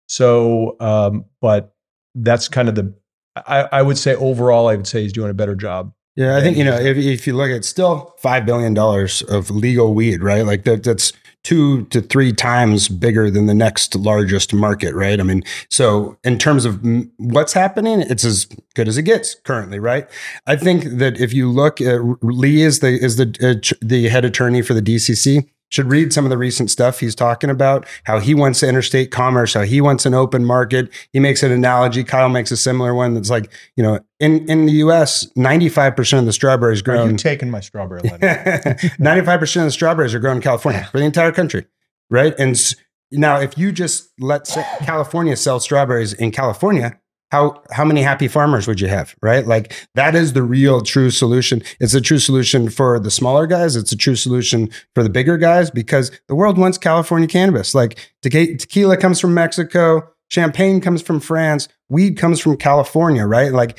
[0.08, 1.74] So, um, but
[2.14, 2.94] that's kind of the,
[3.36, 6.40] I, I would say overall, I would say he's doing a better job Yeah, I
[6.40, 10.22] think you know if, if you look at still five billion dollars of legal weed,
[10.22, 10.46] right?
[10.46, 11.12] Like that, that's
[11.46, 15.20] two to three times bigger than the next largest market, right?
[15.20, 16.84] I mean, so in terms of
[17.18, 20.10] what's happening, it's as good as it gets currently, right?
[20.48, 24.24] I think that if you look at Lee is the is the uh, the head
[24.24, 28.18] attorney for the DCC should read some of the recent stuff he's talking about how
[28.18, 30.88] he wants interstate commerce how he wants an open market.
[31.12, 32.04] He makes an analogy.
[32.04, 36.26] Kyle makes a similar one that's like you know in in the us 95% of
[36.26, 38.26] the strawberries Are grown you taking my strawberry letter?
[38.98, 41.66] 95% of the strawberries are grown in california for the entire country
[42.10, 42.34] right?
[42.38, 42.56] And
[43.10, 44.48] now if you just let
[44.80, 46.98] california sell strawberries in california
[47.30, 49.46] how how many happy farmers would you have right?
[49.46, 51.62] Like that is the real true solution.
[51.80, 53.76] It's a true solution for the smaller guys.
[53.76, 57.74] It's a true solution for the bigger guys because the world wants california cannabis.
[57.74, 63.52] Like tequi- tequila comes from mexico champagne comes from france weed comes from california right?
[63.52, 63.78] Like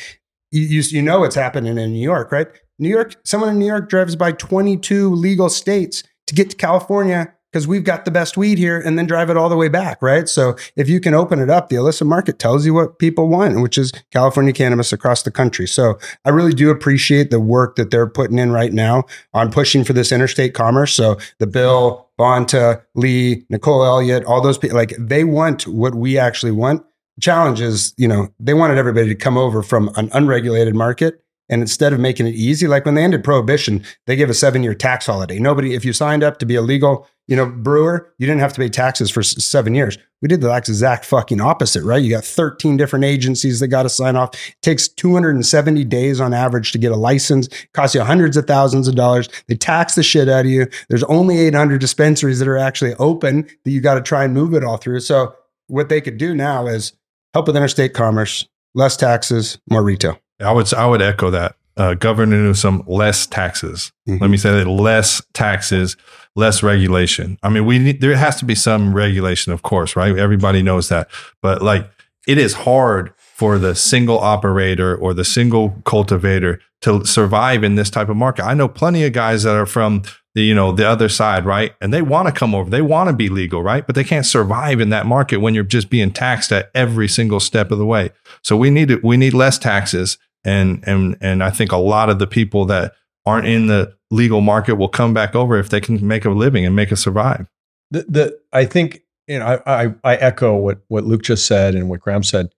[0.52, 2.48] you, you know what's happening in new york right?
[2.80, 7.34] New york someone in new york drives by 22 legal states to get to california
[7.52, 10.02] because we've got the best weed here and then drive it all the way back,
[10.02, 10.28] right?
[10.28, 13.61] So if you can open it up, the illicit market tells you what people want,
[13.61, 15.68] which is California cannabis across the country.
[15.68, 19.84] So I really do appreciate the work that they're putting in right now on pushing
[19.84, 20.94] for this interstate commerce.
[20.94, 26.18] So the bill, Bonta, Lee, Nicole Elliott, all those people, like they want what we
[26.18, 26.84] actually want.
[27.15, 31.24] The challenge is, you know, they wanted everybody to come over from an unregulated market.
[31.49, 34.64] And instead of making it easy, like when they ended prohibition, they gave a seven
[34.64, 35.40] year tax holiday.
[35.40, 38.53] Nobody, if you signed up to be a legal, you know, brewer, you didn't have
[38.53, 39.98] to pay taxes for seven years.
[40.22, 42.02] We did the exact fucking opposite, right?
[42.02, 44.34] You got 13 different agencies that got to sign off.
[44.34, 48.88] It takes 270 days on average to get a license, costs you hundreds of thousands
[48.88, 49.30] of dollars.
[49.48, 50.68] They tax the shit out of you.
[50.90, 54.53] There's only 800 dispensaries that are actually open that you got to try and move
[54.53, 55.02] it all through.
[55.02, 55.36] So
[55.68, 56.94] what they could do now is
[57.34, 60.19] help with interstate commerce, less taxes, more retail.
[60.42, 61.56] I would I would echo that.
[61.76, 63.92] Uh, Governor Newsom, less taxes.
[64.08, 64.20] Mhm.
[64.22, 65.96] Let me say that: less taxes,
[66.36, 67.38] less regulation.
[67.44, 70.18] I mean, we need, there has to be some regulation, of course, right?
[70.18, 71.08] Everybody knows that,
[71.42, 71.90] but like
[72.28, 77.90] it is hard for the single operator or the single cultivator to survive in this
[77.90, 78.44] type of market.
[78.44, 80.02] I know plenty of guys that are from
[80.34, 81.74] the you know the other side, right?
[81.80, 83.86] And they want to come over, they want to be legal, right?
[83.86, 87.40] But they can't survive in that market when you're just being taxed at every single
[87.40, 88.12] step of the way.
[88.44, 92.10] So we need to, we need less taxes, and and and I think a lot
[92.10, 92.94] of the people that
[93.26, 96.65] aren't in the legal market will come back over if they can make a living
[96.65, 97.48] and make a survive.
[97.91, 101.76] the, the I think you know I, I I echo what what Luke just said
[101.76, 102.53] and what Graham said.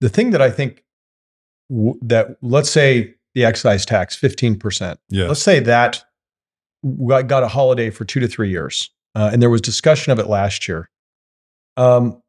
[0.00, 0.82] The thing that I think
[1.68, 4.98] w- that let's say the excise tax fifteen percent.
[5.10, 5.26] Yeah.
[5.26, 6.02] Let's say that
[7.06, 10.18] got, got a holiday for two to three years, uh, and there was discussion of
[10.18, 10.88] it last year.
[11.76, 12.22] Um,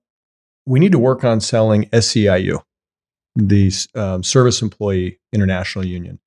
[0.65, 2.61] we need to work on selling SEIU,
[3.35, 6.19] the um, Service Employee International Union.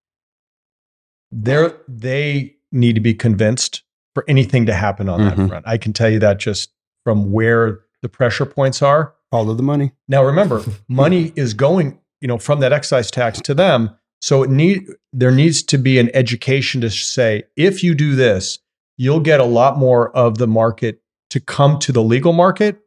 [1.30, 3.82] They're, they need to be convinced
[4.14, 5.48] for anything to happen on that Mhm.
[5.48, 5.66] front.
[5.66, 6.70] I can tell you that just
[7.04, 9.14] from where the pressure points are.
[9.30, 9.92] Follow the money.
[10.08, 13.90] Now, remember, money is going, you know, from that excise tax to them.
[14.20, 18.58] So it need there needs to be an education to say if you do this,
[18.96, 21.00] you'll get a lot more of the market
[21.30, 22.78] to come to the legal market,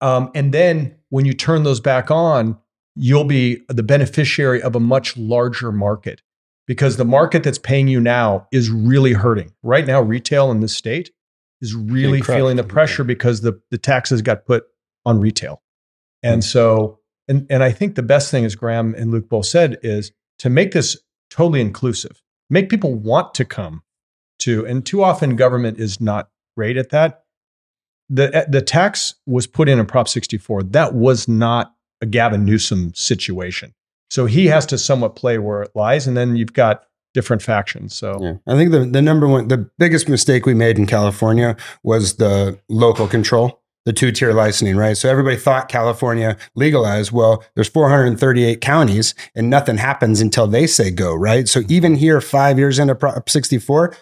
[0.00, 2.56] um, and then when you turn those back on,
[2.96, 6.22] you'll be the beneficiary of a much larger market
[6.66, 9.52] because the market that's paying you now is really hurting.
[9.62, 11.10] Right now, retail in this state
[11.60, 12.36] is really crushed.
[12.36, 12.70] feeling the mm-hmm.
[12.70, 14.64] pressure because the the taxes got put
[15.04, 15.62] on retail.
[16.22, 16.44] And mm.
[16.44, 16.98] so,
[17.28, 20.50] and, and I think the best thing, as Graham and Luke both said, is to
[20.50, 20.96] make this
[21.30, 23.82] totally inclusive, make people want to come
[24.40, 27.22] to, and too often government is not great at that.
[28.08, 30.64] The, eh, the tax was put in in Prop 64.
[30.64, 33.74] That was not a Gavin Newsom situation.
[34.10, 36.06] So he has to somewhat play where it lies.
[36.06, 37.96] And then you've got different factions.
[37.96, 38.34] So Yeah.
[38.46, 42.58] I think the, the number one, the biggest mistake we made in California was the
[42.68, 44.96] local control, the two tier licensing, right?
[44.96, 47.12] So everybody thought California legalized.
[47.12, 51.48] Well, there's 438 counties and nothing happens until they say go, right?
[51.48, 53.96] So even here, five years into Prop 64,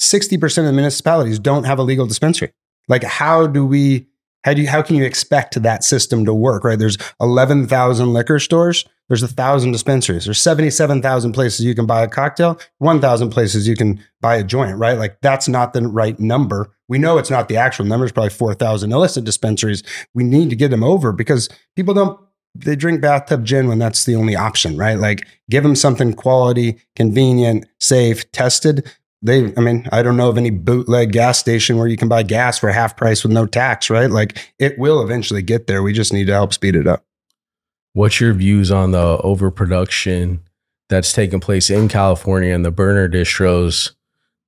[0.00, 2.52] 60% of the municipalities don't have a legal dispensary.
[2.88, 4.07] Like, how do we,
[4.44, 6.78] how do you, how can you expect that system to work, right?
[6.78, 8.84] There's 11,000 liquor stores.
[9.08, 10.26] There's a thousand dispensaries.
[10.26, 14.76] There's 77,000 places you can buy a cocktail, 1,000 places you can buy a joint,
[14.76, 14.98] right?
[14.98, 16.70] Like that's not the right number.
[16.88, 18.04] We know it's not the actual number.
[18.04, 19.82] It's probably 4,000 illicit dispensaries.
[20.14, 22.20] We need to get them over because people don't,
[22.54, 24.98] they drink bathtub gin when that's the only option, right?
[24.98, 28.90] Like give them something quality, convenient, safe, tested.
[29.20, 32.22] They, I mean, I don't know of any bootleg gas station where you can buy
[32.22, 34.10] gas for half price with no tax, right?
[34.10, 35.82] Like it will eventually get there.
[35.82, 37.04] We just need to help speed it up.
[37.94, 40.40] What's your views on the overproduction
[40.88, 43.92] that's taking place in California and the burner distros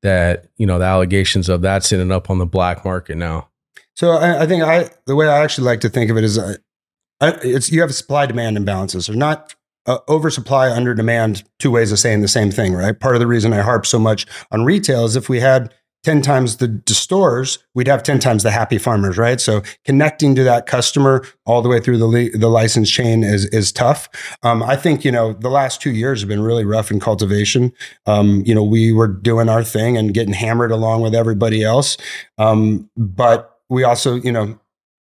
[0.02, 3.48] that you know the allegations of that sitting up on the black market now.
[3.94, 6.38] So I, I think I the way I actually like to think of it is,
[6.38, 6.56] uh,
[7.20, 9.10] I, it's you have supply demand imbalances.
[9.10, 9.54] or not
[9.86, 11.44] uh, oversupply, under demand.
[11.58, 12.98] Two ways of saying the same thing, right?
[12.98, 16.22] Part of the reason I harp so much on retail is if we had 10
[16.22, 19.40] times the, the, stores, we'd have 10 times the happy farmers, right?
[19.40, 23.70] So connecting to that customer all the way through the, the license chain is, is
[23.70, 24.08] tough.
[24.42, 27.72] Um, I think, you know, the last two years have been really rough in cultivation.
[28.06, 31.98] Um, you know, we were doing our thing and getting hammered along with everybody else.
[32.38, 34.58] Um, but we also, you know,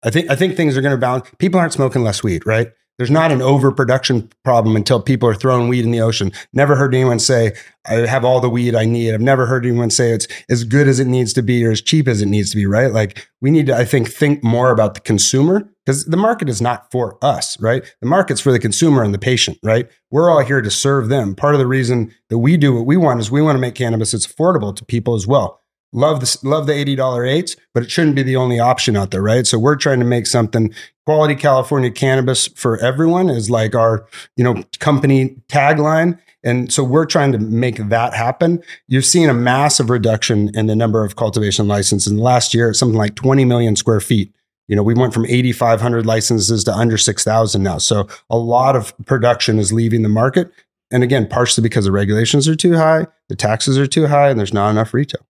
[0.03, 1.29] I think, I think things are going to balance.
[1.37, 2.71] People aren't smoking less weed, right?
[3.01, 6.31] There's not an overproduction problem until people are throwing weed in the ocean.
[6.53, 7.53] Never heard anyone say,
[7.87, 9.11] I have all the weed I need.
[9.11, 11.81] I've never heard anyone say it's as good as it needs to be or as
[11.81, 12.91] cheap as it needs to be, right?
[12.91, 16.61] Like we need to, I think, think more about the consumer because the market is
[16.61, 17.83] not for us, right?
[18.01, 19.89] The market's for the consumer and the patient, right?
[20.11, 21.33] We're all here to serve them.
[21.33, 23.73] Part of the reason that we do what we want is we want to make
[23.73, 25.60] cannabis that's affordable to people as well
[25.93, 29.11] love the love the eighty dollar eights, but it shouldn't be the only option out
[29.11, 29.45] there, right?
[29.45, 30.73] So we're trying to make something
[31.05, 34.05] quality California cannabis for everyone is like our
[34.35, 36.19] you know company tagline.
[36.43, 38.63] And so we're trying to make that happen.
[38.87, 42.11] You've seen a massive reduction in the number of cultivation licenses.
[42.11, 44.33] In the last year, something like 20 million square feet.
[44.67, 47.77] You know, we went from 8,500 licenses to under 6,000 now.
[47.77, 50.51] So a lot of production is leaving the market.
[50.89, 54.39] And again, partially because the regulations are too high, the taxes are too high, and
[54.39, 55.21] there's not enough retail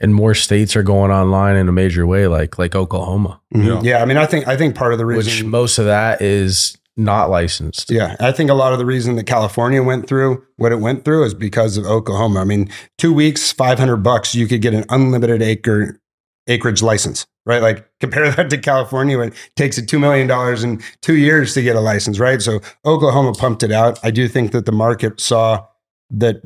[0.00, 3.40] and more states are going online in a major way, like like Oklahoma.
[3.54, 3.66] Mm-hmm.
[3.66, 3.80] Yeah.
[3.82, 6.22] yeah, I mean, I think I think part of the reason, which most of that
[6.22, 7.90] is not licensed.
[7.90, 11.04] Yeah, I think a lot of the reason that California went through what it went
[11.04, 12.40] through is because of Oklahoma.
[12.40, 16.00] I mean, two weeks, five hundred bucks, you could get an unlimited acre
[16.48, 17.62] acreage license, right?
[17.62, 21.62] Like compare that to California, it takes it two million dollars in two years to
[21.62, 22.42] get a license, right?
[22.42, 23.98] So Oklahoma pumped it out.
[24.02, 25.66] I do think that the market saw
[26.10, 26.42] that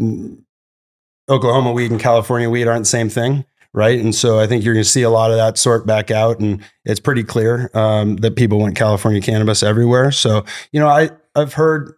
[1.29, 3.99] Oklahoma weed and California weed aren't the same thing, right?
[3.99, 6.41] And so I think you're going to see a lot of that sort back out,
[6.41, 10.13] and it's pretty clear um, that people want California cannabis everywhere.
[10.13, 11.95] So you know, I I've heard,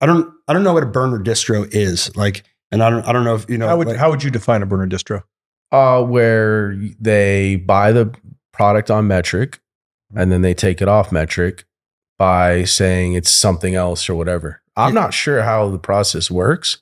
[0.00, 3.12] I don't I don't know what a burner distro is like, and I don't I
[3.12, 5.22] don't know if you know how would like, how would you define a burner distro?
[5.70, 8.14] Uh, where they buy the
[8.52, 9.58] product on Metrc,
[10.14, 11.64] and then they take it off Metrc
[12.18, 14.60] by saying it's something else or whatever.
[14.76, 16.78] I'm not sure how the process works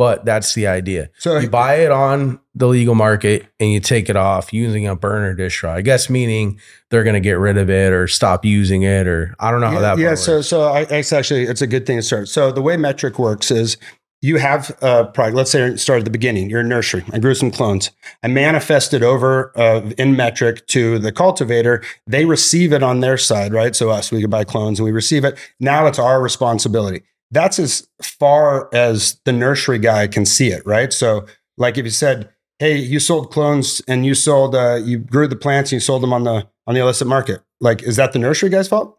[0.00, 1.10] but that's the idea.
[1.18, 4.96] So you buy it on the legal market and you take it off using a
[4.96, 5.68] burner distro.
[5.68, 6.58] I guess meaning
[6.88, 9.66] they're going to get rid of it or stop using it, or I don't know
[9.66, 9.90] yeah, how that.
[9.98, 10.02] Works.
[10.02, 10.46] Yeah, so works.
[10.48, 12.30] so I, it's actually it's a good thing to start.
[12.30, 13.76] So the way Metrc works is
[14.22, 15.36] you have a product.
[15.36, 16.48] Let's say start at the beginning.
[16.48, 17.04] You're a nursery.
[17.12, 17.90] I grew some clones.
[18.22, 21.82] I manifested over uh, in Metrc to the cultivator.
[22.06, 23.76] They receive it on their side, right?
[23.76, 25.36] So us, we could buy clones and we receive it.
[25.60, 30.92] Now it's our responsibility that's as far as the nursery guy can see it, right?
[30.92, 31.26] So,
[31.56, 35.36] like if you said, "Hey, you sold clones and you sold, uh, you grew the
[35.36, 38.18] plants and you sold them on the on the illicit market," like is that the
[38.18, 38.96] nursery guy's fault?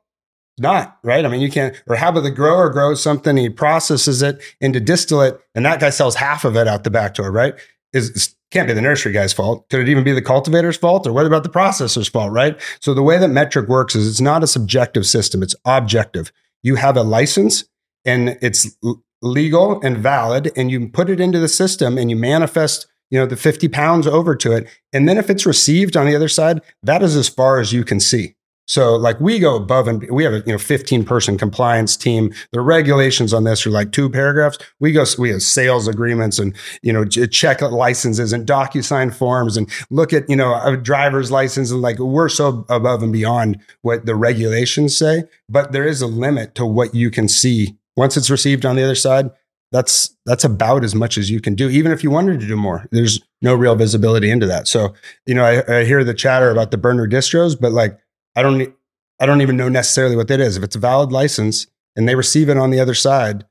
[0.59, 1.25] Not right.
[1.25, 1.75] I mean, you can't.
[1.87, 5.89] Or how about the grower grows something, he processes it into distillate, and that guy
[5.89, 7.55] sells half of it out the back door, right?
[7.93, 9.67] Is can't be the nursery guy's fault.
[9.69, 12.59] Could it even be the cultivator's fault, or what about the processor's fault, right?
[12.81, 16.31] So the way that Metrc works is it's not a subjective system; it's objective.
[16.63, 17.63] You have a license
[18.05, 18.75] and it's
[19.21, 23.25] legal and valid and you put it into the system and you manifest you know
[23.25, 26.61] the 50 pounds over to it and then if it's received on the other side
[26.81, 28.35] that is as far as you can see
[28.71, 32.33] so like we go above and we have a you know 15 person compliance team.
[32.53, 34.59] The regulations on this are like two paragraphs.
[34.79, 39.69] We go we have sales agreements and you know check licenses and DocuSign forms and
[39.89, 44.05] look at you know a driver's license and like we're so above and beyond what
[44.05, 45.23] the regulations say.
[45.49, 48.83] But there is a limit to what you can see once it's received on the
[48.83, 49.29] other side,
[49.71, 51.69] that's that's about as much as you can do.
[51.69, 54.67] Even if you wanted to do more, there's no real visibility into that.
[54.67, 54.93] So,
[55.25, 57.97] you know, I, I hear the chatter about the burner distros, but like
[58.35, 58.73] I don't
[59.19, 60.57] I don't even know necessarily what that is.
[60.57, 63.45] If it's a valid license and they receive it on the other side,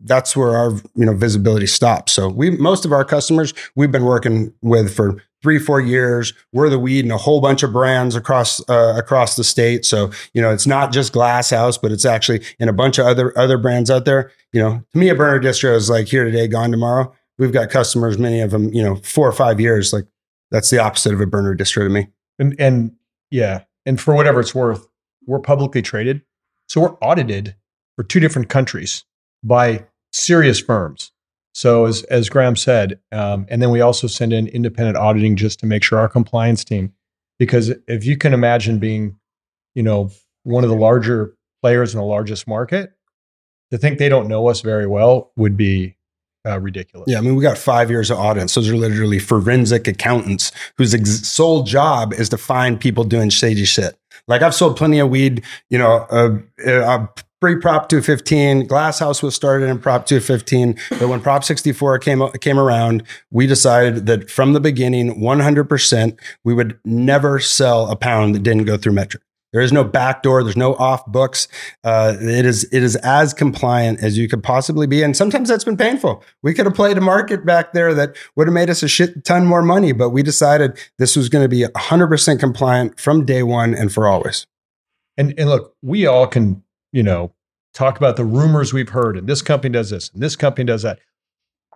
[0.00, 2.12] that's where our you know visibility stops.
[2.12, 6.32] So we most of our customers we've been working with for three four years.
[6.52, 9.84] We're the weed in a whole bunch of brands across uh, across the state.
[9.84, 13.06] So you know it's not just Glass House, but it's actually in a bunch of
[13.06, 14.30] other other brands out there.
[14.52, 17.12] You know, to me, a burner distro is like here today, gone tomorrow.
[17.38, 19.92] We've got customers, many of them, you know, four or five years.
[19.92, 20.06] Like
[20.50, 22.08] that's the opposite of a burner distro to me.
[22.38, 22.92] And and
[23.30, 24.86] yeah, and for whatever it's worth,
[25.26, 26.22] we're publicly traded,
[26.66, 27.54] so we're audited
[27.96, 29.04] for two different countries
[29.42, 31.12] by serious firms.
[31.52, 35.60] So as as Graham said, um, and then we also send in independent auditing just
[35.60, 36.92] to make sure our compliance team,
[37.38, 39.16] because if you can imagine being,
[39.74, 40.10] you know,
[40.44, 42.92] one of the larger players in the largest market,
[43.70, 45.96] to think they don't know us very well would be
[46.46, 47.06] uh, ridiculous.
[47.08, 48.54] Yeah, I mean, we got five years of audits.
[48.54, 53.64] Those are literally forensic accountants whose ex- sole job is to find people doing shady
[53.64, 53.98] shit.
[54.26, 57.06] Like I've sold plenty of weed, you know, uh, uh,
[57.40, 58.66] pre Prop 215.
[58.66, 63.46] Glass House was started in Prop 215, but when Prop 64 came came around, we
[63.46, 68.76] decided that from the beginning, 100%, we would never sell a pound that didn't go
[68.76, 69.20] through Metrc.
[69.52, 70.44] There is no backdoor.
[70.44, 71.48] There's no off books.
[71.82, 75.64] Uh, it is it is as compliant as you could possibly be, and sometimes that's
[75.64, 76.22] been painful.
[76.42, 79.24] We could have played a market back there that would have made us a shit
[79.24, 83.24] ton more money, but we decided this was going to be 100 percent compliant from
[83.24, 84.46] day one and for always.
[85.16, 86.62] And and look, we all can
[86.92, 87.34] you know
[87.72, 90.82] talk about the rumors we've heard, and this company does this, and this company does
[90.82, 90.98] that.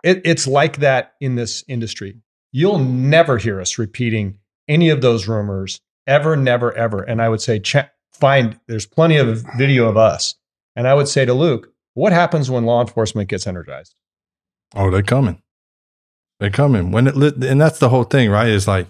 [0.03, 2.17] It, it's like that in this industry.
[2.51, 4.37] You'll never hear us repeating
[4.67, 7.01] any of those rumors ever, never, ever.
[7.01, 10.35] And I would say, ch- find there's plenty of video of us.
[10.75, 13.95] And I would say to Luke, what happens when law enforcement gets energized?
[14.75, 15.41] Oh, they're coming.
[16.39, 16.91] They're coming.
[16.91, 18.49] When it lit, and that's the whole thing, right?
[18.49, 18.87] Is like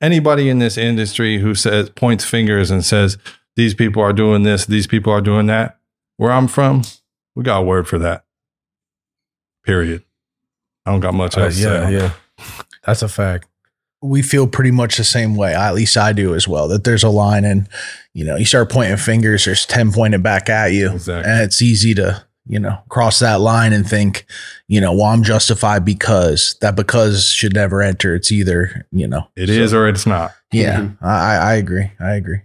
[0.00, 3.16] anybody in this industry who says points fingers and says
[3.56, 5.78] these people are doing this, these people are doing that.
[6.16, 6.82] Where I'm from,
[7.34, 8.24] we got a word for that.
[9.64, 10.02] Period.
[10.86, 11.56] I don't got much Uh, else.
[11.56, 11.92] to yeah, say.
[11.94, 12.10] yeah.
[12.84, 13.48] That's a fact.
[14.02, 15.54] we feel pretty much the same way.
[15.54, 16.68] At least I do as well.
[16.68, 17.66] That there's a line, and
[18.12, 19.46] you know, you start pointing fingers.
[19.46, 21.30] There's ten pointed back at you, Exactly.
[21.32, 24.26] and it's easy to you know cross that line and think,
[24.68, 28.14] you know, well, I'm justified because that because should never enter.
[28.14, 30.32] It's either you know, It is or it's not.
[30.52, 30.90] yeah.
[31.00, 31.90] I I I agree.
[31.98, 32.42] I agree.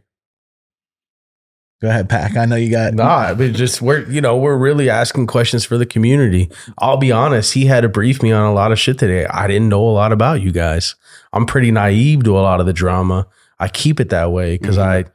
[1.82, 2.36] Go ahead, Pack.
[2.36, 5.78] I know you got Nah, but just we're you know we're really asking questions for
[5.78, 6.50] the community.
[6.78, 9.26] I'll be honest, he had to brief me on a lot of shit today.
[9.26, 10.96] I didn't know a lot about you guys.
[11.32, 13.28] I'm pretty naive to a lot of the drama.
[13.60, 15.08] I keep it that way because mm-hmm.
[15.08, 15.12] I,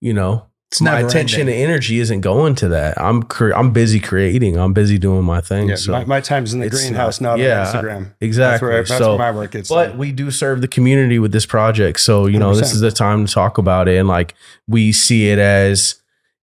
[0.00, 1.54] you know, It's my attention ending.
[1.56, 3.00] and energy isn't going to that.
[3.00, 4.56] I'm cre- I'm busy creating.
[4.56, 5.68] I'm busy doing my thing.
[5.68, 8.14] Yeah, so my, my time's in the greenhouse, not- not yeah, on Instagram.
[8.20, 8.32] exactly.
[8.40, 9.68] That's where, that's So- where my work is.
[9.68, 12.00] But we do serve the community with this project.
[12.00, 12.74] So, you know, this 100%.
[12.74, 13.98] is the time to talk about it.
[13.98, 14.34] And like
[14.66, 15.96] we see it as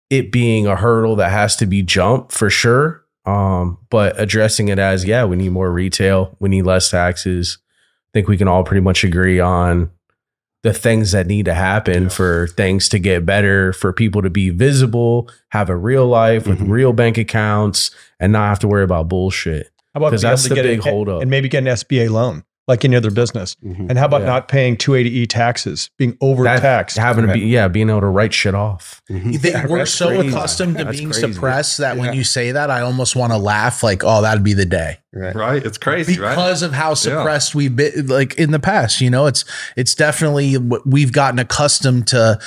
[0.09, 3.03] it being a hurdle that has to be jumped for sure.
[3.25, 7.57] Um, but addressing it as, yeah, we need more retail, we need less taxes.
[8.09, 9.89] I think we can all pretty much agree on
[10.63, 14.49] the things that need to happen for things to get better, for people to be
[14.51, 16.69] visible, have a real life with Mhm.
[16.69, 19.69] real bank accounts, and not have to worry about bullshit.
[19.93, 21.21] How about 'Cause being that's able to the get big a- holdup.
[21.21, 23.55] and maybe get an SBA loan like any other business?
[23.63, 23.89] Mhm.
[23.89, 24.27] And how about Yeah.
[24.27, 26.97] not paying 280E taxes, being That- overtaxed?
[26.97, 29.01] having to be, yeah, being able to write shit off.
[29.11, 29.39] Mhm.
[29.41, 30.27] They, Yeah, we're so crazy.
[30.29, 31.33] accustomed to That's being crazy.
[31.33, 33.83] suppressed that when you say that, I almost want to laugh.
[33.83, 35.35] Like, oh, that'd be the day Right.
[35.35, 35.65] Right?
[35.65, 36.31] It's crazy, right?
[36.31, 38.07] because of how suppressed we've been.
[38.07, 39.45] Like in the past, you know, it's
[39.77, 42.37] it's definitely what we've gotten accustomed to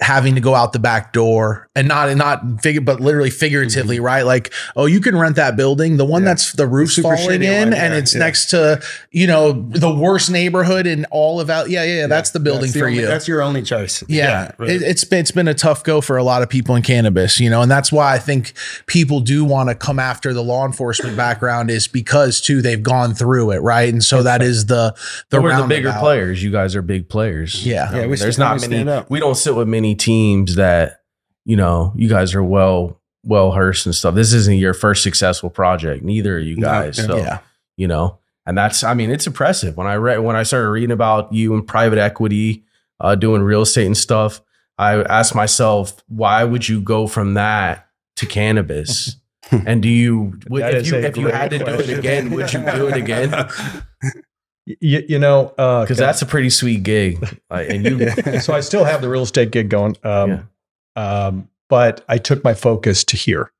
[0.00, 3.96] having to go out the back door and not and not figure but literally figuratively
[3.96, 4.04] mm-hmm.
[4.04, 6.28] right like oh you can rent that building the one Yeah.
[6.28, 8.20] that's the roof's super falling in one, and yeah, it's yeah.
[8.20, 12.30] next to you know the worst neighborhood in all of out yeah yeah, yeah that's
[12.30, 14.02] the building That's the for only- you That's your only choice.
[14.08, 14.70] yeah, right.
[14.70, 17.40] it, it's been it's been a tough go for a lot of people in cannabis,
[17.40, 18.52] you know, and that's why I think
[18.86, 23.14] people do want to come after the law enforcement background is because too they've gone
[23.14, 23.92] through it, right?
[23.92, 24.94] And so that is the
[25.28, 26.42] the But we're the bigger players.
[26.42, 27.66] You guys are big players.
[27.66, 27.94] Yeah.
[27.94, 28.88] Yeah, we there's not many.
[28.88, 29.10] up.
[29.10, 31.00] We don't sit with many teams that
[31.44, 31.92] you know.
[31.96, 34.14] You guys are well well versed and stuff.
[34.14, 36.02] This isn't your first successful project.
[36.02, 36.98] Neither are you guys.
[36.98, 37.06] yeah.
[37.06, 37.38] so Yeah.
[37.76, 38.82] you know, and that's.
[38.84, 41.98] I mean, it's impressive when I read when I started reading about you in private
[41.98, 42.64] equity,
[43.00, 44.40] uh, doing real estate and stuff.
[44.78, 49.16] I asked myself, why would you go from that to cannabis?
[49.66, 52.60] and do you, would- if you if you had to do it again, would you
[52.60, 53.30] do it again?
[54.80, 58.10] you, you know, uh, Because that's a pretty sweet gig, Like, and you
[58.40, 59.96] so I still have the real estate gig going.
[60.02, 60.48] Um,
[60.96, 63.52] um, but I took my focus to here.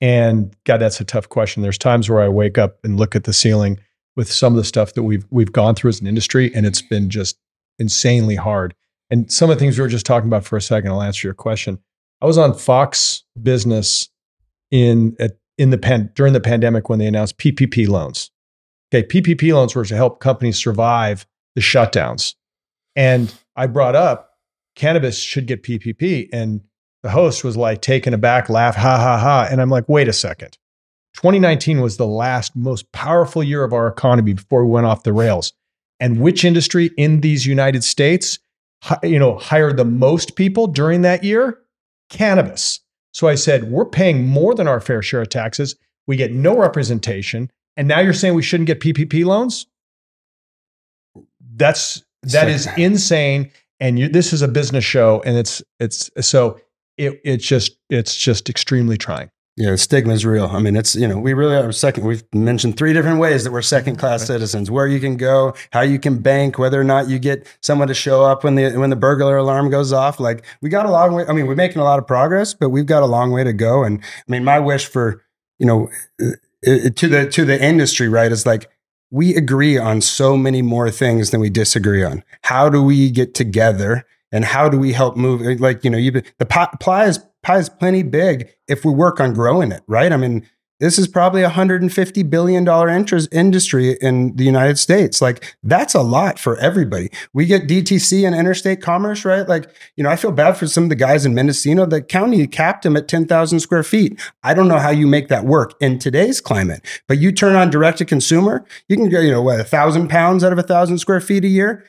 [0.00, 1.62] And God, that's a tough question.
[1.62, 3.78] There's times where I wake up and look at the ceiling
[4.14, 6.82] with some of the stuff that we've we've gone through as an industry, and it's
[6.82, 7.38] been just
[7.78, 8.74] insanely hard.
[9.10, 11.26] And some of the things we were just talking about for a second, I'll answer
[11.26, 11.78] your question.
[12.20, 14.08] I was on Fox Business
[14.70, 18.30] in at, in the pan, during the pandemic when they announced PPP loans.
[18.92, 22.34] Okay, PPP loans were to help companies survive the shutdowns.
[22.94, 24.36] And I brought up
[24.76, 26.28] cannabis should get PPP.
[26.32, 26.60] And
[27.02, 29.48] the host was like taken aback, laugh, ha, ha, ha.
[29.50, 30.56] And I'm like, wait a second.
[31.14, 35.14] 2019 was the last most powerful year of our economy before we went off the
[35.14, 35.52] rails.
[35.98, 38.38] And which industry in these United States,
[39.02, 41.58] you know, hired the most people during that year?
[42.10, 42.80] Cannabis.
[43.12, 45.74] So I said, we're paying more than our fair share of taxes.
[46.06, 47.50] We get no representation.
[47.76, 49.66] And now you're saying we shouldn't get PPP loans?
[51.54, 53.50] That's that is insane.
[53.78, 56.58] And you, this is a business show, and it's it's so
[56.96, 59.30] it it's just it's just extremely trying.
[59.58, 60.44] Yeah, the stigma is real.
[60.44, 62.04] I mean, it's, you know, we really are second.
[62.04, 64.00] We've mentioned three different ways that we're second mm-hmm.
[64.00, 67.46] class citizens where you can go, how you can bank, whether or not you get
[67.62, 70.20] someone to show up when the when the burglar alarm goes off.
[70.20, 71.24] Like, we got a long way.
[71.26, 73.54] I mean, we're making a lot of progress, but we've got a long way to
[73.54, 73.82] go.
[73.82, 75.24] And I mean, my wish for,
[75.58, 75.88] you know,
[76.66, 78.68] to the to the industry, right, is like
[79.10, 82.24] we agree on so many more things than we disagree on.
[82.42, 85.60] How do we get together and how do we help move?
[85.60, 89.32] Like, you know, you the pie is pie is plenty big if we work on
[89.32, 90.12] growing it, right?
[90.12, 90.46] I mean,
[90.78, 95.22] this is probably a $150 billion interest industry in the United States.
[95.22, 97.10] Like, that's a lot for everybody.
[97.32, 99.48] We get DTC and interstate commerce, right?
[99.48, 101.86] Like, you know, I feel bad for some of the guys in Mendocino.
[101.86, 104.20] The county capped them at 10,000 square feet.
[104.42, 107.70] I don't know how you make that work in today's climate, but you turn on
[107.70, 110.62] direct to consumer, you can get, you know, what, a thousand pounds out of a
[110.62, 111.86] thousand square feet a year?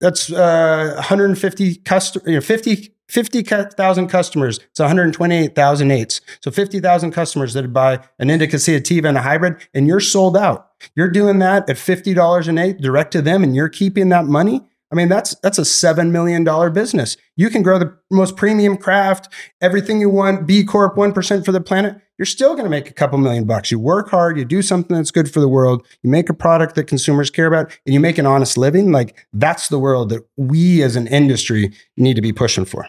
[0.00, 4.58] That's uh, 150 customers, you know, 50 50,000 customers.
[4.70, 6.20] It's 128,000 eights.
[6.42, 10.70] So 50,000 customers that buy an Indica Sativa and a hybrid, and you're sold out.
[10.94, 14.62] You're doing that at $50 an eight direct to them, and you're keeping that money.
[14.92, 17.16] I mean, that's that's a seven million dollar business.
[17.34, 19.28] You can grow the most premium craft,
[19.60, 22.00] everything you want, B Corp, one percent for the planet.
[22.18, 23.70] You're still going to make a couple million bucks.
[23.70, 26.76] You work hard, you do something that's good for the world, you make a product
[26.76, 28.92] that consumers care about, and you make an honest living.
[28.92, 32.88] Like that's the world that we as an industry need to be pushing for.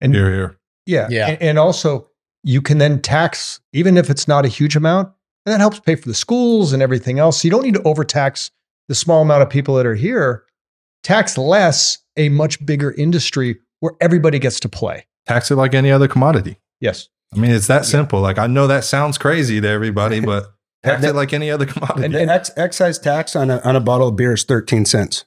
[0.00, 0.58] And here, here.
[0.86, 1.08] Yeah.
[1.10, 1.30] Yeah.
[1.30, 2.08] And, and also,
[2.44, 5.08] you can then tax, even if it's not a huge amount,
[5.44, 7.40] and that helps pay for the schools and everything else.
[7.40, 8.50] So you don't need to overtax
[8.88, 10.44] the small amount of people that are here.
[11.02, 15.06] Tax less a much bigger industry where everybody gets to play.
[15.26, 16.58] Tax it like any other commodity.
[16.80, 17.08] Yes.
[17.34, 18.20] I mean, it's that simple.
[18.20, 20.52] Like I know that sounds crazy to everybody, but
[20.82, 22.04] tax it like any other commodity.
[22.04, 25.24] And, and ex- excise tax on a, on a bottle of beer is 13 cents.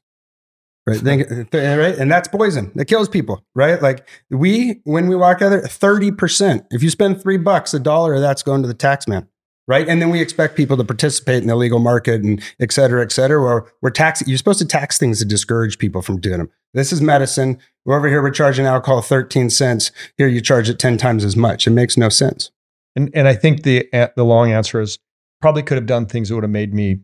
[0.88, 1.02] Right.
[1.04, 1.96] Right.
[1.96, 2.72] And that's poison.
[2.76, 3.44] That kills people.
[3.54, 3.82] Right.
[3.82, 6.66] Like we, when we walk out there, 30%.
[6.72, 9.28] If you spend three bucks, a dollar of that's going to the tax man.
[9.68, 9.88] Right.
[9.88, 13.12] And then we expect people to participate in the legal market and et cetera, et
[13.12, 13.42] cetera.
[13.42, 16.50] Where we're taxing, you're supposed to tax things to discourage people from doing them.
[16.74, 17.60] This is medicine.
[17.86, 19.92] We're over here, we're charging alcohol 13 cents.
[20.18, 21.68] Here you charge it 10 times as much.
[21.68, 22.50] It makes no sense.
[22.96, 24.98] And, and I think the, the long answer is
[25.42, 27.00] probably could have done things that would have made me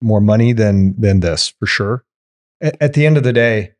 [0.00, 2.04] more money than, than this for sure
[2.62, 3.72] at the end of the day,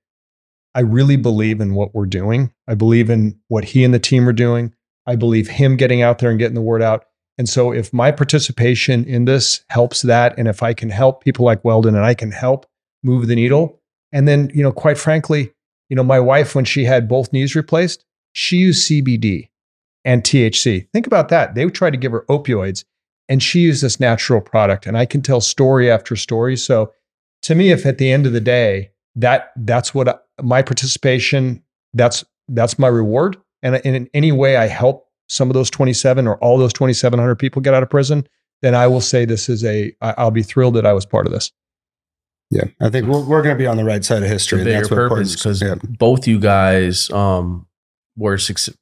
[0.74, 2.52] I really believe in what we're doing.
[2.66, 4.74] I believe in what he and the team are doing.
[5.06, 7.04] I believe him getting out there and getting the word out.
[7.38, 11.44] And so if my participation in this helps that, and if I can help people
[11.44, 12.66] like Weldon and I can help
[13.02, 13.80] move the needle,
[14.12, 15.52] and then, you know, quite frankly,
[15.88, 19.48] you know, my wife, when she had both knees replaced, she used CBD
[20.04, 20.88] and THC.
[20.92, 21.54] Think about that.
[21.54, 22.84] They tried to give her opioids
[23.28, 24.86] and she used this natural product.
[24.86, 26.56] And I can tell story after story.
[26.56, 26.92] So
[27.42, 31.62] to me, if at the end of the day, that that's what I, my participation,
[31.94, 33.36] that's that's my reward.
[33.62, 37.36] And, and in any way I help some of those 27 or all those 2,700
[37.36, 38.26] people get out of prison,
[38.60, 39.94] then I will say this is a.
[40.00, 41.52] I'll be thrilled that I was part of this.
[42.50, 44.58] Yeah, I think we're, we're going to be on the right side of history.
[44.58, 45.76] The bigger purpose because yeah.
[45.88, 47.66] both you guys um,
[48.16, 48.74] were su-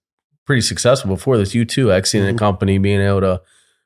[0.44, 1.54] pretty successful before this.
[1.54, 2.34] You too, exiting mm-hmm.
[2.34, 3.42] the company, being able to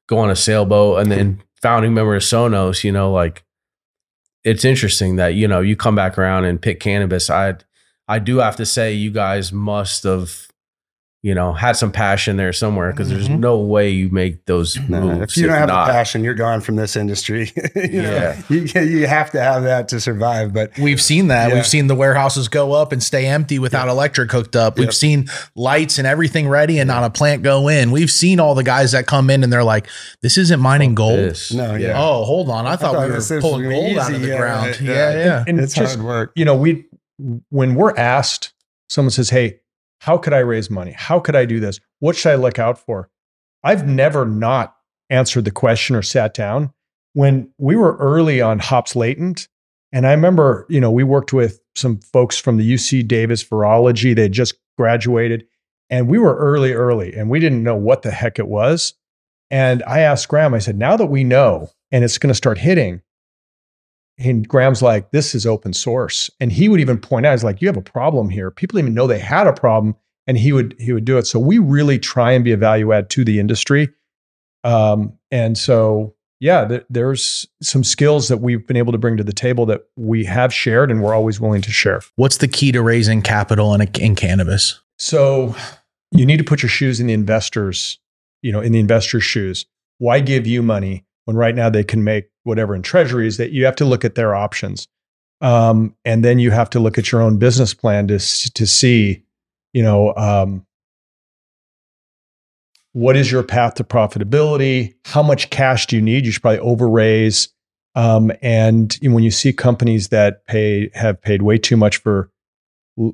[0.06, 2.82] go on a sailboat, and then founding member of Sonos.
[2.82, 3.44] You know, like
[4.44, 7.30] it's interesting that you know you come back around and pick cannabis.
[7.30, 7.54] I
[8.06, 10.48] I do have to say you guys must have
[11.24, 13.16] you know had some passion there somewhere because mm-hmm.
[13.16, 15.32] there's no way you make those no, moves.
[15.32, 15.88] If you don't have not.
[15.88, 17.51] passion, you're gone from this industry.
[17.74, 20.52] you yeah, know, you, you have to have that to survive.
[20.52, 21.48] But we've seen that.
[21.48, 21.55] Yeah.
[21.55, 24.76] We've seen the warehouses go up and stay empty without electric hooked up.
[24.76, 24.92] We've yep.
[24.92, 27.90] seen lights and everything ready and not a plant go in.
[27.90, 29.88] We've seen all the guys that come in and they're like,
[30.20, 31.55] "This isn't mining oh, gold." This.
[31.55, 31.94] No, yeah.
[31.96, 32.66] Oh, hold on.
[32.66, 34.78] I, I thought, thought, we were pulling gold easy, out of the ground.
[34.78, 35.16] Yeah, yeah.
[35.16, 35.38] yeah.
[35.38, 36.32] And, and it's just, hard work.
[36.36, 36.84] You know, we
[37.48, 38.52] when we're asked,
[38.90, 39.60] someone says, "Hey."
[40.00, 40.92] How could I raise money?
[40.92, 41.80] How could I do this?
[42.00, 43.10] What should I look out for?
[43.62, 44.76] I've never not
[45.10, 46.72] answered the question or sat down.
[47.14, 49.48] When we were early on hops latent,
[49.92, 54.14] and I remember, you know, we worked with some folks from the UC Davis virology.
[54.14, 55.46] They just graduated,
[55.88, 58.94] and we were early, early, and we didn't know what the heck it was.
[59.50, 62.58] And I asked Graham, I said, now that we know and it's going to start
[62.58, 63.02] hitting,
[64.18, 66.30] and Graham's like, this is open source.
[66.40, 68.50] And he would even point out, he's like, you have a problem here.
[68.50, 69.96] People even know they had a problem.
[70.26, 71.26] And he would he would do it.
[71.26, 73.90] So we really try and be a value add to the industry.
[74.62, 79.24] Um, and so yeah, th- there's some skills that we've been able to bring to
[79.24, 82.00] the table that we have shared and we're always willing to share.
[82.16, 84.80] What's the key to raising capital in, a, in cannabis?
[84.98, 85.54] So
[86.10, 87.98] you need to put your shoes in the investors,
[88.40, 89.66] you know, in the investor's shoes.
[89.98, 93.64] Why give you money when right now they can make whatever in treasuries that you
[93.64, 94.88] have to look at their options.
[95.40, 99.24] Um, and then you have to look at your own business plan to, to see,
[99.72, 100.66] you know, um,
[102.92, 104.94] what is your path to profitability?
[105.05, 106.24] How much cash do you need?
[106.24, 107.48] You should probably over raise.
[107.96, 112.30] Um, and when you see companies that pay have paid way too much for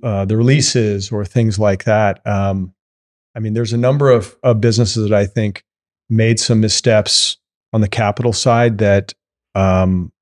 [0.02, 2.74] uh, their leases or things like that, um,
[3.34, 5.64] I mean, there's a number of, of businesses that I think
[6.08, 7.38] made some missteps
[7.72, 9.14] on the capital side that
[9.54, 10.12] um,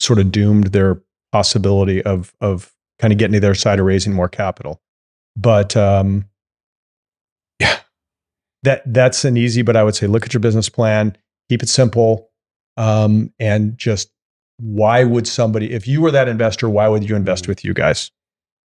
[0.00, 1.02] sort of doomed their
[1.32, 4.80] possibility of of kind of getting to their side of raising more capital.
[5.36, 6.28] But um,
[7.60, 7.78] yeah,
[8.62, 9.62] that that's an easy.
[9.62, 11.16] But I would say look at your business plan,
[11.48, 12.30] keep it simple,
[12.76, 14.10] um, and just
[14.58, 18.10] why would somebody, if you were that investor, why would you invest with you guys?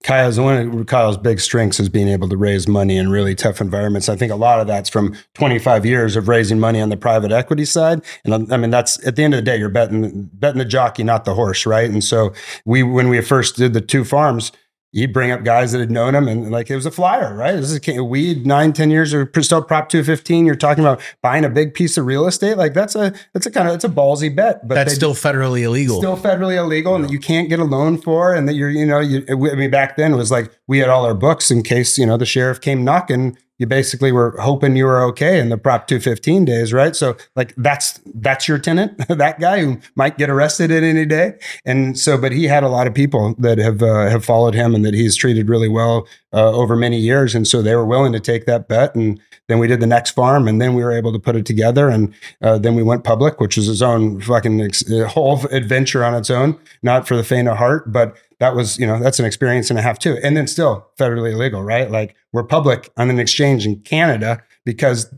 [0.03, 3.61] Kyle's one of Kyle's big strengths is being able to raise money in really tough
[3.61, 4.09] environments.
[4.09, 7.31] I think a lot of that's from 25 years of raising money on the private
[7.31, 8.01] equity side.
[8.25, 10.65] And um, I mean, that's at the end of the day, you're betting betting the
[10.65, 11.89] jockey, not the horse, right?
[11.89, 12.33] And so
[12.65, 14.51] we, when we first did the two farms,
[14.93, 17.53] he'd bring up guys that had known him and like it was a flyer, right?
[17.53, 20.45] This is weed nine, 10 years or still prop 215.
[20.45, 22.57] You're talking about buying a big piece of real estate.
[22.57, 25.63] Like that's a, that's a kind of, it's a ballsy bet, but that's still federally
[25.63, 28.33] illegal, still federally illegal and that you can't get a loan for.
[28.33, 30.89] And that you're, you know, you, I mean, back then it was like we had
[30.89, 34.75] all our books in case, you know, the sheriff came knocking you basically were hoping
[34.75, 36.95] you were okay in the prop 215 days right?
[36.95, 41.33] So like that's that's your tenant that guy who might get arrested at any day.
[41.65, 44.75] And so but he had a lot of people that have uh, have followed him
[44.75, 47.35] and that he's treated really well uh, over many years.
[47.35, 48.95] And so they were willing to take that bet.
[48.95, 51.45] And then we did the next farm and then we were able to put it
[51.45, 51.89] together.
[51.89, 56.15] And uh, then we went public which is its own fucking ex- whole adventure on
[56.15, 59.25] its own not for the faint of heart but that was, you know, that's an
[59.25, 60.17] experience and a half too.
[60.23, 61.89] And then still federally illegal, right?
[61.89, 65.13] Like we're public on an exchange in Canada because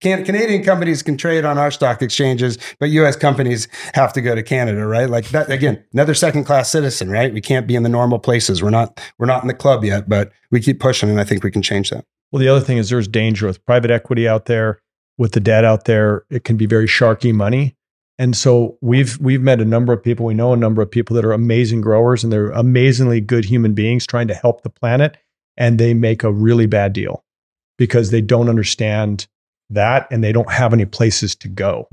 [0.00, 4.34] can, Canadian companies can trade on our stock exchanges, but US companies have to go
[4.34, 5.08] to Canada, right?
[5.08, 7.32] Like that again, another second class citizen, right?
[7.32, 8.62] We can't be in the normal places.
[8.62, 11.44] We're not we're not in the club yet, but we keep pushing and I think
[11.44, 12.04] we can change that.
[12.32, 14.80] Well, the other thing is there's danger with private equity out there,
[15.18, 16.24] with the debt out there.
[16.30, 17.76] It can be very sharky money.
[18.18, 20.26] And so we've we've met a number of people.
[20.26, 23.74] We know a number of people that are amazing growers and they're amazingly good human
[23.74, 25.16] beings trying to help the planet,
[25.56, 27.24] and they make a really bad deal
[27.76, 29.26] because they don't understand
[29.70, 31.88] that and they don't have any places to go.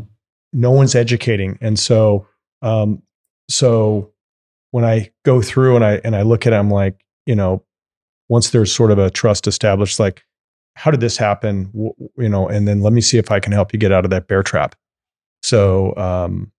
[0.53, 2.27] No one's educating, and so
[2.61, 3.01] um,
[3.49, 4.11] so
[4.69, 7.63] when I go through and I and I look at it, I'm like, you know,
[8.29, 10.23] once there's sort of a trust established, like,
[10.75, 11.71] how did this happen?
[12.15, 14.11] You know, and then let me see if I can help you get out of
[14.11, 14.75] that bear trap
[15.41, 16.51] so, um,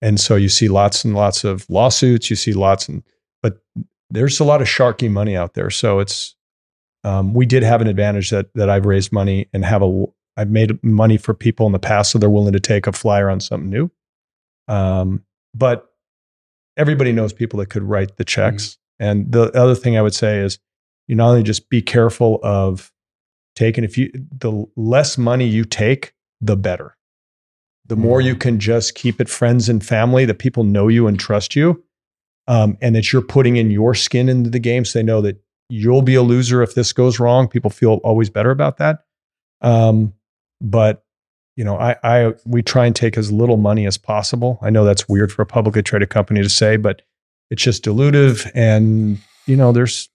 [0.00, 2.30] and so you see lots and lots of lawsuits.
[2.30, 3.02] You see lots, and
[3.42, 3.62] but
[4.10, 5.70] there's a lot of sharky money out there.
[5.70, 6.34] So it's
[7.04, 10.06] um, we did have an advantage that that I've raised money and have a
[10.36, 13.28] I've made money for people in the past, so they're willing to take a flyer
[13.28, 13.90] on something new.
[14.66, 15.92] Um, but
[16.76, 18.64] everybody knows people that could write the checks.
[18.64, 19.04] Mm-hmm.
[19.04, 20.58] And the other thing I would say is,
[21.06, 22.92] you not only just be careful of
[23.54, 26.96] taking if you the less money you take, the better
[27.92, 31.20] the more you can just keep it friends and family that people know you and
[31.20, 31.84] trust you
[32.48, 35.38] um, and that you're putting in your skin into the game so they know that
[35.68, 37.46] you'll be a loser if this goes wrong.
[37.46, 39.00] People feel always better about that.
[39.60, 40.14] Um,
[40.62, 41.04] but
[41.54, 44.58] you know I, I we try and take as little money as possible.
[44.62, 47.02] I know that's weird for a publicly traded company to say but
[47.50, 50.08] it's just dilutive and you know there's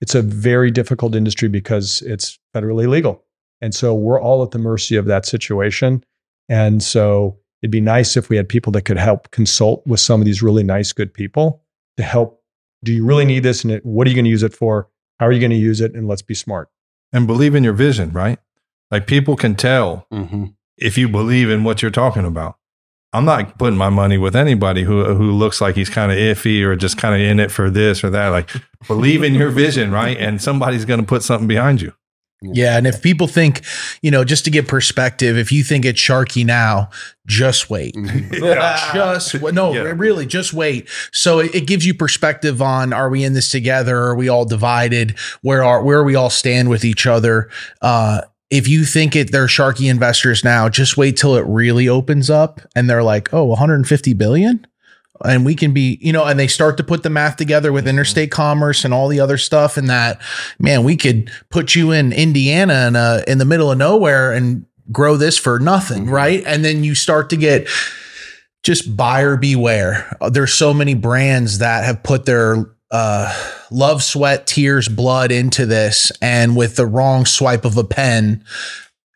[0.00, 3.22] it's a very difficult industry because it's federally legal.
[3.60, 6.02] And so we're all at the mercy of that situation
[6.48, 10.20] and so it'd be nice if we had people that could help consult with some
[10.20, 11.62] of these really nice, good people
[11.96, 12.42] to help.
[12.82, 13.64] Do you really need this?
[13.64, 14.88] And what are you going to use it for?
[15.18, 15.94] How are you going to use it?
[15.94, 16.68] And let's be smart.
[17.12, 18.38] And believe in your vision, right?
[18.90, 20.46] Like people can tell mm-hmm.
[20.76, 22.58] if you believe in what you're talking about.
[23.14, 26.64] I'm not putting my money with anybody who who looks like he's kind of iffy
[26.64, 28.28] or just kind of in it for this or that.
[28.28, 28.50] Like
[28.88, 30.16] believe in your vision, right?
[30.18, 31.92] And somebody's going to put something behind you.
[32.42, 32.76] Yeah.
[32.76, 33.62] And if people think,
[34.02, 36.90] you know, just to get perspective, if you think it's Sharky now,
[37.26, 37.96] just wait.
[38.34, 38.92] Yeah.
[38.92, 39.92] just no, yeah.
[39.96, 40.88] really, just wait.
[41.12, 43.96] So it, it, gives you perspective on are we in this together?
[43.96, 45.16] Are we all divided?
[45.40, 47.48] Where are where we all stand with each other?
[47.80, 52.28] Uh, if you think it they're Sharky investors now, just wait till it really opens
[52.28, 54.66] up and they're like, oh, 150 billion?
[55.24, 57.86] And we can be, you know, and they start to put the math together with
[57.86, 60.20] interstate commerce and all the other stuff, and that
[60.58, 64.66] man, we could put you in Indiana in a, in the middle of nowhere and
[64.90, 66.14] grow this for nothing, mm-hmm.
[66.14, 66.42] right?
[66.46, 67.68] And then you start to get
[68.62, 70.16] just buyer beware.
[70.30, 73.32] There's so many brands that have put their uh,
[73.70, 78.44] love, sweat, tears, blood into this, and with the wrong swipe of a pen,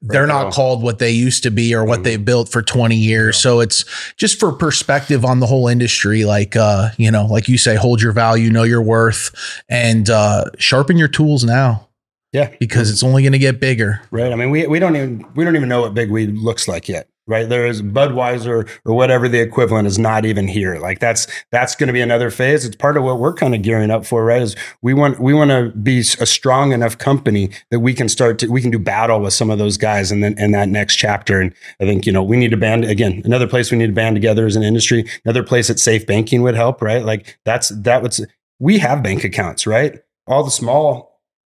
[0.03, 2.05] they're not called what they used to be or what mm.
[2.05, 3.37] they built for 20 years.
[3.37, 3.41] Yeah.
[3.41, 3.85] So it's
[4.17, 6.25] just for perspective on the whole industry.
[6.25, 9.35] Like, uh, you know, like you say, hold your value, know your worth
[9.69, 11.87] and, uh, sharpen your tools now.
[12.33, 12.55] Yeah.
[12.61, 14.03] because it's only going to get bigger.
[14.11, 14.31] Right.
[14.31, 16.87] I mean, we, we don't even we don't even know what big weed looks like
[16.87, 17.09] yet.
[17.29, 17.47] Right.
[17.47, 20.79] There is Budweiser or whatever the equivalent is not even here.
[20.79, 22.65] Like that's that's going to be another phase.
[22.65, 24.25] It's part of what we're kind of gearing up for.
[24.25, 24.41] Right.
[24.41, 28.39] Is we want we want to be a strong enough company that we can start
[28.39, 30.97] to we can do battle with some of those guys and then in that next
[30.97, 31.39] chapter.
[31.39, 31.53] And
[31.83, 33.21] I think you know we need to band again.
[33.27, 35.07] Another place we need to band together as an industry.
[35.27, 36.81] Another place that safe banking would help.
[36.81, 37.05] Right.
[37.05, 38.17] Like that's that would
[38.59, 39.67] we have bank accounts.
[39.67, 40.01] Right.
[40.27, 41.08] All the small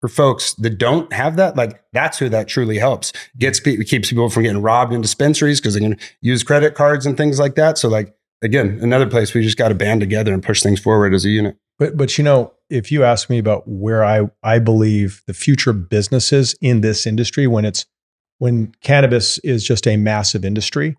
[0.05, 3.11] for folks that don't have that, like that's who that truly helps.
[3.39, 7.17] Gets keeps people from getting robbed in dispensaries because they can use credit cards and
[7.17, 7.79] things like that.
[7.79, 11.15] So, like again, another place we just got to band together and push things forward
[11.15, 11.57] as a unit.
[11.79, 15.73] But but you know, if you ask me about where I I believe the future
[15.73, 17.87] businesses in this industry when it's
[18.37, 20.95] when cannabis is just a massive industry,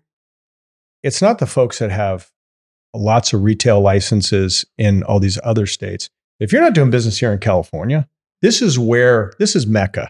[1.01, 2.29] it's not the folks that have
[2.93, 6.09] lots of retail licenses in all these other states.
[6.39, 8.07] If you're not doing business here in California,
[8.41, 10.09] this is where this is Mecca.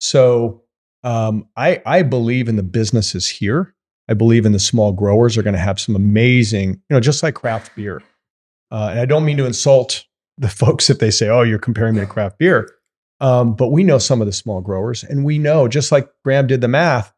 [0.00, 0.62] So
[1.04, 3.74] um, I I believe in the businesses here.
[4.08, 7.22] I believe in the small growers are going to have some amazing, you know, just
[7.22, 8.02] like craft beer.
[8.70, 10.04] Uh, and I don't mean to insult
[10.38, 12.70] the folks if they say, "Oh, you're comparing me to craft beer,"
[13.20, 16.46] um, but we know some of the small growers, and we know just like Graham
[16.46, 17.12] did the math.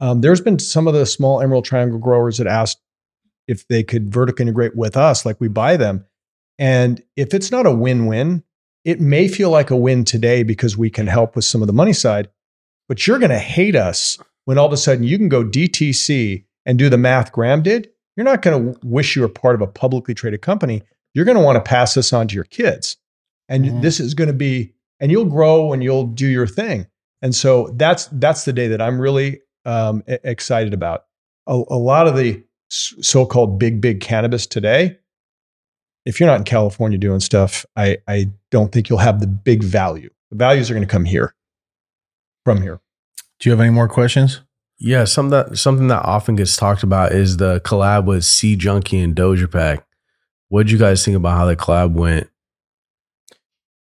[0.00, 2.80] Um, there's been some of the small Emerald Triangle growers that asked
[3.46, 6.04] if they could vertically integrate with us, like we buy them.
[6.58, 8.42] And if it's not a win-win,
[8.84, 11.72] it may feel like a win today because we can help with some of the
[11.72, 12.28] money side,
[12.88, 16.44] but you're going to hate us when all of a sudden you can go DTC
[16.66, 17.90] and do the math Graham did.
[18.16, 20.82] You're not going to wish you were part of a publicly traded company.
[21.14, 22.96] You're going to want to pass this on to your kids.
[23.48, 23.82] And Mhm.
[23.82, 26.86] this is going to be, and you'll grow and you'll do your thing.
[27.22, 31.04] And so that's that's the day that I'm really um, excited about.
[31.46, 34.98] A, a lot of the so-called big big cannabis today,
[36.04, 39.64] if you're not in California doing stuff, I I don't think you'll have the big
[39.64, 40.08] value.
[40.30, 41.34] The values are going to come here,
[42.44, 42.80] from here.
[43.40, 44.42] Do you have any more questions?
[44.78, 49.00] Yeah, something that something that often gets talked about is the collab with Seed Junkie
[49.00, 49.84] and Doja Pak.
[50.50, 52.30] What did you guys think about how the collab went?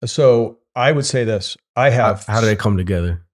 [0.05, 3.25] So I would say this: I How, have how did it come together?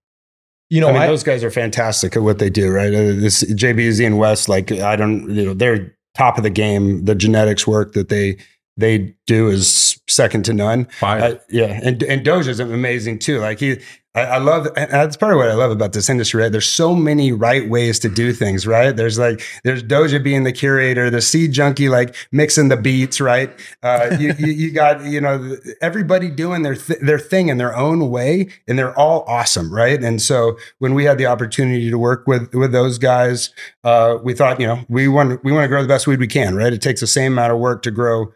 [0.70, 2.94] You know, I mean, I, those guys are fantastic at what they do, right?
[2.94, 7.06] Uh, this JBZ and West, like I don't, you know, they're top of the game.
[7.06, 8.38] The genetics work that they
[8.78, 10.88] they do is second to none.
[11.22, 13.40] Uh, yeah, and and Doja's amazing too.
[13.40, 13.80] Like he,
[14.16, 16.42] I, I love, and that's part of what I love about this industry.
[16.42, 18.66] Right, there's so many right ways to do things.
[18.66, 23.22] Right, there's like there's Doja being the curator, the seed junkie like mixing the beats.
[23.22, 23.52] Right,
[23.84, 27.76] uh, you, you you got you know everybody doing their th- their thing in their
[27.76, 29.74] own way, and they're all awesome.
[29.74, 33.52] Right, and so when we had the opportunity to work with with those guys,
[33.84, 36.28] uh, we thought you know we want we want to grow the best weed we
[36.28, 36.56] can.
[36.56, 38.34] Right, it takes the same amount of work to grow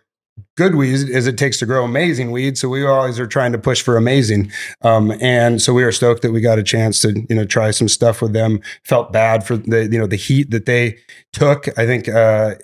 [0.55, 2.57] good weed as it takes to grow amazing weed.
[2.57, 4.51] So we always are trying to push for amazing.
[4.81, 7.71] Um, and so we were stoked that we got a chance to, you know, try
[7.71, 8.61] some stuff with them.
[8.83, 10.97] Felt bad for the, you know, the heat that they
[11.33, 11.67] took.
[11.77, 12.55] I think, uh,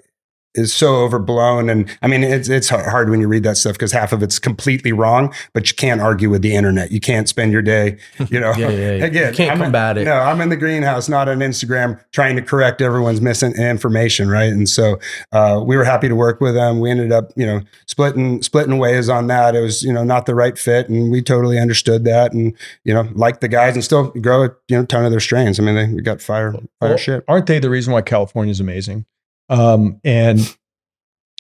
[0.56, 1.70] is so overblown.
[1.70, 4.38] And I mean, it's, it's hard when you read that stuff because half of it's
[4.40, 6.92] completely wrong, but you can't argue with the internet.
[6.92, 7.98] You can't spend your day,
[8.30, 9.06] you know, Yeah, yeah, yeah.
[9.06, 10.04] again, You can't I'm in- combat it.
[10.06, 14.30] No, I'm in the greenhouse, not on Instagram, trying to correct everyone's missing information.
[14.30, 14.52] Right.
[14.52, 15.00] And so,
[15.32, 16.80] uh, we were happy to work with them.
[16.80, 19.56] We ended up, you know, splitting, splitting ways on that.
[19.56, 20.88] It was, you know, not the right fit.
[20.90, 24.50] And we totally understood that and, you know, like the guys and still grow a,
[24.68, 25.60] you know, ton of their strains.
[25.60, 27.24] I mean, they, we got fire, fire Well, shit.
[27.28, 29.06] Aren't they the reason why California is amazing?
[29.50, 30.40] Um, and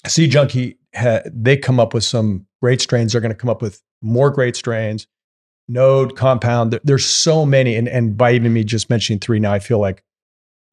[0.08, 3.12] Seed Junkie, ha- they come up with some great strains.
[3.12, 5.08] They're going to come up with more great strains.
[5.70, 6.72] Node, Compound.
[6.72, 9.80] There- there's so many, and and by even me just mentioning three now, I feel
[9.80, 10.04] like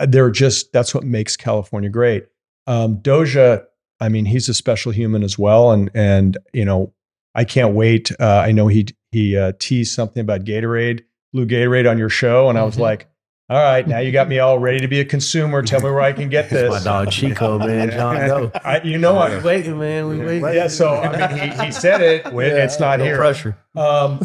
[0.00, 2.26] they're just that's what makes California great.
[2.66, 3.64] Um, Doja,
[4.00, 6.92] I mean, he's a special human as well, and and you know,
[7.36, 8.10] I can't wait.
[8.18, 11.02] Uh, I know he he uh, teased something about Gatorade,
[11.32, 12.80] blue Gatorade on your show, and I was Mhm.
[12.80, 13.08] like,
[13.50, 15.60] all right, now you got me all ready to be a consumer.
[15.62, 16.70] Tell me where I can get this.
[16.70, 17.90] my dog Chico, man.
[17.92, 18.52] John Doe.
[18.64, 19.42] I, you know We what?
[19.44, 20.06] waiting, man.
[20.06, 20.44] We waiting.
[20.54, 22.32] Yeah, so I mean, he, he said it.
[22.32, 23.16] when It's not no here.
[23.16, 23.56] pressure.
[23.74, 24.20] Um,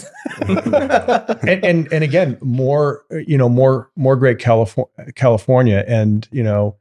[0.48, 6.76] and, and and again, more you know, more more great California, California, and you know,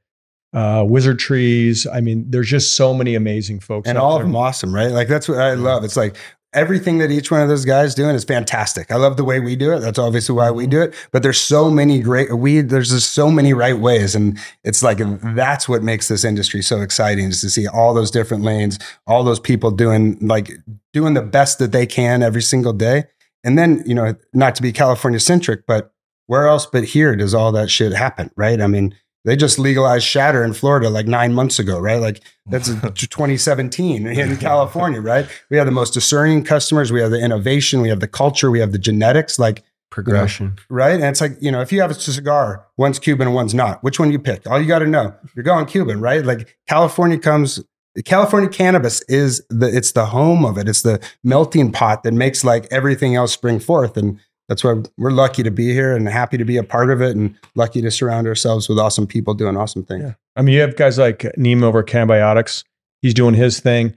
[0.53, 1.87] uh, Wizard Trees.
[1.87, 4.91] I mean, there's just so many amazing folks, and out all of them awesome, right?
[4.91, 5.85] Like that's what I love.
[5.85, 6.17] It's like
[6.55, 8.91] everything that each one of those guys doing is fantastic.
[8.91, 9.81] I love the way we do it.
[9.81, 10.71] That's obviously why we mm-hmm.
[10.71, 10.95] do it.
[11.11, 14.99] But there's so many great we there's just so many right ways, and it's like
[15.35, 19.25] that's what makes this industry so exciting is to see all those different lanes, all
[19.25, 20.51] those people doing like
[20.93, 23.05] doing the best that they can every single day.
[23.43, 25.93] And then you know, not to be California centric, but
[26.27, 28.61] where else but here does all that shit happen, right?
[28.61, 28.95] I mean.
[29.25, 32.01] They just legalized shatter in Florida like nine months ago, right?
[32.01, 35.27] Like that's 2017 in California, right?
[35.51, 36.93] We have the most discerning customers.
[36.93, 37.81] We have the innovation.
[37.81, 38.51] We have the culture.
[38.51, 39.39] We have the genetics.
[39.39, 39.63] Like
[39.95, 40.57] progression.
[40.69, 40.95] right?
[40.95, 43.83] And it's like, you know, if you have a cigar, one's Cuban and one's not,
[43.85, 44.45] which one you pick?
[44.45, 46.25] All you got to know, you're going Cuban, right?
[46.25, 47.63] Like California comes,
[48.05, 50.69] California cannabis is the, it's the home of it.
[50.69, 53.97] It's the melting pot that makes like everything else spring forth.
[53.97, 54.19] And
[54.49, 57.17] that's why we're lucky to be here and happy to be a part of it
[57.17, 60.05] and lucky to surround ourselves with awesome people doing awesome things.
[60.05, 60.15] Yeah.
[60.37, 62.65] I mean, you have guys like Neem over Cannabiotix.
[63.01, 63.97] He's doing his thing.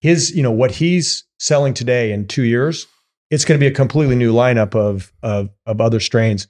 [0.00, 2.86] His, you know, what he's selling today in two years,
[3.30, 6.46] it's going to be a completely new lineup of of of other strains.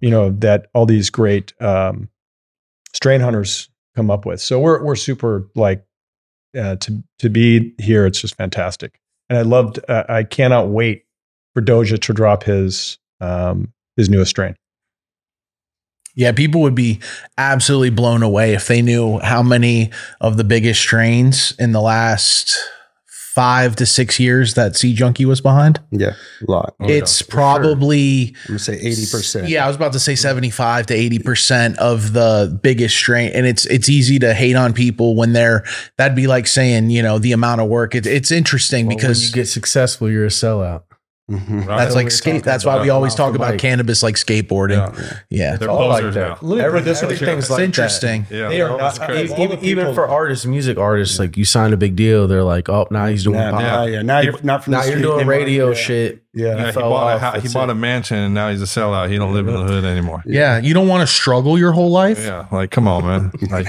[0.00, 2.08] You know that all these great um,
[2.92, 4.40] strain hunters come up with.
[4.40, 5.84] So we're we're super like
[6.58, 8.06] uh, to to be here.
[8.06, 9.80] It's just fantastic, and I loved.
[9.88, 11.04] Uh, I cannot wait
[11.54, 14.54] for Doja to drop his um, his newest strain.
[16.14, 16.98] Yeah, people would be
[17.36, 22.58] absolutely blown away if they knew how many of the biggest strains in the last
[23.38, 25.78] five to six years that Seed Junkie was behind.
[25.92, 26.14] Yeah,
[26.46, 26.74] a lot.
[26.80, 29.48] Oh, yeah, it's probably I'm gonna say 80%.
[29.48, 33.30] yeah, I was about to say 75 to 80% of the biggest strain.
[33.32, 35.62] And it's it's easy to hate on people when they're
[35.98, 37.94] that'd be like saying, you know, the amount of work.
[37.94, 40.82] It, it's interesting Well, because when you get successful, you're a sellout.
[41.30, 41.66] Mhm.
[41.66, 41.76] Right.
[41.78, 42.42] that's like skate.
[42.42, 43.60] That's why we always talk about mic.
[43.60, 44.78] cannabis like skateboarding.
[44.98, 45.18] Yeah.
[45.28, 45.56] Yeah.
[45.56, 46.14] They're all like that.
[46.14, 46.38] now.
[46.40, 47.64] Look, Every- this is everything's It's like that.
[47.64, 48.26] interesting.
[48.30, 49.34] Yeah, They are not- crazy.
[49.34, 52.42] all the Even, even for artists, music artists, like you signed a big deal, they're
[52.44, 53.60] like, oh, now he's doing Now, pop.
[53.60, 55.32] now, yeah, now you're not from Now the you're doing anymore.
[55.34, 55.74] radio Yeah.
[55.74, 56.22] shit.
[56.32, 56.56] Yeah.
[56.56, 56.82] Yeah, he bought,
[57.20, 59.10] a, off, hou- he bought a mansion and now he's a sellout.
[59.10, 60.22] He don't live in the hood anymore.
[60.24, 60.58] Yeah.
[60.60, 62.20] You don't want to struggle your whole life.
[62.24, 63.32] Yeah, like come on, man.
[63.50, 63.66] Like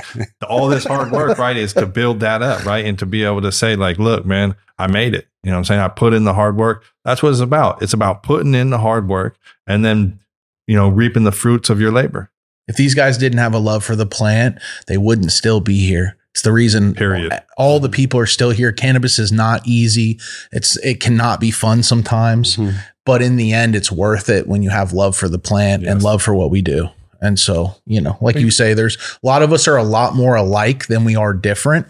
[0.48, 3.41] all this hard work, right, is to build that up, right, and to be able
[3.41, 5.27] to say, like, look, man, I made it.
[5.44, 6.84] You know, what I'm saying I put in the hard work.
[7.06, 7.82] That's what it's about.
[7.82, 9.38] It's about putting in the hard work
[9.68, 10.20] and then,
[10.68, 12.30] you know, reaping the fruits of your labor.
[12.68, 16.18] If these guys didn't have a love for the plant, they wouldn't still be here.
[16.34, 17.34] It's the reason Period.
[17.57, 18.72] all the people are still here.
[18.72, 20.20] Cannabis is not easy.
[20.52, 22.76] It's it cannot be fun sometimes, Mhm.
[23.06, 26.03] but in the end it's worth it when you have love for the plant and
[26.03, 26.90] love for what we do.
[27.21, 30.15] And so, you know, like you say, there's a lot of us are a lot
[30.15, 31.87] more alike than we are different.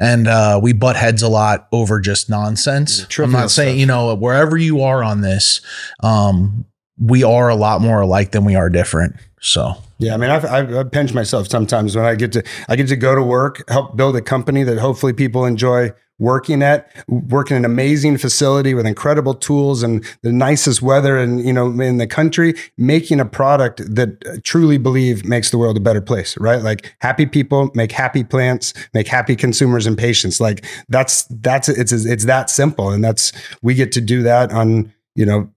[0.00, 3.06] And uh, we butt heads a lot over just nonsense.
[3.18, 3.80] I'm not saying, stuff.
[3.80, 5.60] you know, wherever you are on this,
[6.00, 6.64] um,
[6.98, 9.16] we are a lot more alike than we are different.
[9.40, 12.76] So Yeah, I mean, I've, I've, I've pinched myself sometimes when I get to I
[12.76, 16.90] get to go to work, help build a company that hopefully people enjoy working at,
[17.08, 21.98] working an amazing facility with incredible tools and the nicest weather, and you know, in
[21.98, 26.36] the country, making a product that I truly believe makes the world a better place.
[26.38, 26.62] Right?
[26.62, 30.40] Like happy people make happy plants, make happy consumers and patients.
[30.40, 33.32] Like that's that's it's it's that simple, and that's
[33.62, 35.48] we get to do that on you know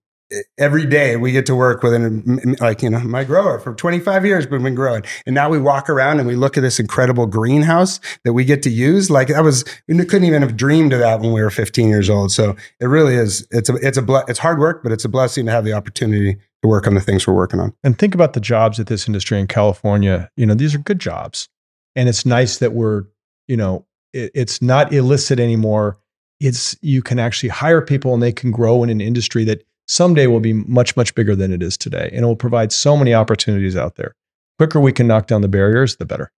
[0.58, 4.26] every day we get to work with an like you know my grower for 25
[4.26, 5.04] years we've been growing.
[5.26, 8.64] And now we walk around and we look at this incredible greenhouse that we get
[8.64, 9.10] to use.
[9.10, 12.10] Like that was we couldn't even have dreamed of that when we were 15 years
[12.10, 12.32] old.
[12.32, 15.10] So it really is it's a it's a ble- it's hard work but it's a
[15.10, 17.74] blessing to have the opportunity to work on the things we're working on.
[17.84, 20.30] And think about the jobs at this industry in California.
[20.36, 21.50] You know, these are good jobs,
[21.96, 23.04] and it's nice that we're,
[23.48, 25.98] you know, it, it's not illicit anymore.
[26.40, 30.28] It's you can actually hire people, and they can grow in an industry that someday
[30.28, 33.14] will be much much bigger than it is today, and it will provide so many
[33.14, 34.16] opportunities out there.
[34.58, 36.32] Quicker we can knock down the barriers, the better.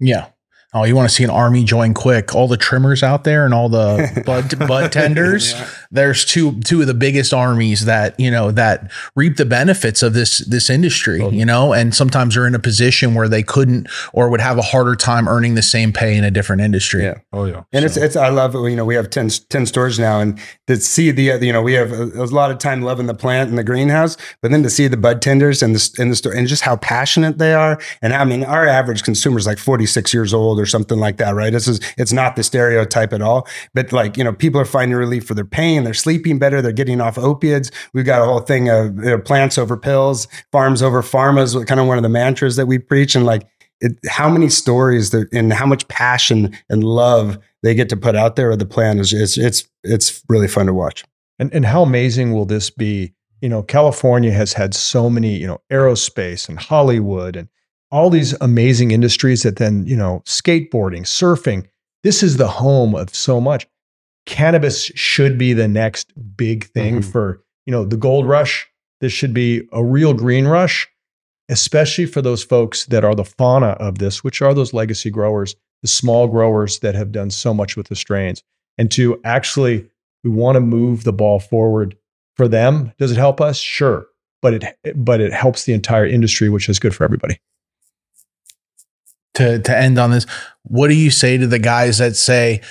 [0.00, 0.28] Yeah.
[0.76, 2.34] Oh, you want to see an army join quick?
[2.34, 5.52] All the trimmers out there and all the bud bud tenders.
[5.52, 5.68] Yeah.
[5.92, 10.14] There's two two of the biggest armies that you know that reap the benefits of
[10.14, 11.20] this this industry.
[11.20, 11.38] Totally.
[11.38, 14.62] You know, and sometimes are in a position where they couldn't or would have a
[14.62, 17.04] harder time earning the same pay in a different industry.
[17.04, 17.18] Yeah.
[17.32, 17.62] Oh yeah.
[17.72, 18.68] And it's it's I love it.
[18.68, 21.62] You know, we have 10, 10 stores now, and to see the uh, you know
[21.62, 24.62] we have a, a lot of time loving the plant and the greenhouse, but then
[24.62, 27.52] to see the bud tenders and the in the store and just how passionate they
[27.54, 27.78] are.
[28.02, 31.18] And I mean, our average consumer is like forty six years old or something like
[31.18, 31.52] that, right?
[31.52, 33.46] This is it's not the stereotype at all.
[33.74, 35.84] But like you know, people are finding relief for their pain.
[35.84, 36.62] They're sleeping better.
[36.62, 37.70] They're getting off opiates.
[37.92, 41.54] We've got a whole thing of you know, plants over pills, farms over pharmas.
[41.66, 43.46] Kind of one of the mantras that we preach, and like
[43.80, 48.14] it, how many stories there and how much passion and love they get to put
[48.14, 51.04] out there or the plan is it's it's it's really fun to watch.
[51.38, 53.12] And and how amazing will this be?
[53.40, 57.48] You know, California has had so many, you know, aerospace and Hollywood and
[57.90, 61.66] all these amazing industries that then, you know, skateboarding, surfing.
[62.04, 63.66] This is the home of so much.
[64.26, 67.04] Cannabis should be the next big thing Mhm.
[67.04, 68.66] for, you know, the gold rush.
[69.00, 70.88] This should be a real green rush,
[71.50, 75.54] especially for those folks that are the fauna of this, which are those legacy growers,
[75.84, 78.42] the small growers that have done so much with the strains.
[78.78, 79.86] And to actually
[80.24, 81.94] we want to move the ball forward
[82.36, 82.90] for them.
[82.98, 83.58] Does it help us?
[83.58, 84.06] Sure,
[84.40, 87.38] but it but it helps the entire industry, which is good for everybody.
[89.34, 90.24] To to end on this,
[90.62, 92.62] what do you say to the guys that say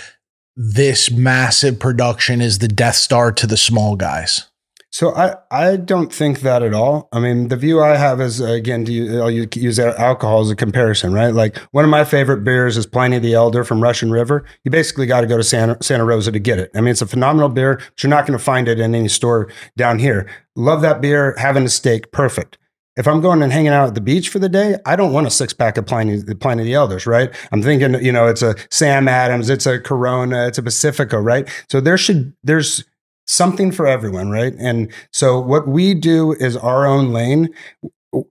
[0.56, 4.48] this massive production is the Death Star to the small guys?
[4.94, 7.10] So I, I don't think that at all.
[7.11, 10.56] I mean, the view I have is again, do you, I'll use alcohol as a
[10.56, 11.34] comparison, right?
[11.34, 14.45] Like one of my favorite beers is Pliny the Elder from Russian River.
[14.64, 16.70] You basically got to go to Santa, Santa Rosa to get it.
[16.76, 19.07] I mean, it's a phenomenal beer, but you're not going to find it in any
[19.07, 20.30] store down here.
[20.56, 21.34] Love that beer.
[21.40, 22.60] Having a steak, perfect.
[22.95, 25.26] If I'm going and hanging out at the beach for the day, I don't want
[25.26, 27.34] a six pack of Pliny, Pliny the Elders, right?
[27.52, 31.49] I'm thinking, you know, it's a Sam Adams, it's a Corona, it's a Pacifico, right?
[31.68, 32.84] So there should, there's,
[33.26, 34.54] something for everyone, right?
[34.60, 37.50] And so what we do is our own lane.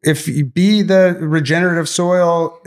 [0.02, 2.59] If you be the regenerative soil,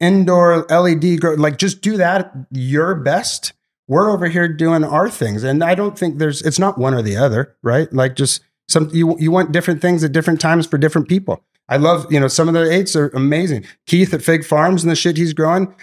[0.00, 3.52] indoor LED grow, like just do that your best.
[3.88, 5.44] We're over here doing our things.
[5.44, 7.92] And I don't think there's it's not one or the other, right?
[7.92, 11.44] Like just some you you want different things at different times for different people.
[11.68, 13.64] I love, you know, some of the eights are amazing.
[13.86, 15.74] Keith at Fig Farms and the shit he's growing,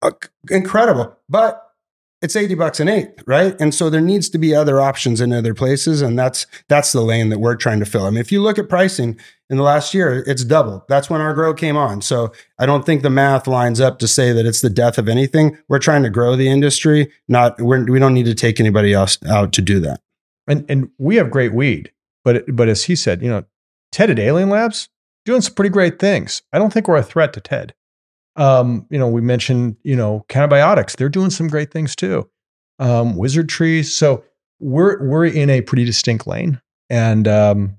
[0.00, 0.12] uh,
[0.50, 1.16] incredible.
[1.28, 1.71] But
[2.22, 3.54] it's 80 bucks an eighth, right?
[3.60, 6.00] And so there needs to be other options in other places.
[6.00, 8.06] And that's that's the lane that we're trying to fill.
[8.06, 9.18] I mean, if you look at pricing
[9.50, 10.82] in the last year, it's doubled.
[10.88, 12.00] That's when our grow came on.
[12.00, 15.08] So I don't think the math lines up to say that it's the death of
[15.08, 15.58] anything.
[15.68, 19.18] We're trying to grow the industry, not we're, we don't need to take anybody else
[19.26, 20.00] out to do that.
[20.46, 21.92] And and we have great weed,
[22.24, 23.44] but but as he said, you know,
[23.90, 24.88] Ted at Alien Labs
[25.24, 26.42] doing some pretty great things.
[26.52, 27.74] I don't think we're a threat to Ted.
[28.36, 30.96] Um, you know, we mentioned, you know, Cannabiotix.
[30.96, 32.28] They're doing some great things too.
[32.78, 33.94] Um, wizard trees.
[33.94, 34.24] So
[34.60, 36.60] we're we're in a pretty distinct lane.
[36.88, 37.78] And um,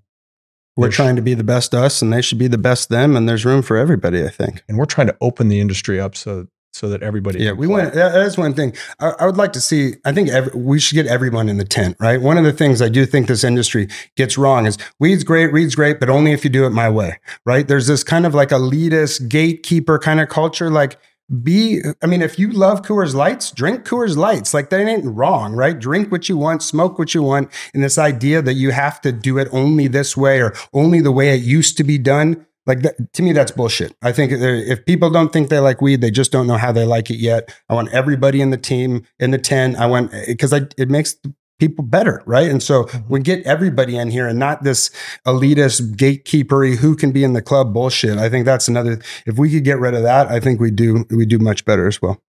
[0.75, 3.15] we're trying to be the best us and they should be the best them.
[3.15, 4.63] And there's room for everybody, I think.
[4.67, 7.39] And we're trying to open the industry up so so that everybody.
[7.39, 7.93] Yeah, we went.
[7.93, 9.93] That is one thing I, I, would like to see.
[10.05, 12.19] I think every, we should get everyone in the tent, right?
[12.19, 13.87] One of the things I do think this industry
[14.17, 17.19] gets wrong is weed's great, weed's great, but only if you do it my way,
[17.45, 17.67] right?
[17.67, 20.97] There's this kind of like elitist gatekeeper kind of culture, like
[21.41, 25.53] be i mean if you love coors lights drink coors lights like that ain't wrong
[25.53, 28.99] right drink what you want smoke what you want and this idea that you have
[28.99, 32.45] to do it only this way or only the way it used to be done
[32.65, 33.95] like that, to me, that's bullshit.
[34.01, 36.85] I think if people don't think they like weed, they just don't know how they
[36.85, 37.53] like it yet.
[37.69, 39.77] I want everybody in the team in the tent.
[39.77, 41.15] I want because it makes
[41.59, 42.49] people better, right?
[42.49, 43.13] And so mm-hmm.
[43.13, 44.89] we get everybody in here and not this
[45.25, 48.17] elitist gatekeepery who can be in the club bullshit.
[48.17, 48.99] I think that's another.
[49.25, 51.87] If we could get rid of that, I think we do we do much better
[51.87, 52.21] as well.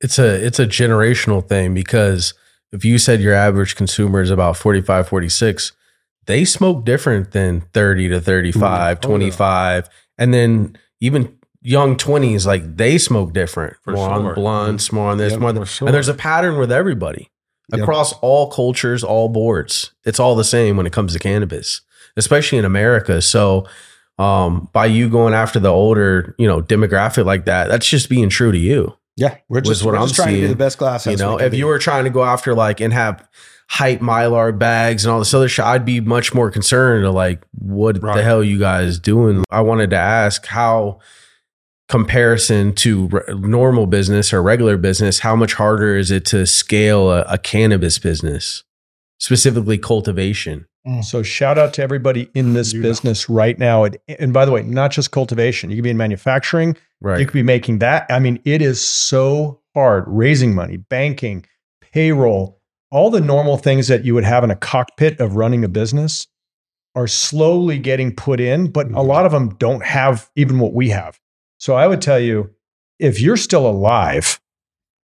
[0.00, 2.34] It's a it's a generational thing because
[2.72, 5.72] if you said your average consumer is about 45, 46,
[6.26, 9.88] they smoke different than 30 to 35, mm, 25.
[10.18, 13.76] And then even young 20s, like they smoke different.
[13.82, 14.28] For more sure.
[14.28, 15.70] on blunts, more on this, yep, more on this.
[15.70, 15.88] Sure.
[15.88, 17.30] And there's a pattern with everybody
[17.72, 18.20] across yep.
[18.22, 19.92] all cultures, all boards.
[20.04, 21.80] It's all the same when it comes to cannabis,
[22.16, 23.22] especially in America.
[23.22, 23.66] So,
[24.18, 28.28] um, by you going after the older, you know, demographic like that, that's just being
[28.28, 28.96] true to you.
[29.16, 30.40] Yeah, we're just what we're I'm just trying seeing.
[30.42, 31.06] to be the best class.
[31.06, 33.26] You know, if you were trying to go after like and have
[33.72, 37.42] hype mylar bags and all this other shit, I'd be much more concerned of like,
[37.52, 38.14] what right.
[38.14, 39.44] the hell you guys doing?
[39.48, 41.00] I wanted to ask how
[41.88, 47.10] comparison to re- normal business or regular business, how much harder is it to scale
[47.10, 48.62] a, a cannabis business,
[49.18, 50.66] specifically cultivation?
[50.86, 51.02] Mm.
[51.02, 53.36] So shout out to everybody in this you business know.
[53.36, 53.84] right now.
[53.84, 55.70] And, and, by the way, not just cultivation.
[55.70, 56.76] You could be in manufacturing.
[57.00, 57.20] Right.
[57.20, 58.04] You could be making that.
[58.10, 61.46] I mean, it is so hard raising money, banking,
[61.80, 62.61] payroll,
[62.92, 66.28] all the normal things that you would have in a cockpit of running a business
[66.94, 69.08] are slowly getting put in, but a mm-hmm.
[69.08, 71.18] lot of them don't have even what we have.
[71.58, 72.50] So I would tell you,
[72.98, 74.38] if you're still alive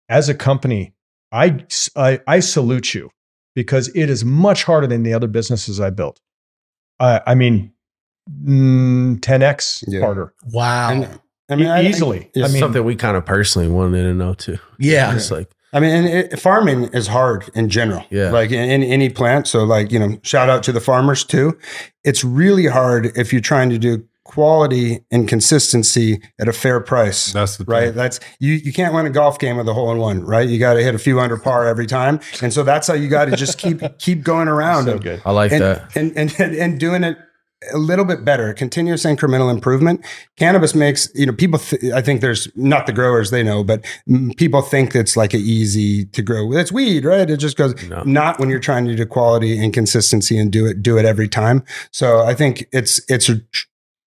[0.10, 0.94] as a company,
[1.32, 1.64] I,
[1.96, 3.12] I, I salute you
[3.56, 6.20] because it is much harder than the other businesses I built.
[7.00, 7.72] Uh, I mean,
[8.44, 10.02] mm, 10x yeah.
[10.02, 10.34] harder.
[10.52, 10.90] Wow.
[10.92, 11.20] And,
[11.50, 12.30] I mean, easily.
[12.36, 14.58] I, I, I mean, something we kind of personally wanted to know too.
[14.80, 15.16] Yeah.
[15.16, 18.04] It's like, I mean, and it, farming is hard in general.
[18.10, 18.32] Yeah.
[18.32, 19.48] Like in, in, any plant.
[19.48, 21.58] So, like, you know, shout out to the farmers too.
[22.04, 27.34] It's really hard if you're trying to do quality and consistency at a fair price.
[27.34, 27.94] That's the right.
[27.94, 28.54] That's you.
[28.54, 30.48] You can't win a golf game with a hole in one, right?
[30.48, 33.10] You got to hit a few under par every time, and so that's how you
[33.10, 34.86] got to just keep keep going around.
[34.86, 35.22] So good.
[35.26, 37.18] I like and, that, and, and and and doing it
[37.74, 40.06] a little bit better, continuous incremental improvement.
[40.38, 43.84] Cannabis makes, you know, people, th- I think there's not the growers they know, but
[44.08, 46.54] mm, people think it's like a easy to grow.
[46.54, 47.30] It's weed, right?
[47.30, 48.02] It just goes, no.
[48.04, 51.28] not when you're trying to do quality and consistency and do it, do it every
[51.28, 51.64] time.
[51.92, 53.30] So I think it's, it's,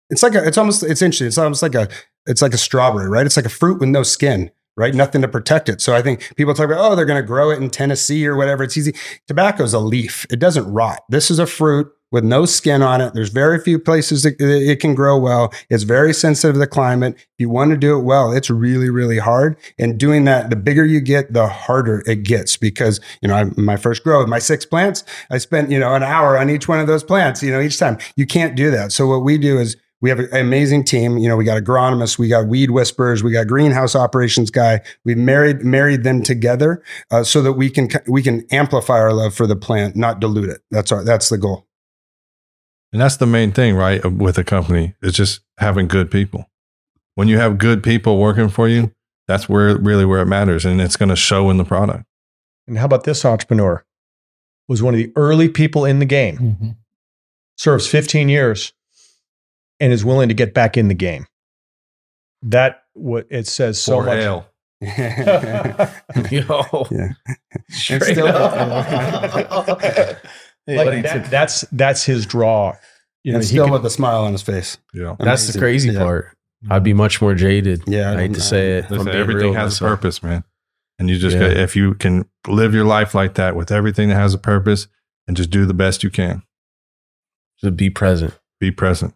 [0.09, 1.27] it's like a, it's almost, it's interesting.
[1.27, 1.89] It's almost like a,
[2.27, 3.27] it's like a strawberry, right?
[3.27, 4.95] It's like a fruit with no skin right?
[4.95, 5.83] Nothing to protect it.
[5.83, 8.37] So I think people talk about, oh, they're going to grow it in Tennessee or
[8.37, 8.63] whatever.
[8.65, 8.95] It's easy.
[9.29, 10.25] Tobacco is a leaf.
[10.31, 11.01] It doesn't rot.
[11.11, 13.15] This is a fruit with no skin on it.
[13.15, 15.53] There's very few places that it can grow well.
[15.69, 17.17] It's very sensitive to the climate.
[17.17, 19.57] If you want to do it well, it's really, really hard.
[19.79, 23.45] And doing that, the bigger you get, the harder it gets because, you know, I,
[23.57, 26.79] my first grow my six plants, I spent, you know, an hour on each one
[26.79, 27.99] of those plants, you know, each time.
[28.15, 28.93] You can't do that.
[28.93, 31.17] So what we do is we have an amazing team.
[31.17, 34.81] You know, we got agronomists, we got weed whisperers, we got greenhouse operations guy.
[35.05, 39.35] We married married them together uh, so that we can we can amplify our love
[39.35, 40.61] for the plant, not dilute it.
[40.71, 41.67] That's our that's the goal.
[42.93, 44.05] And that's the main thing, right?
[44.05, 46.51] With a company is just having good people.
[47.15, 48.93] When you have good people working for you,
[49.29, 52.05] that's where really where it matters, and it's going to show in the product.
[52.67, 53.85] And how about this entrepreneur?
[54.69, 56.37] Was one of the early people in the game.
[56.39, 56.69] Mm-hmm.
[57.57, 58.73] Serves 15 years
[59.81, 61.27] and is willing to get back in the game.
[62.43, 64.19] That what it says so For much.
[64.19, 64.47] ale.
[66.31, 66.87] Yo.
[66.91, 67.09] Yeah.
[67.71, 70.19] Straight still- up.
[70.67, 72.77] Like that, that's that's his draw.
[73.25, 74.79] You know, and he still can- with a smile on his face.
[74.95, 75.17] Yeah.
[75.19, 75.99] That's the crazy Yeah.
[76.01, 76.27] part.
[76.65, 76.73] Mm-hmm.
[76.73, 77.83] I'd be much more jaded.
[77.87, 78.85] Yeah, I I hate don't- to say it.
[78.85, 80.45] if Listen, everything has a purpose, man.
[80.99, 81.49] And you just Yeah.
[81.49, 84.87] got, if you can live your life like that with everything that has a purpose
[85.27, 86.43] and just do the best you can,
[87.63, 88.39] To be present.
[88.61, 89.15] be present.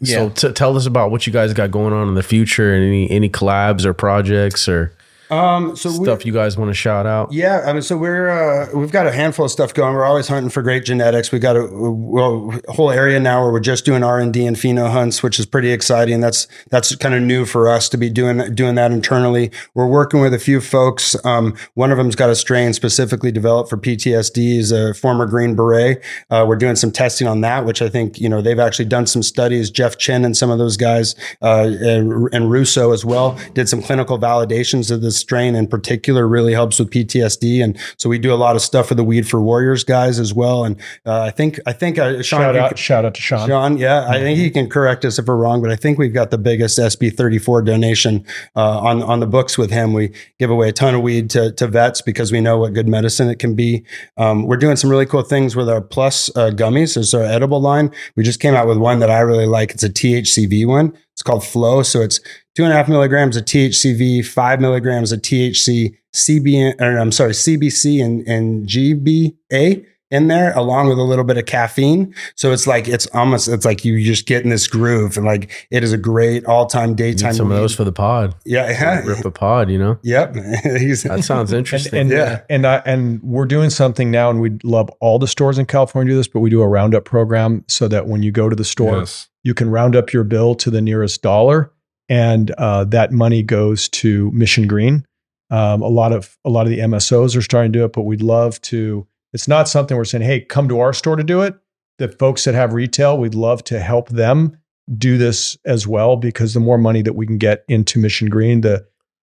[0.00, 0.16] Yeah.
[0.16, 2.82] So t- tell us about what you guys got going on in the future and
[2.84, 4.95] any any collabs or projects or
[5.30, 7.32] Um, so stuff you guys want to shout out.
[7.32, 9.94] Yeah, I mean, so we're uh, we've got a handful of stuff going.
[9.94, 11.32] We're always hunting for great genetics.
[11.32, 14.56] We got a, a whole area now where we're just doing R and D and
[14.56, 16.20] pheno hunts, which is pretty exciting.
[16.20, 19.50] That's that's kind of new for us to be doing doing that internally.
[19.74, 21.16] We're working with a few folks.
[21.24, 24.36] Um, one of them's got a strain specifically developed for PTSD.
[24.36, 26.04] He's a former Green Beret.
[26.30, 29.06] Uh, we're doing some testing on that, which I think you know they've actually done
[29.06, 29.70] some studies.
[29.70, 33.82] Jeff Chen and some of those guys, uh, and, and Russo as well, did some
[33.82, 36.26] clinical validations of this strain in particular.
[36.28, 39.28] Really helps with PTSD, and so we do a lot of stuff for the Weed
[39.28, 40.64] for Warriors guys as well.
[40.64, 43.48] And uh, I think I think uh, Sean, shout out could- shout out to Sean.
[43.48, 46.14] Sean, yeah, I think he can correct us if we're wrong, but I think we've
[46.14, 48.24] got the biggest SB34 donation
[48.54, 49.92] uh, on on the books with him.
[49.92, 52.88] We give away a ton of weed to, to vets because we know what good
[52.88, 53.84] medicine it can be.
[54.16, 56.96] Um, we're doing some really cool things with our Plus uh, gummies.
[56.96, 57.90] It's our edible line.
[58.16, 59.70] We just came out with one that I really like.
[59.72, 60.96] It's a THCV one.
[61.16, 61.82] It's called Flow.
[61.82, 62.20] So it's
[62.54, 67.32] two and a half milligrams of THCV, five milligrams of THC, CB, or I'm sorry,
[67.32, 72.14] CBC and, and GBA in there, along with a little bit of caffeine.
[72.36, 75.66] So it's like it's almost it's like you just get in this groove, and like
[75.70, 77.32] it is a great all time Need daytime.
[77.32, 78.34] some of those for the pod.
[78.44, 79.00] Yeah, yeah.
[79.04, 79.98] Rip a pod, you know?
[80.02, 80.34] Yep.
[80.66, 81.98] That sounds interesting.
[81.98, 82.40] And, and Yeah.
[82.50, 86.10] and I, and we're doing something now, and we'd love all the stores in California
[86.10, 88.54] to do this, but we do a roundup program so that when you go to
[88.56, 89.28] the store, Yes.
[89.46, 91.72] You can round up your bill to the nearest dollar,
[92.08, 95.06] and uh, that money goes to Mission Green.
[95.50, 98.02] Um, a lot of a lot of the MSOs are starting to do it, but
[98.02, 99.06] we'd love to.
[99.32, 101.54] It's not something we're saying, "Hey, come to our store to do it."
[101.98, 104.58] The folks that have retail, we'd love to help them
[104.98, 108.62] do this as well because the more money that we can get into Mission Green,
[108.62, 108.84] the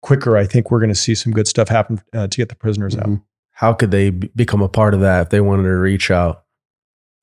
[0.02, 2.56] quicker I think we're going to see some good stuff happen uh, to get the
[2.56, 3.08] prisoners out.
[3.08, 3.22] Mhm.
[3.52, 6.44] How could they b- become a part of that if they wanted to reach out?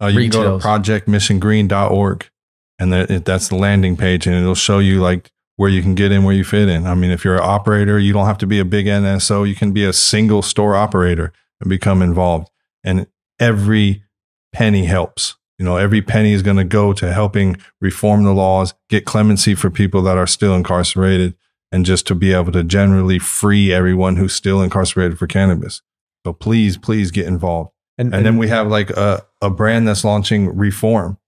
[0.01, 2.31] Uh, you can go to projectmissiongreen.org
[2.79, 6.13] and that, that's the landing page and it'll show you like where you can get
[6.13, 6.87] in, where you fit in.
[6.87, 9.47] I mean, if you're an operator, you don't have to be a big MSO.
[9.47, 12.49] You can be a single store operator and become involved.
[12.85, 13.09] And
[13.41, 14.05] every
[14.53, 15.35] penny helps.
[15.59, 19.57] You know, every penny is going to go to helping reform the laws, get clemency
[19.57, 21.35] for people that are still incarcerated,
[21.73, 25.83] and just to be able to generally free everyone who's still incarcerated for cannabis.
[26.25, 27.73] So please, please get involved.
[27.99, 31.19] And, And then we have like a, a brand that's launching Reform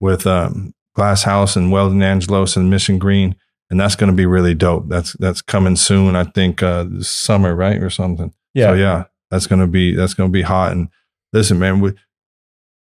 [0.00, 3.36] with um, Glass House and Weldon Angelos and Mission Green.
[3.70, 4.88] And that's going to be really dope.
[4.88, 6.16] That's that's coming soon.
[6.16, 8.34] I think uh, this summer, right, or something.
[8.52, 10.72] yeah, So yeah, that's going to be that's going to be hot.
[10.72, 10.88] And
[11.32, 11.92] listen, man, we,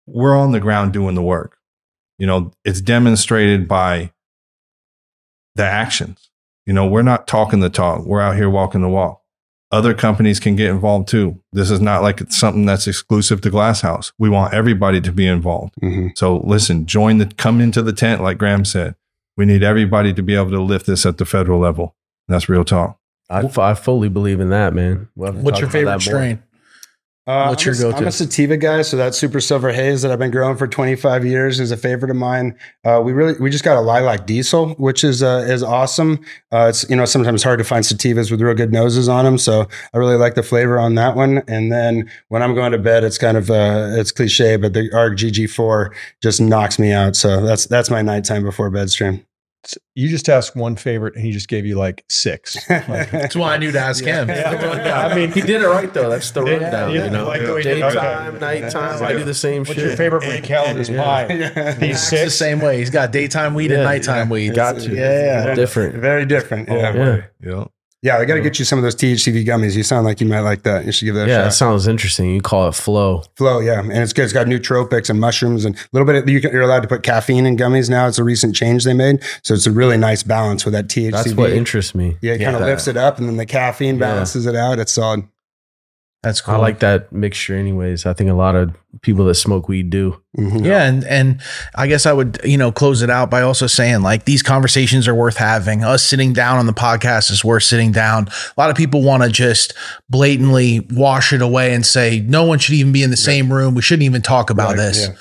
[0.05, 1.57] we're on the ground doing the work.
[2.17, 4.11] You know, it's demonstrated by
[5.55, 6.29] the actions.
[6.65, 8.05] You know, we're not talking the talk.
[8.05, 9.21] We're out here walking the walk.
[9.69, 11.41] Other companies can get involved too.
[11.51, 14.13] This is not like it's something that's exclusive to Glass House.
[14.17, 15.73] We want everybody to be involved.
[15.83, 16.17] Mhm.
[16.17, 18.95] So listen, join the come into the tent, like Graham said.
[19.35, 21.95] We need everybody to be able to lift this at the federal level.
[22.29, 22.97] That's real talk.
[23.29, 25.09] I, I fully believe in that, man.
[25.15, 26.15] We'll What's your favorite that more.
[26.19, 26.43] strain?
[27.27, 27.97] Uh, What's I'm your a- go-to?
[27.97, 31.25] I'm a sativa guy, so that super silver haze that I've been growing for 25
[31.25, 32.57] years is a favorite of mine.
[32.85, 36.19] Uh, we really we just got a lilac diesel, which is uh, is awesome.
[36.53, 39.37] Uh, it's you know sometimes hard to find sativas with real good noses on them,
[39.37, 41.43] so I really like the flavor on that one.
[41.49, 44.89] And then when I'm going to bed, it's kind of uh, it's cliche, but the
[44.95, 45.93] ARC GG4
[46.23, 47.17] just knocks me out.
[47.17, 49.25] So that's that's my nighttime before bed stream.
[49.95, 52.55] You just asked one favorite and he just gave you like six.
[52.69, 54.29] Like, That's why I knew to ask him.
[54.29, 56.09] I mean, he did it right though.
[56.09, 56.93] That's the Yeah, rundown.
[56.93, 57.81] yeah, you know, like the way you did it.
[57.81, 58.61] daytime, Okay.
[58.61, 59.03] nighttime.
[59.03, 59.77] I do the same what's shit.
[59.77, 61.25] What's your favorite Rick Callender's pie?
[61.79, 62.77] These It's the same way.
[62.77, 64.55] He's got daytime weed and Yeah, nighttime weed.
[64.55, 64.93] Got to.
[64.95, 65.55] Yeah, yeah.
[65.55, 65.95] Different.
[65.95, 66.69] Very different.
[66.69, 67.23] Yeah.
[67.43, 67.65] Yeah.
[68.03, 68.15] Yeah.
[68.17, 69.75] Yeah, I got to get you some of those THCV gummies.
[69.75, 70.85] You sound like you might like that.
[70.85, 71.53] You should give that Yeah, a that shot.
[71.55, 72.29] sounds interesting.
[72.35, 73.23] You call it flow.
[73.35, 74.23] Flow, yeah, and it's good.
[74.25, 76.15] It's got nootropics and mushrooms and a little bit.
[76.15, 78.07] Of, you you're allowed to put caffeine in gummies now.
[78.07, 81.11] It's a recent change they made, so it's a really nice balance with that THCV.
[81.11, 82.17] That's what interests me.
[82.21, 83.99] yeah, it kind of lifts it up, and then the caffeine Yeah.
[84.11, 84.77] balances it out.
[84.79, 85.23] It's solid.
[86.27, 86.55] That's cool.
[86.55, 88.05] I like that mixture, anyways.
[88.05, 90.19] I think a lot of people that smoke weed do.
[90.37, 90.65] Mhm.
[90.65, 91.41] Yeah, and and
[91.75, 95.07] I guess I would you know close it out by also saying like these conversations
[95.07, 95.83] are worth having.
[95.83, 98.27] Us sitting down on the podcast is worth sitting down.
[98.27, 99.73] A lot of people want to just
[100.09, 103.75] blatantly wash it away and say no one should even be in the same room.
[103.75, 105.07] We shouldn't even talk about Right, this.
[105.07, 105.15] yeah.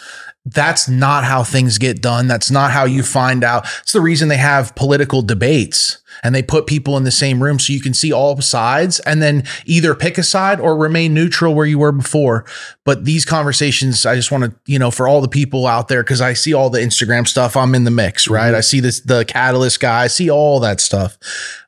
[0.49, 2.29] That's not how things get done.
[2.29, 3.67] That's not how you find out.
[3.83, 7.59] It's the reason they have political debates and they put people in the same room
[7.59, 11.55] so you can see all sides and then either pick a side or remain neutral
[11.55, 12.45] where you were before.
[12.85, 16.03] But these conversations, I just want to, you know, for all the people out there,
[16.03, 18.55] because I see all the Instagram stuff, I'm in the mix, right?
[18.55, 21.19] I see this, the catalyst guy, I see all that stuff.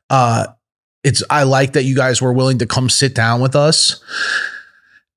[0.09, 0.47] Uh,
[1.03, 4.01] it's, I like that you guys were willing to come sit down with us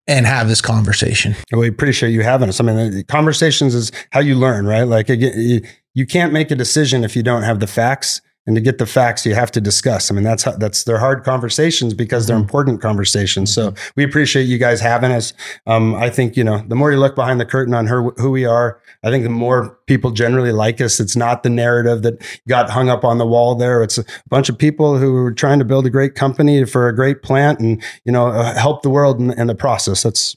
[0.07, 1.35] and have this conversation.
[1.53, 2.61] We appreciate you having us.
[2.61, 4.83] I mean, conversations is how you learn, right?
[4.83, 5.63] Like again, you,
[5.95, 8.21] you can't make a decision if you don't have the facts.
[8.45, 10.11] And to get the facts, you have to discuss.
[10.11, 13.55] I mean, that's how, that's they're hard conversations because they're important conversations.
[13.55, 15.33] So we appreciate you guys having us.
[15.67, 18.33] Um, I think you know the more you look behind the curtain on her, who
[18.33, 20.99] we are, I think the more people generally like us.
[20.99, 23.81] It's not the narrative that got hung up on the wall there.
[23.81, 26.95] It's a bunch of people who are trying to build a great company for a
[26.95, 30.03] great plant and you know uh, help the world in, in the process.
[30.03, 30.37] That's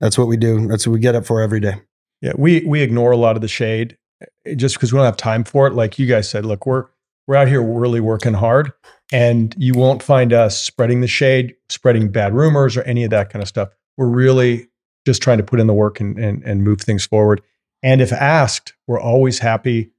[0.00, 0.66] that's what we do.
[0.66, 1.74] That's what we get up for every day.
[2.20, 3.96] Yeah, we we ignore a lot of the shade
[4.44, 5.74] eh, just because we don't have time for it.
[5.74, 6.86] Like you guys said, look, we're
[7.26, 8.72] we're out here really working hard,
[9.12, 13.30] and you won't find us spreading the shade, spreading bad rumors, or any of that
[13.30, 13.68] kind of stuff.
[13.96, 14.68] We're really
[15.06, 17.40] just trying to put in the work and and, and move things forward.
[17.82, 19.90] And if asked, we're always happy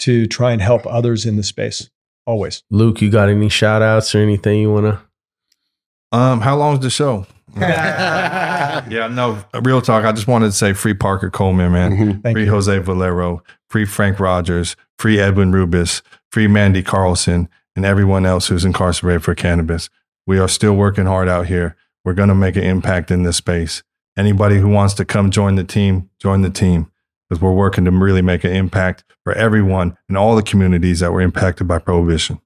[0.00, 1.90] to try and help others in the space.
[2.26, 2.62] Always.
[2.70, 6.16] Luke, you got any shout outs or anything you want to?
[6.16, 7.26] Um, how long's the show?
[7.56, 10.04] yeah, no, real talk.
[10.04, 11.92] I just wanted to say free Parker Coleman, man.
[11.92, 12.22] Mhm.
[12.22, 12.50] Thank free you.
[12.50, 16.02] Jose Valero, free Frank Rogers, free Edwin Rubis,
[16.32, 19.90] free Mandy Carlson, and everyone else who's incarcerated for cannabis.
[20.26, 21.76] We are still working hard out here.
[22.04, 23.82] We're going to make an impact in this space.
[24.16, 26.90] Anybody who wants to come join the team, join the team
[27.28, 31.12] because we're working to really make an impact for everyone in all the communities that
[31.12, 32.40] were impacted by prohibition.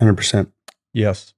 [0.00, 0.52] Hundred percent.
[0.92, 1.32] Yes.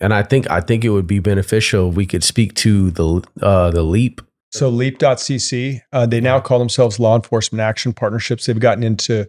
[0.00, 3.22] And I think I think it would be beneficial if we could speak to the
[3.42, 4.22] uh, the LEAP.
[4.52, 8.46] So Leap.cc, uh, they now call themselves Law Enforcement Action Partnerships.
[8.46, 9.28] They've gotten into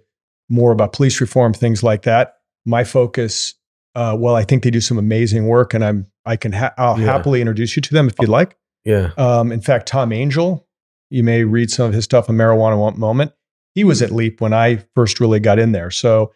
[0.52, 2.36] more about police reform, things like that.
[2.66, 3.56] My focus,
[3.96, 7.00] uh, well, I think they do some amazing work, and I'm I can ha- I'll
[7.00, 7.06] Yeah.
[7.08, 8.56] happily introduce you to them if you'd like.
[8.86, 10.68] Yeah, Um, in fact, Tom Angell,
[11.10, 13.32] you may read some of his stuff on Marijuana One Moment.
[13.74, 15.90] He was at LEAP when I first really got in there.
[15.92, 16.32] So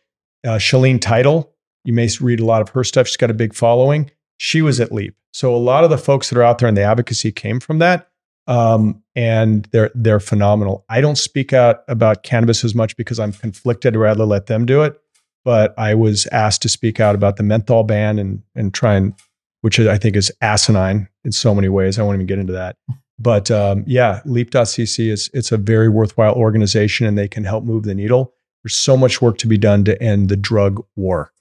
[0.45, 1.51] uh, Shaleen Title,
[1.83, 3.07] you may read a lot of her stuff.
[3.07, 4.09] She's got a big following.
[4.37, 5.15] She was at LEAP.
[5.33, 7.79] So a lot of the folks that are out there in the advocacy came from
[7.79, 8.09] that.
[8.47, 10.85] Um, and they're they're phenomenal.
[10.89, 13.95] I don't speak out about cannabis as much because I'm conflicted.
[13.95, 14.99] Rather let them do it.
[15.43, 19.13] But I was asked to speak out about the menthol ban and and try and
[19.61, 21.97] which I think is asinine in so many ways.
[21.97, 22.77] I won't even get into that.
[23.17, 27.83] But um, yeah, Leap.cc is it's a very worthwhile organization, and they can help move
[27.83, 28.33] the needle.
[28.63, 31.31] There's so much work to be done to end the drug war,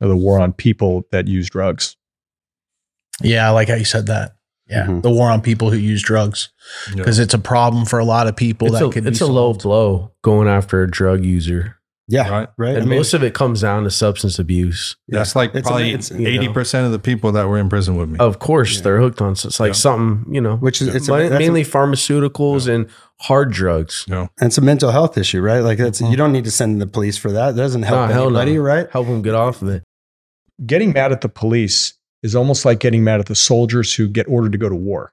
[0.00, 1.96] or the war on people that use drugs.
[3.20, 4.32] Yeah, I like how you said that.
[4.68, 5.02] Yeah, Mhm.
[5.02, 6.48] the war on people who use drugs
[6.94, 8.68] because it's a problem for a lot of people.
[8.68, 11.76] it's that a, could it's be a low blow going after a drug user,
[12.08, 12.28] Yeah.
[12.30, 12.48] Right.
[12.56, 12.76] Right.
[12.78, 14.96] and most of it comes down to substance abuse.
[15.08, 17.68] That's like It's probably it's, you know, eighty percent of the people that were in
[17.68, 18.18] prison with me.
[18.18, 18.82] Of course, Yeah.
[18.84, 19.36] they're hooked on.
[19.36, 19.72] So it's like Yeah.
[19.74, 22.86] something you know, which is it's a, ma- that's a- mainly pharmaceuticals and
[23.20, 24.04] hard drugs.
[24.08, 25.60] you know, And it's a mental health issue, right?
[25.60, 27.50] Like that's you don't need to send the police for that.
[27.50, 28.38] It doesn't help Nah, hell no.
[28.40, 28.88] anybody, right?
[28.90, 29.82] Help them get off of it.
[30.64, 31.94] Getting mad at the police
[32.24, 35.12] is almost like getting mad at the soldiers who get ordered to go to war,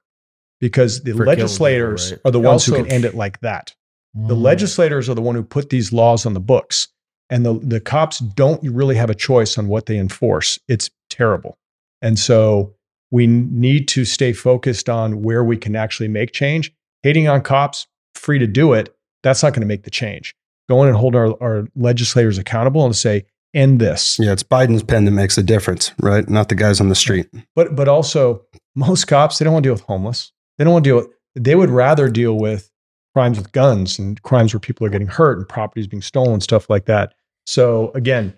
[0.60, 2.20] because the For killing people, legislators right?
[2.24, 3.74] are the ones who can end it like that.
[4.14, 4.42] The Mm.
[4.42, 6.88] legislators are the one who put these laws on the books,
[7.30, 10.58] and the the cops don't really have a choice on what they enforce.
[10.68, 11.56] It's terrible,
[12.02, 12.74] and so
[13.10, 16.72] we need to stay focused on where we can actually make change.
[17.02, 18.94] Hating on cops, free to do it.
[19.22, 20.34] That's not going to make the change.
[20.68, 24.18] Going and hold our, our legislators accountable and say, end this.
[24.18, 26.28] Yeah, it's Biden's pen that makes the difference, right?
[26.28, 27.28] Not the guys on the street.
[27.54, 28.42] But but also
[28.74, 30.32] most cops they don't want to deal with homeless.
[30.58, 31.08] They don't want to deal with.
[31.34, 32.70] They would rather deal with
[33.14, 36.70] crimes with guns and crimes where people are getting hurt and properties being stolen, stuff
[36.70, 37.14] like that.
[37.46, 38.36] So again,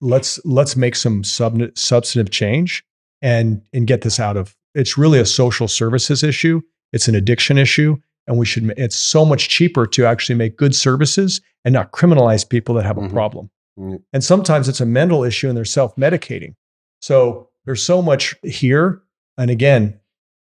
[0.00, 2.84] let's let's make some sub, substantive change
[3.22, 4.56] and and get this out of.
[4.74, 6.60] It's really a social services issue.
[6.92, 7.96] It's an addiction issue,
[8.26, 8.72] and we should.
[8.76, 12.96] It's so much cheaper to actually make good services and not criminalize people that have
[12.98, 13.12] a Mhm.
[13.12, 13.50] problem.
[13.78, 14.02] Mm.
[14.12, 16.54] And sometimes it's a mental issue, and they're self medicating.
[17.00, 19.02] So there's so much here.
[19.38, 19.98] And again,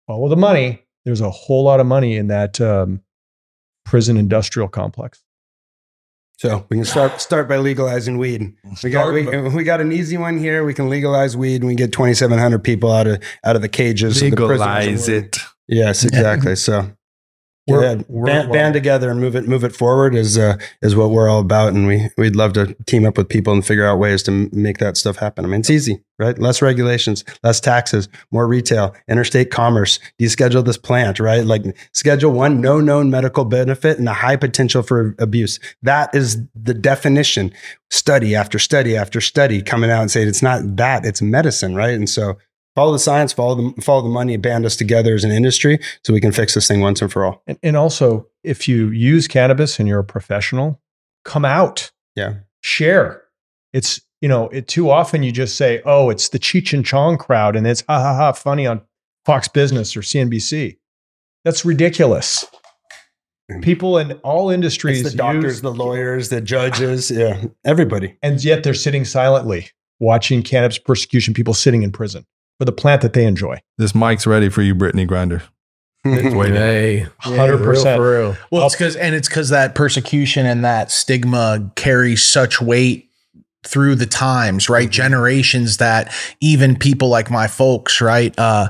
[0.07, 0.83] follow the money.
[1.05, 3.03] There's a whole lot of money in that um,
[3.85, 5.23] prison industrial complex.
[6.37, 8.55] So we can start start by legalizing weed.
[8.83, 10.65] We got we, we got an easy one here.
[10.65, 13.63] We can legalize weed and we get twenty seven hundred people out of out of
[13.63, 14.21] the cages.
[14.21, 14.47] of the.
[14.47, 15.39] Legalize it.
[15.69, 16.57] Yes, exactly.
[16.57, 16.91] So
[17.67, 17.97] We're-
[18.27, 21.41] band, band together and move it move it forward is uh, is what we're all
[21.41, 21.73] about.
[21.73, 24.51] And we we'd love to team up with people and figure out ways to m-
[24.53, 25.45] make that stuff happen.
[25.45, 26.39] I mean, it's easy, right?
[26.39, 29.99] Less regulations, less taxes, more retail, interstate commerce.
[30.21, 31.45] Deschedule this plant, right?
[31.47, 31.63] Like
[31.93, 35.59] schedule one, no known medical benefit and a high potential for abuse.
[35.83, 37.53] That is the definition.
[37.91, 41.95] Study after study after study coming out and saying it's not that, it's medicine, right?
[41.95, 42.37] And so
[42.75, 46.13] follow the science, follow the follow the money, band us together as an industry so
[46.13, 47.43] we can fix this thing once and for all.
[47.47, 50.81] And, and also, if you use cannabis and you're a professional,
[51.25, 52.35] come out, Yeah.
[52.63, 53.23] share.
[53.73, 57.17] It's, you know, it, too often you just say, oh, it's the Cheech and Chong
[57.19, 58.83] crowd and it's ha ha ha funny on
[59.25, 60.77] Fox Business or CNBC.
[61.45, 62.45] That's ridiculous.
[63.51, 63.61] Mm-hmm.
[63.61, 68.17] People in all industries, It's the doctors, use- the lawyers, the judges, yeah, everybody.
[68.23, 69.69] and yet they're sitting silently
[70.01, 72.25] watching cannabis persecution, people sitting in prison
[72.59, 73.61] for the plant that they enjoy.
[73.79, 75.43] This mic's ready for you, Brittney Griner.
[76.05, 77.99] Hey, Hundred for real, percent.
[77.99, 78.37] for real.
[78.51, 83.09] Well, it's because and it's because that persecution and that stigma carries such weight
[83.67, 84.91] through the times, right?
[84.91, 88.69] Generations that even people like my folks, right, uh,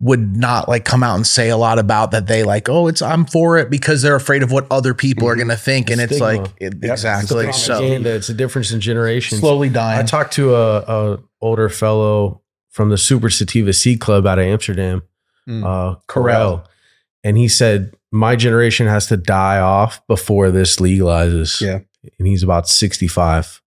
[0.00, 2.26] would not like come out and say a lot about that.
[2.26, 5.32] They like, oh, it's I'm for it because they're afraid of what other people are
[5.34, 5.38] Mhm.
[5.38, 6.42] going to think, and it's Stigma.
[6.42, 6.92] like it, Yep.
[6.92, 9.40] exactly It's a so it's a difference in generations.
[9.40, 12.42] slowly dying I talked to a, a older fellow
[12.76, 15.02] from the Super Sativa Seed Club out of Amsterdam,
[15.48, 15.64] Mm.
[15.64, 16.66] uh, Corel,
[17.24, 21.60] and he said my generation has to die off before this legalizes.
[21.60, 21.78] Yeah.
[22.18, 23.62] and he's about sixty-five.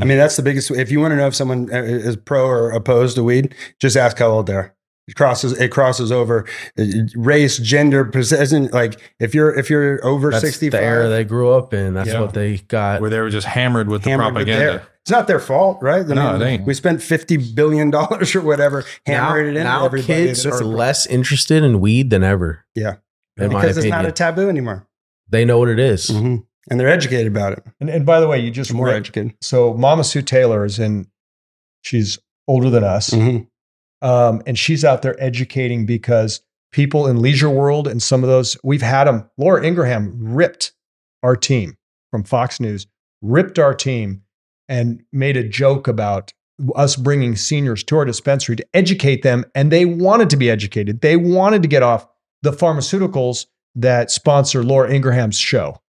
[0.00, 0.70] I mean, that's the biggest.
[0.70, 3.96] If you want to know if someone uh, is pro or opposed to weed, just
[3.96, 4.74] ask how old they are.
[5.08, 5.52] It crosses.
[5.58, 6.46] It crosses over
[6.78, 6.84] uh,
[7.16, 8.68] race, gender, possession.
[8.72, 11.94] Like if you're if you're over That's sixty the era they grew up in.
[11.94, 12.20] That's Yeah.
[12.20, 13.00] what they got.
[13.00, 14.86] Where they were just hammered with the propaganda.
[15.04, 16.00] It's not their fault, right?
[16.08, 16.66] I No, it ain't.
[16.66, 19.64] We spent fifty billion dollars or whatever now, hammering it in.
[19.64, 20.06] now everybody.
[20.06, 22.64] kids are a- less interested in weed than ever.
[22.74, 22.94] Yeah.
[23.36, 24.02] in my because it's opinion.
[24.04, 24.86] not a taboo anymore,
[25.28, 26.08] they know what it is.
[26.08, 26.44] Mhm.
[26.70, 27.62] and they're educated about it.
[27.80, 29.34] And, and by the way, you just More read- educated.
[29.42, 31.06] so Mama Sue Taylor is in,
[31.82, 32.18] she's
[32.48, 33.10] older than us.
[33.10, 33.46] Mhm.
[34.00, 36.40] Um, and she's out there educating because
[36.72, 39.28] people in Leisure World and some of those, we've had them.
[39.36, 40.72] Laura Ingraham ripped
[41.22, 41.76] our team
[42.10, 42.86] from Fox News,
[43.20, 44.22] ripped our team
[44.68, 46.32] and made a joke about
[46.76, 49.44] us bringing seniors to our dispensary to educate them.
[49.54, 51.00] And they wanted to be educated.
[51.00, 52.06] They wanted to get off
[52.42, 55.80] the pharmaceuticals that sponsor Laura Ingraham's show.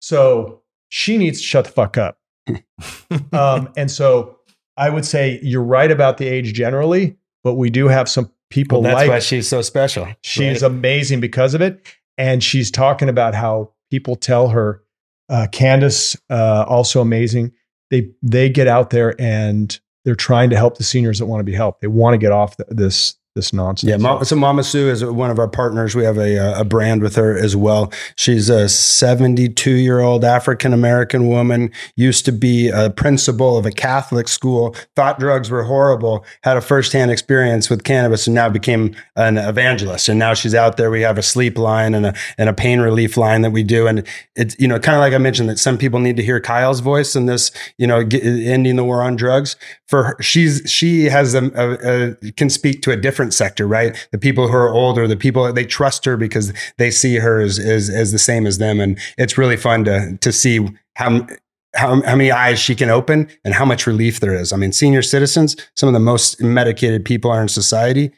[0.00, 2.18] So she needs to shut the fuck up.
[3.32, 4.38] um, and so
[4.76, 8.82] I would say you're right about the age generally, but we do have some people
[8.82, 10.08] Well, that's like why she's so special.
[10.22, 10.70] she's right?
[10.70, 11.86] amazing because of it.
[12.18, 14.82] And she's talking about how people tell her,
[15.28, 17.52] uh, Candace, uh, also amazing.
[17.92, 21.44] They they get out there and they're trying to help the seniors that want to
[21.44, 21.82] be helped.
[21.82, 23.88] They want to get off th- this this nonsense.
[23.88, 25.94] Yeah, Ma- so Mama Sue is one of our partners.
[25.94, 27.92] We have a, uh, a brand with her as well.
[28.16, 33.70] She's a 72 year old African American woman, used to be a principal of a
[33.70, 38.94] Catholic school, thought drugs were horrible, had a firsthand experience with cannabis, and now became
[39.16, 40.08] an evangelist.
[40.08, 40.90] And now she's out there.
[40.90, 43.86] We have a sleep line and a, and a pain relief line that we do.
[43.86, 44.06] And
[44.36, 46.80] it's, you know, kind of like I mentioned that some people need to hear Kyle's
[46.80, 49.56] voice in this, you know, ending the war on drugs.
[49.92, 54.08] For her, she's, she has a, a, a, can speak to a different sector, right?
[54.10, 57.58] The people who are older, the people they trust her because they see her as,
[57.58, 58.80] as, as the same as them.
[58.80, 61.26] And it's really fun to, to see how,
[61.74, 64.50] how, how many eyes she can open and how much relief there is.
[64.50, 68.12] I mean, senior citizens, some of the most medicated people are in society.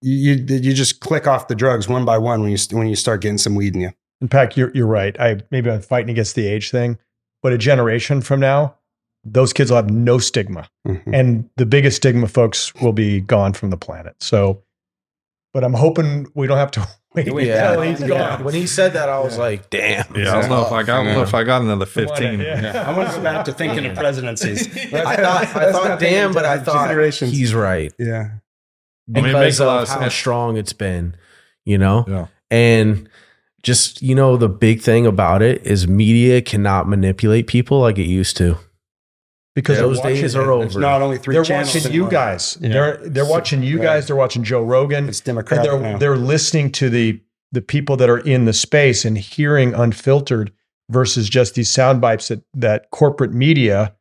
[0.00, 3.22] You, you, just click off the drugs one by one when you, when you start
[3.22, 3.90] getting some weed in you.
[4.20, 5.18] In fact, you're you're right.
[5.20, 6.98] I maybe I'm fighting against the age thing,
[7.42, 8.77] but a generation from now,
[9.32, 10.68] those kids will have no stigma.
[10.86, 11.02] Mhm.
[11.12, 14.62] and the biggest stigma folks will be gone from the planet so
[15.52, 17.68] but i'm hoping we don't have to wait Yeah.
[17.72, 18.08] until he's Yeah.
[18.08, 20.04] gone When he said that, I was like, damn.
[20.14, 22.38] Yeah, I don't know if I got, I don't know if I got another 15.
[22.40, 22.84] yeah.
[22.86, 24.68] I want to go back to thinking of presidencies.
[24.94, 27.32] I thought, I thought, damn, but I thought generations.
[27.32, 28.28] he's right yeah.
[29.14, 30.14] I mean, it because makes a lot of of how sense.
[30.14, 31.16] strong it's been,
[31.64, 32.04] you know.
[32.06, 32.26] Yeah.
[32.50, 33.08] And
[33.62, 38.06] just you know the big thing about it is media cannot manipulate people like it
[38.06, 38.58] used to.
[39.58, 40.80] Because Yeah, they're those days watching- are It's over.
[40.80, 42.56] not only 3 They're channels watching you guys.
[42.60, 42.68] Yeah.
[42.72, 44.06] They're they're watching you guys.
[44.06, 45.08] They're watching Joe Rogan.
[45.08, 45.98] It's and democratic they're now.
[45.98, 47.20] they're listening to the
[47.50, 50.52] the people that are in the space and hearing unfiltered
[50.90, 53.94] versus just these sound bites that that corporate media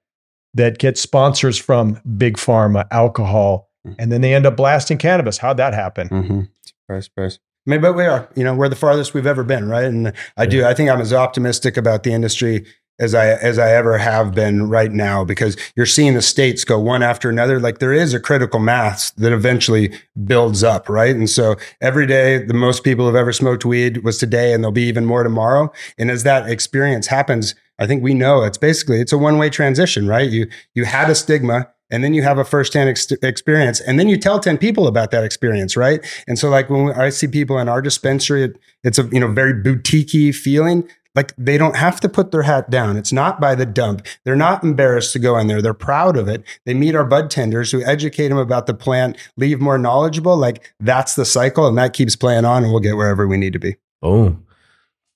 [0.54, 3.96] that get sponsors from big pharma, alcohol, Mhm.
[4.00, 5.38] and then they end up blasting cannabis.
[5.40, 6.10] How'd that happen?
[6.10, 6.42] Mm-hmm.
[6.66, 7.40] Surprise, surprise.
[7.68, 9.86] I mean, but we are, you know, we're the farthest we've ever been, right?
[9.86, 12.66] And I do, I think I'm as optimistic about the industry
[13.00, 16.80] as I as I ever have been right now because you're seeing the states go
[16.80, 17.60] one after another.
[17.60, 19.94] Like there is a critical mass that eventually
[20.26, 21.16] builds up, right?
[21.16, 24.72] And so every day, the most people have ever smoked weed was today, and there'll
[24.72, 25.72] be even more tomorrow.
[25.98, 29.50] And as that experience happens, I think we know it's basically it's a one way
[29.50, 30.30] transition, right?
[30.30, 31.70] You you had a stigma.
[31.90, 35.12] And then you have a firsthand ex- experience, and then you tell ten people about
[35.12, 36.06] that experience, right?
[36.28, 39.32] And so, like when I see people in our dispensary, it, it's a you know
[39.32, 40.86] very boutiquey feeling.
[41.18, 42.96] Like they don't have to put their hat down.
[42.96, 44.06] It's not by the dump.
[44.24, 45.64] They're not embarrassed to go in there.
[45.64, 46.44] They're proud of it.
[46.66, 50.38] They meet our bud tenders who educate them about the plant, leave more knowledgeable.
[50.38, 53.54] Like that's the cycle, and that keeps playing on, and we'll get wherever we need
[53.54, 53.78] to be.
[54.00, 54.46] Boom.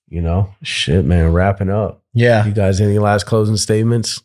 [0.08, 1.32] You know, shit, man.
[1.32, 2.02] Wrapping up.
[2.12, 2.44] Yeah.
[2.46, 4.20] You guys, any last closing statements?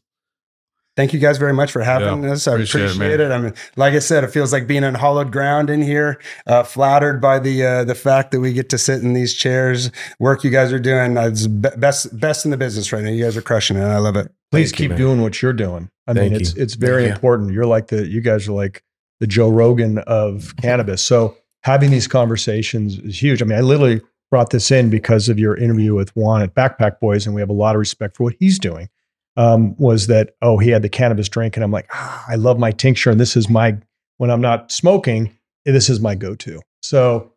[0.97, 2.47] Thank you guys very much for having Yeah, us.
[2.47, 3.31] I appreciate appreciate, it, it.
[3.31, 6.19] I mean, like I said, it feels like being on hollowed ground in here.
[6.47, 9.91] Uh, flattered by the uh, the fact that we get to sit in these chairs.
[10.19, 13.11] Work you guys are doing uh, it's be- best best in the business right now.
[13.11, 13.81] You guys are crushing it.
[13.83, 14.29] and I love it.
[14.51, 14.97] Please Thank keep man.
[14.97, 15.89] doing what you're doing.
[16.07, 16.63] I Thank mean, it's you.
[16.63, 17.13] it's very Thank you.
[17.15, 17.53] important.
[17.53, 18.83] You're like the you guys are like
[19.19, 21.03] the Joe Rogan of cannabis.
[21.03, 23.41] So having these conversations is huge.
[23.41, 24.01] I mean, I literally
[24.31, 27.49] brought this in because of your interview with Juan at Backpack Boys, and we have
[27.49, 28.89] a lot of respect for what he's doing.
[29.37, 32.57] Um, was that oh he had the cannabis drink, and I'm like ah, I love
[32.59, 33.77] my tincture, and this is my
[34.17, 36.59] when I'm not smoking, this is my go-to.
[36.81, 37.31] So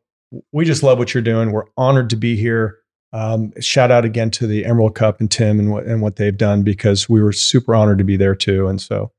[0.52, 1.52] we just love what you're doing.
[1.52, 2.78] We're honored to be here.
[3.12, 6.36] Um, shout out again to the Emerald Cup and Tim and what and what they've
[6.36, 8.68] done because we were super honored to be there too.
[8.68, 9.10] And so,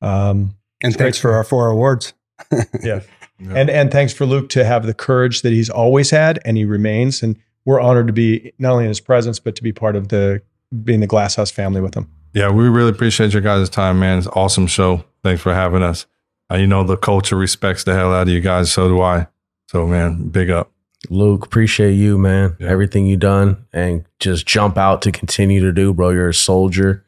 [0.00, 2.14] um, And thanks for our four awards.
[2.82, 3.00] yeah,
[3.38, 6.64] and and thanks for Luke to have the courage that he's always had and he
[6.64, 7.22] remains.
[7.22, 7.36] And
[7.66, 10.40] we're honored to be not only in his presence but to be part of the
[10.82, 12.10] being the Glass House family with him.
[12.34, 14.18] Yeah, we really appreciate your guys' time, man.
[14.18, 15.04] It's an awesome show.
[15.22, 16.06] Thanks for having us.
[16.50, 18.70] Uh, you know, the culture respects the hell out of you guys.
[18.70, 19.26] So do I.
[19.68, 20.70] So, man, big up.
[21.10, 22.56] Luke, appreciate you, man.
[22.58, 22.68] Yeah.
[22.68, 26.10] Everything you done and just jump out to continue to do, bro.
[26.10, 27.04] You're a soldier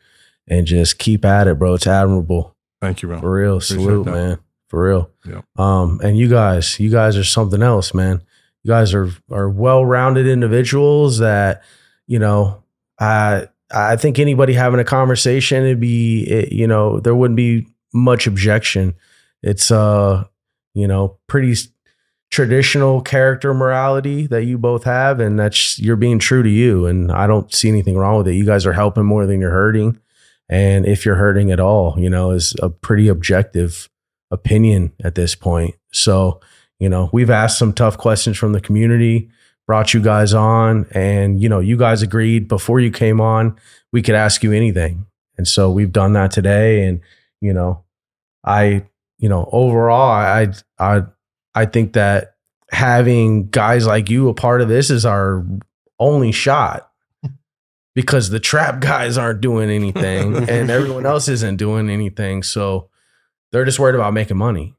[0.47, 1.74] and just keep at it, bro.
[1.74, 2.57] It's admirable.
[2.81, 3.20] Thank you, bro.
[3.20, 3.61] For real.
[3.61, 4.11] Salute, that.
[4.11, 4.39] man.
[4.69, 5.11] For real.
[5.27, 5.40] Yeah.
[5.57, 8.23] Um, and you guys, you guys are something else, man.
[8.62, 11.62] You guys are are well-rounded individuals that,
[12.07, 12.62] you know,
[12.99, 17.66] I I think anybody having a conversation, it'd be it, you know, there wouldn't be
[17.93, 18.95] much objection.
[19.43, 20.24] It's uh,
[20.74, 21.55] you know, pretty
[22.31, 26.86] traditional character morality that you both have, and that's you're being true to you.
[26.86, 28.35] And I don't see anything wrong with it.
[28.35, 29.99] You guys are helping more than you're hurting.
[30.49, 33.89] And if you're hurting at all, you know, is a pretty objective
[34.31, 35.74] opinion at this point.
[35.93, 36.40] So,
[36.78, 39.31] you know, we've asked some tough questions from the community,
[39.69, 43.55] brought you guys on, and, you know, you guys agreed before you came on,
[43.93, 45.05] we could ask you anything.
[45.36, 46.86] And so we've done that today.
[46.86, 47.03] And,
[47.43, 47.85] you know,
[48.43, 48.86] I,
[49.19, 51.03] you know, overall, I, I,
[51.55, 52.36] I think that
[52.70, 55.45] having guys like you a part of this is our
[55.99, 56.90] only shot
[57.95, 62.43] because the trap guys aren't doing anything and everyone else isn't doing anything.
[62.43, 62.89] So
[63.53, 64.74] they're just worried about making money,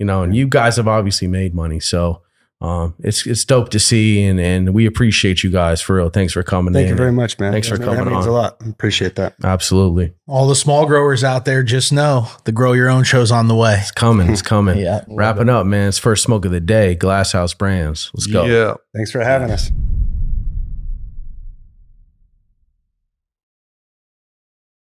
[0.00, 1.78] you know, and you guys have obviously made money.
[1.78, 2.22] So
[2.60, 4.22] um, it's, it's dope to see.
[4.24, 6.08] And, and we appreciate you guys for real.
[6.10, 6.90] Thanks for coming Thank in.
[6.90, 7.52] you very much, man.
[7.52, 8.32] Thanks for That coming That means on.
[8.32, 8.60] a lot.
[8.66, 9.34] Appreciate that.
[9.44, 10.14] Absolutely.
[10.26, 13.54] All the small growers out there, just know the grow your own show's on the
[13.54, 13.76] way.
[13.80, 14.30] It's coming.
[14.30, 14.78] It's coming.
[14.86, 15.04] Yeah.
[15.08, 15.88] Wrapping up, man.
[15.88, 16.94] It's first smoke of the day.
[16.94, 18.10] Glass House Brands.
[18.14, 18.44] Let's go.
[18.44, 18.74] Yeah.
[18.94, 19.70] Thanks for having us.